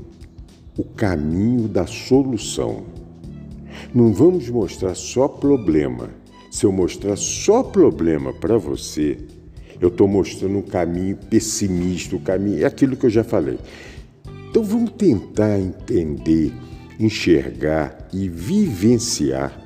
o 0.76 0.84
caminho 0.84 1.68
da 1.68 1.86
solução. 1.86 2.84
Não 3.94 4.12
vamos 4.12 4.50
mostrar 4.50 4.96
só 4.96 5.28
problema. 5.28 6.10
Se 6.50 6.66
eu 6.66 6.72
mostrar 6.72 7.16
só 7.16 7.62
problema 7.62 8.34
para 8.34 8.58
você, 8.58 9.20
eu 9.80 9.90
estou 9.90 10.08
mostrando 10.08 10.58
um 10.58 10.64
caminho 10.64 11.16
pessimista, 11.30 12.16
o 12.16 12.20
um 12.20 12.24
caminho, 12.24 12.64
é 12.64 12.66
aquilo 12.66 12.98
que 12.98 13.06
eu 13.06 13.10
já 13.12 13.24
falei. 13.24 13.60
Então 14.50 14.64
vamos 14.64 14.90
tentar 14.94 15.60
entender, 15.60 16.52
enxergar 17.00 18.10
e 18.12 18.28
vivenciar 18.28 19.62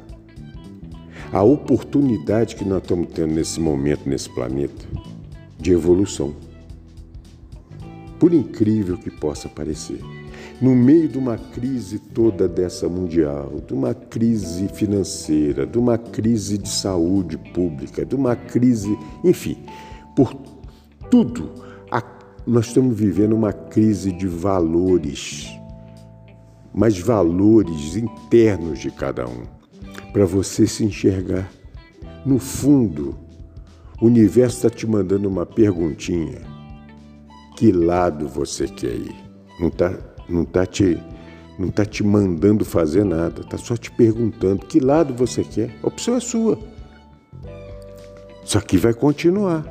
a 1.32 1.41
oportunidade 1.41 2.58
que 2.58 2.66
nós 2.66 2.82
estamos 2.82 3.08
tendo 3.14 3.34
nesse 3.34 3.62
momento, 3.62 4.10
nesse 4.10 4.30
planeta, 4.30 4.86
de 5.58 5.72
evolução. 5.72 6.36
Por 8.22 8.34
incrível 8.34 8.97
que 8.97 9.09
possa 9.09 9.49
parecer 9.49 9.99
no 10.61 10.76
meio 10.76 11.09
de 11.09 11.17
uma 11.17 11.38
crise 11.38 11.97
toda 11.97 12.47
dessa 12.47 12.88
mundial, 12.88 13.51
de 13.67 13.74
uma 13.74 13.95
crise 13.95 14.67
financeira, 14.67 15.65
de 15.65 15.80
uma 15.80 15.97
crise 15.97 16.59
de 16.59 16.69
saúde 16.69 17.36
pública, 17.51 18.05
de 18.05 18.15
uma 18.15 18.36
crise, 18.36 18.95
enfim, 19.24 19.57
por 20.15 20.36
tudo, 21.09 21.49
nós 22.45 22.67
estamos 22.67 22.97
vivendo 22.97 23.34
uma 23.34 23.53
crise 23.53 24.11
de 24.11 24.28
valores, 24.28 25.47
mas 26.74 26.99
valores 26.99 27.95
internos 27.95 28.80
de 28.80 28.91
cada 28.91 29.28
um, 29.28 29.43
para 30.11 30.26
você 30.26 30.65
se 30.67 30.84
enxergar. 30.84 31.51
No 32.26 32.39
fundo, 32.39 33.15
o 33.99 34.05
universo 34.05 34.57
está 34.57 34.69
te 34.69 34.88
mandando 34.88 35.28
uma 35.28 35.45
perguntinha: 35.45 36.41
que 37.62 37.72
lado 37.72 38.28
você 38.28 38.68
quer 38.68 38.95
ir? 38.95 39.16
Não 39.59 39.68
está 39.68 39.93
não 40.28 40.41
está 40.41 40.66
te, 40.66 40.97
não 41.59 41.68
tá 41.68 41.86
te 41.86 42.03
mandando 42.03 42.66
fazer 42.66 43.05
nada, 43.05 43.41
está 43.41 43.55
só 43.55 43.78
te 43.78 43.91
perguntando 43.91 44.66
que 44.66 44.80
lado 44.80 45.14
você 45.14 45.43
quer. 45.43 45.70
A 45.84 45.88
opção 45.88 46.16
é 46.16 46.20
sua. 46.20 46.57
Só 48.43 48.59
que 48.62 48.78
vai 48.78 48.95
continuar. 48.95 49.64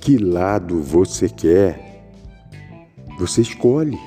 Que 0.00 0.16
lado 0.16 0.80
você 0.80 1.28
quer? 1.28 2.10
Você 3.18 3.42
escolhe. 3.42 3.98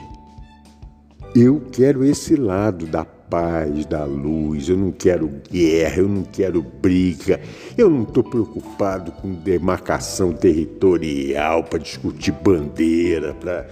Eu 1.36 1.62
quero 1.72 2.04
esse 2.04 2.36
lado 2.36 2.88
da 2.88 3.06
paz, 3.30 3.86
da 3.86 4.06
luz, 4.06 4.70
eu 4.70 4.78
não 4.78 4.92
quero 4.92 5.30
guerra, 5.52 5.98
eu 5.98 6.08
não 6.08 6.24
quero 6.24 6.62
briga, 6.62 7.40
eu 7.78 7.90
não 7.90 8.04
estou 8.04 8.24
preocupado 8.24 9.12
com 9.12 9.34
demarcação 9.34 10.32
territorial 10.34 11.64
para 11.64 11.80
discutir 11.80 12.32
bandeira, 12.32 13.34
para. 13.34 13.68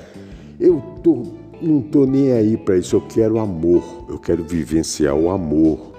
Eu 0.60 0.82
estou 0.98 1.46
não 1.62 1.80
estou 1.80 2.06
nem 2.06 2.32
aí 2.32 2.58
para 2.58 2.78
isso, 2.78 2.96
eu 2.96 3.02
quero 3.02 3.40
amor, 3.40 4.06
eu 4.10 4.20
quero 4.20 4.44
vivenciar 4.44 5.16
o 5.16 5.30
amor, 5.30 5.94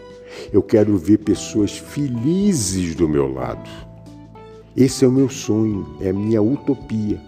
eu 0.53 0.63
quero 0.63 0.97
ver 0.97 1.19
pessoas 1.19 1.77
felizes 1.79 2.95
do 2.95 3.09
meu 3.09 3.33
lado. 3.33 3.69
Esse 4.77 5.05
é 5.05 5.09
o 5.09 5.13
meu 5.13 5.29
sonho, 5.29 5.97
é 6.01 6.11
a 6.11 6.13
minha 6.13 6.43
utopia. 6.43 7.19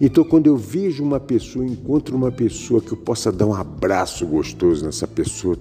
Então, 0.00 0.22
quando 0.22 0.46
eu 0.46 0.56
vejo 0.56 1.02
uma 1.02 1.18
pessoa, 1.18 1.64
encontro 1.64 2.16
uma 2.16 2.30
pessoa 2.30 2.80
que 2.80 2.92
eu 2.92 2.96
possa 2.96 3.32
dar 3.32 3.46
um 3.46 3.54
abraço 3.54 4.26
gostoso 4.26 4.84
nessa 4.84 5.06
pessoa, 5.06 5.56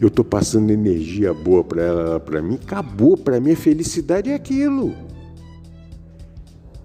eu 0.00 0.08
estou 0.08 0.24
passando 0.24 0.70
energia 0.70 1.34
boa 1.34 1.62
para 1.62 1.82
ela, 1.82 2.20
para 2.20 2.40
mim, 2.40 2.58
acabou. 2.62 3.16
Para 3.16 3.40
mim, 3.40 3.52
a 3.52 3.56
felicidade 3.56 4.30
é 4.30 4.34
aquilo. 4.34 4.94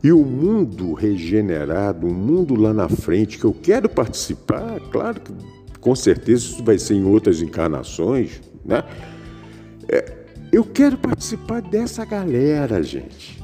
E 0.04 0.12
o 0.12 0.26
mundo 0.26 0.94
regenerado, 0.94 2.08
o 2.08 2.14
mundo 2.14 2.56
lá 2.56 2.74
na 2.74 2.90
frente 2.90 3.38
que 3.38 3.46
eu 3.46 3.54
quero 3.54 3.88
participar, 3.88 4.80
claro 4.92 5.22
que 5.22 5.32
com 5.80 5.96
certeza 5.96 6.46
isso 6.46 6.64
vai 6.64 6.80
ser 6.80 6.96
em 6.96 7.04
outras 7.04 7.42
encarnações, 7.42 8.42
né? 8.66 8.84
É, 9.88 10.14
eu 10.52 10.64
quero 10.64 10.98
participar 10.98 11.62
dessa 11.62 12.04
galera, 12.04 12.82
gente. 12.82 13.42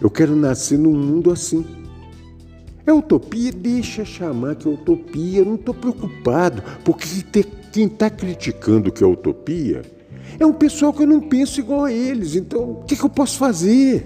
Eu 0.00 0.10
quero 0.10 0.34
nascer 0.34 0.78
num 0.78 0.92
mundo 0.92 1.30
assim. 1.30 1.64
É 2.90 2.92
utopia? 2.92 3.52
Deixa 3.52 4.04
chamar 4.04 4.56
que 4.56 4.66
é 4.66 4.70
utopia. 4.70 5.38
Eu 5.38 5.44
não 5.44 5.54
estou 5.54 5.72
preocupado, 5.72 6.60
porque 6.84 7.06
quem 7.70 7.86
está 7.86 8.10
criticando 8.10 8.90
que 8.90 9.04
é 9.04 9.06
utopia 9.06 9.82
é 10.40 10.44
um 10.44 10.52
pessoal 10.52 10.92
que 10.92 11.04
eu 11.04 11.06
não 11.06 11.20
penso 11.20 11.60
igual 11.60 11.84
a 11.84 11.92
eles. 11.92 12.34
Então, 12.34 12.72
o 12.72 12.84
que, 12.84 12.96
que 12.96 13.04
eu 13.04 13.08
posso 13.08 13.38
fazer? 13.38 14.04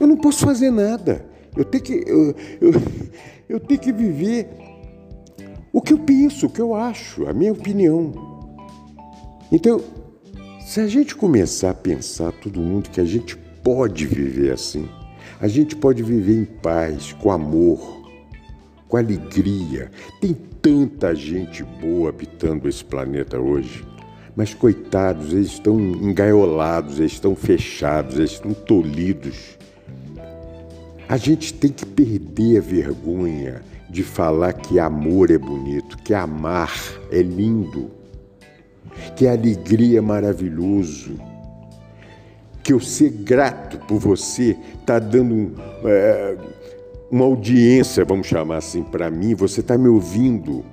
Eu 0.00 0.06
não 0.06 0.16
posso 0.16 0.46
fazer 0.46 0.70
nada. 0.70 1.26
Eu 1.54 1.66
tenho 1.66 1.84
que, 1.84 1.92
eu, 2.06 2.34
eu, 2.62 2.72
eu 3.46 3.60
tenho 3.60 3.80
que 3.80 3.92
viver 3.92 4.48
o 5.70 5.82
que 5.82 5.92
eu 5.92 5.98
penso, 5.98 6.46
o 6.46 6.50
que 6.50 6.60
eu 6.60 6.74
acho, 6.74 7.28
a 7.28 7.34
minha 7.34 7.52
opinião. 7.52 8.10
Então, 9.52 9.82
se 10.60 10.80
a 10.80 10.86
gente 10.86 11.14
começar 11.14 11.70
a 11.70 11.74
pensar 11.74 12.32
todo 12.32 12.58
mundo 12.58 12.88
que 12.88 13.02
a 13.02 13.04
gente 13.04 13.36
pode 13.62 14.06
viver 14.06 14.50
assim, 14.50 14.88
a 15.44 15.48
gente 15.48 15.76
pode 15.76 16.02
viver 16.02 16.40
em 16.40 16.44
paz, 16.44 17.12
com 17.12 17.30
amor, 17.30 18.02
com 18.88 18.96
alegria. 18.96 19.90
Tem 20.20 20.32
tanta 20.32 21.14
gente 21.14 21.62
boa 21.62 22.08
habitando 22.08 22.68
esse 22.68 22.84
planeta 22.84 23.38
hoje. 23.38 23.84
Mas 24.34 24.54
coitados, 24.54 25.32
eles 25.32 25.52
estão 25.52 25.78
engaiolados, 25.78 26.98
eles 26.98 27.12
estão 27.12 27.36
fechados, 27.36 28.16
eles 28.16 28.32
estão 28.32 28.52
tolhidos 28.52 29.56
a 31.06 31.18
gente 31.18 31.52
tem 31.52 31.70
que 31.70 31.84
perder 31.84 32.58
a 32.58 32.60
vergonha 32.62 33.62
de 33.90 34.02
falar 34.02 34.54
que 34.54 34.78
amor 34.78 35.30
é 35.30 35.36
bonito, 35.36 35.98
que 35.98 36.14
amar 36.14 36.72
é 37.10 37.20
lindo, 37.20 37.90
que 39.14 39.26
alegria 39.28 39.98
é 39.98 40.00
maravilhoso, 40.00 41.16
que 42.64 42.72
eu 42.72 42.80
ser 42.80 43.10
grato 43.10 43.78
por 43.86 43.98
você 43.98 44.56
está 44.80 44.98
dando 44.98 45.52
é, 45.84 46.36
uma 47.10 47.26
audiência, 47.26 48.04
vamos 48.06 48.26
chamar 48.26 48.56
assim, 48.56 48.82
para 48.82 49.10
mim, 49.10 49.34
você 49.34 49.60
está 49.60 49.76
me 49.76 49.86
ouvindo. 49.86 50.64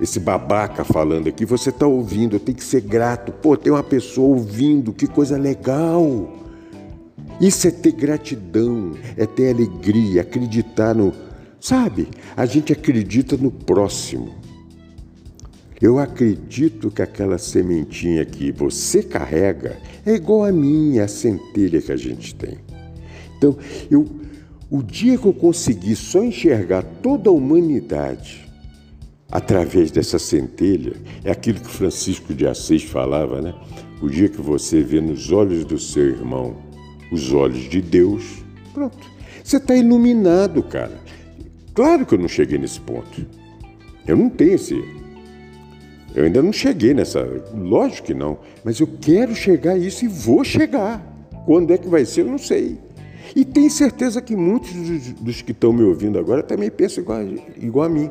Esse 0.00 0.18
babaca 0.18 0.84
falando 0.84 1.28
aqui, 1.28 1.44
você 1.44 1.70
está 1.70 1.86
ouvindo, 1.86 2.34
eu 2.34 2.40
tenho 2.40 2.58
que 2.58 2.64
ser 2.64 2.80
grato. 2.80 3.30
Pô, 3.30 3.56
tem 3.56 3.72
uma 3.72 3.82
pessoa 3.82 4.26
ouvindo, 4.26 4.92
que 4.92 5.06
coisa 5.06 5.38
legal. 5.38 6.32
Isso 7.40 7.68
é 7.68 7.70
ter 7.70 7.92
gratidão, 7.92 8.92
é 9.16 9.24
ter 9.24 9.54
alegria, 9.54 10.22
acreditar 10.22 10.94
no. 10.94 11.12
Sabe, 11.60 12.08
a 12.36 12.44
gente 12.44 12.72
acredita 12.72 13.36
no 13.36 13.52
próximo. 13.52 14.34
Eu 15.80 15.98
acredito 15.98 16.90
que 16.90 17.02
aquela 17.02 17.38
sementinha 17.38 18.24
que 18.24 18.52
você 18.52 19.02
carrega 19.02 19.76
é 20.06 20.14
igual 20.14 20.44
a 20.44 20.52
minha, 20.52 21.04
a 21.04 21.08
centelha 21.08 21.80
que 21.82 21.92
a 21.92 21.96
gente 21.96 22.34
tem. 22.34 22.58
Então, 23.36 23.56
eu, 23.90 24.06
o 24.70 24.82
dia 24.82 25.18
que 25.18 25.26
eu 25.26 25.34
conseguir 25.34 25.96
só 25.96 26.22
enxergar 26.22 26.82
toda 27.02 27.28
a 27.28 27.32
humanidade 27.32 28.44
através 29.30 29.90
dessa 29.90 30.18
centelha, 30.18 30.94
é 31.24 31.30
aquilo 31.32 31.58
que 31.58 31.68
Francisco 31.68 32.32
de 32.32 32.46
Assis 32.46 32.84
falava, 32.84 33.42
né? 33.42 33.52
O 34.00 34.08
dia 34.08 34.28
que 34.28 34.40
você 34.40 34.80
vê 34.80 35.00
nos 35.00 35.32
olhos 35.32 35.64
do 35.64 35.78
seu 35.78 36.06
irmão 36.06 36.56
os 37.14 37.32
olhos 37.32 37.68
de 37.68 37.80
Deus, 37.80 38.44
pronto. 38.72 38.98
Você 39.42 39.58
está 39.58 39.76
iluminado, 39.76 40.62
cara. 40.62 40.98
Claro 41.74 42.06
que 42.06 42.14
eu 42.14 42.18
não 42.18 42.28
cheguei 42.28 42.58
nesse 42.58 42.80
ponto. 42.80 43.26
Eu 44.06 44.16
não 44.16 44.28
tenho 44.28 44.54
esse. 44.54 44.82
Eu 46.14 46.24
ainda 46.24 46.42
não 46.42 46.52
cheguei 46.52 46.94
nessa. 46.94 47.26
Lógico 47.54 48.06
que 48.06 48.14
não. 48.14 48.38
Mas 48.62 48.78
eu 48.78 48.88
quero 49.00 49.34
chegar 49.34 49.72
a 49.72 49.78
isso 49.78 50.04
e 50.04 50.08
vou 50.08 50.44
chegar. 50.44 51.02
Quando 51.44 51.72
é 51.72 51.78
que 51.78 51.88
vai 51.88 52.04
ser, 52.04 52.22
eu 52.22 52.26
não 52.26 52.38
sei. 52.38 52.78
E 53.34 53.44
tenho 53.44 53.70
certeza 53.70 54.22
que 54.22 54.36
muitos 54.36 54.72
dos, 55.14 55.42
que 55.42 55.50
estão 55.50 55.72
me 55.72 55.82
ouvindo 55.82 56.18
agora 56.18 56.42
também 56.42 56.70
pensam 56.70 57.02
igual, 57.02 57.22
igual 57.56 57.86
a 57.86 57.88
mim. 57.88 58.10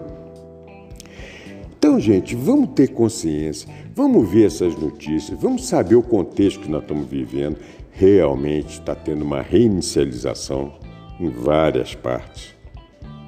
Então, 1.78 2.00
gente, 2.00 2.36
vamos 2.36 2.70
ter 2.70 2.90
consciência, 2.90 3.68
vamos 3.94 4.30
ver 4.30 4.48
essas 4.48 4.76
notícias, 4.76 5.38
vamos 5.40 5.66
saber 5.66 5.96
o 5.96 6.02
contexto 6.02 6.62
que 6.62 6.72
nós 6.72 6.82
estamos 6.82 7.08
vivendo. 7.08 7.58
Realmente 7.92 8.80
está 8.80 8.96
tendo 8.96 9.24
uma 9.24 9.42
reinicialização 9.42 10.74
em 11.20 11.30
várias 11.30 11.94
partes. 11.96 12.53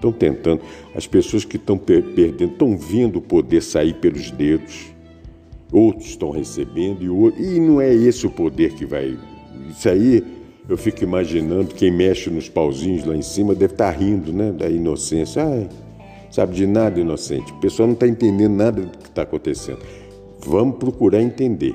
Estão 0.05 0.11
tentando, 0.11 0.61
as 0.93 1.07
pessoas 1.07 1.43
que 1.43 1.57
estão 1.57 1.77
perdendo, 1.77 2.45
estão 2.45 2.77
vendo 2.77 3.17
o 3.17 3.21
poder 3.21 3.63
sair 3.63 3.95
pelos 3.95 4.29
dedos, 4.29 4.93
outros 5.71 6.09
estão 6.09 6.29
recebendo 6.29 7.03
e, 7.03 7.09
outro, 7.09 7.41
e 7.41 7.59
não 7.59 7.81
é 7.81 7.91
esse 7.91 8.27
o 8.27 8.29
poder 8.29 8.73
que 8.73 8.85
vai. 8.85 9.17
Isso 9.67 9.89
aí 9.89 10.23
eu 10.69 10.77
fico 10.77 11.03
imaginando 11.03 11.73
quem 11.73 11.91
mexe 11.91 12.29
nos 12.29 12.47
pauzinhos 12.47 13.03
lá 13.03 13.15
em 13.15 13.21
cima 13.23 13.55
deve 13.55 13.73
estar 13.73 13.89
rindo, 13.89 14.31
né? 14.31 14.51
Da 14.51 14.69
inocência. 14.69 15.43
Ai, 15.43 15.67
sabe 16.29 16.53
de 16.53 16.67
nada, 16.67 16.99
inocente. 16.99 17.51
O 17.51 17.55
pessoal 17.57 17.87
não 17.87 17.93
está 17.93 18.07
entendendo 18.07 18.53
nada 18.53 18.81
do 18.81 18.97
que 18.97 19.09
está 19.09 19.23
acontecendo. 19.23 19.79
Vamos 20.45 20.77
procurar 20.77 21.19
entender, 21.19 21.73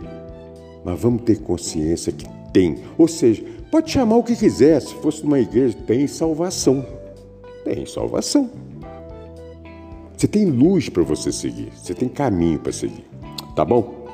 mas 0.84 1.00
vamos 1.00 1.22
ter 1.22 1.40
consciência 1.40 2.12
que 2.12 2.26
tem. 2.52 2.78
Ou 2.96 3.08
seja, 3.08 3.42
pode 3.72 3.90
chamar 3.90 4.16
o 4.16 4.22
que 4.22 4.36
quiser, 4.36 4.80
se 4.80 4.94
fosse 4.94 5.24
numa 5.24 5.40
igreja, 5.40 5.76
tem 5.84 6.06
salvação. 6.06 6.99
Tem 7.72 7.86
salvação. 7.86 8.50
Você 10.16 10.26
tem 10.26 10.50
luz 10.50 10.88
para 10.88 11.04
você 11.04 11.30
seguir, 11.30 11.72
você 11.72 11.94
tem 11.94 12.08
caminho 12.08 12.58
para 12.58 12.72
seguir. 12.72 13.04
Tá 13.54 13.64
bom? 13.64 14.06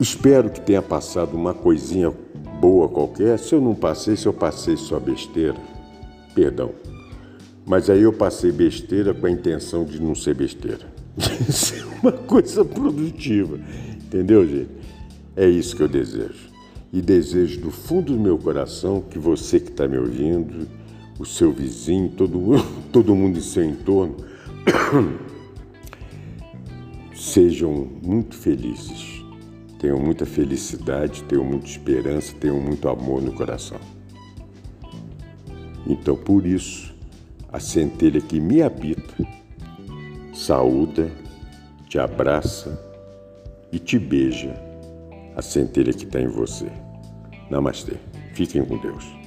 Espero 0.00 0.48
que 0.48 0.58
tenha 0.58 0.80
passado 0.80 1.36
uma 1.36 1.52
coisinha 1.52 2.10
boa 2.58 2.88
qualquer. 2.88 3.38
Se 3.38 3.54
eu 3.54 3.60
não 3.60 3.74
passei, 3.74 4.16
se 4.16 4.24
eu 4.24 4.32
passei 4.32 4.74
só 4.74 4.98
besteira, 4.98 5.58
perdão. 6.34 6.70
Mas 7.66 7.90
aí 7.90 8.00
eu 8.00 8.12
passei 8.12 8.50
besteira 8.50 9.12
com 9.12 9.26
a 9.26 9.30
intenção 9.30 9.84
de 9.84 10.00
não 10.00 10.14
ser 10.14 10.34
besteira. 10.34 10.90
Isso 11.46 11.74
é 11.74 11.84
uma 12.00 12.12
coisa 12.12 12.64
produtiva. 12.64 13.60
Entendeu, 14.02 14.48
gente? 14.48 14.70
É 15.36 15.46
isso 15.46 15.76
que 15.76 15.82
eu 15.82 15.88
desejo. 15.88 16.51
E 16.92 17.00
desejo 17.00 17.60
do 17.60 17.70
fundo 17.70 18.12
do 18.12 18.20
meu 18.20 18.36
coração 18.36 19.00
que 19.00 19.18
você 19.18 19.58
que 19.58 19.70
está 19.70 19.88
me 19.88 19.96
ouvindo, 19.96 20.68
o 21.18 21.24
seu 21.24 21.52
vizinho, 21.52 22.10
todo, 22.10 22.38
todo 22.92 23.14
mundo 23.14 23.38
em 23.38 23.42
seu 23.42 23.64
entorno, 23.64 24.16
sejam 27.14 27.88
muito 28.02 28.36
felizes. 28.36 29.22
Tenham 29.78 29.98
muita 29.98 30.26
felicidade, 30.26 31.24
tenham 31.24 31.44
muita 31.44 31.66
esperança, 31.66 32.34
tenham 32.38 32.60
muito 32.60 32.88
amor 32.88 33.22
no 33.22 33.32
coração. 33.32 33.78
Então, 35.86 36.16
por 36.16 36.46
isso, 36.46 36.94
a 37.52 37.58
centelha 37.58 38.20
que 38.20 38.40
me 38.40 38.62
habita, 38.62 39.14
saúda, 40.32 41.10
te 41.88 41.98
abraça 41.98 42.80
e 43.70 43.78
te 43.78 43.98
beija, 43.98 44.54
a 45.36 45.42
centelha 45.42 45.92
que 45.92 46.04
está 46.04 46.20
em 46.20 46.28
você. 46.28 46.81
Namastê. 47.52 47.92
Fiquem 48.32 48.64
com 48.64 48.78
Deus. 48.78 49.21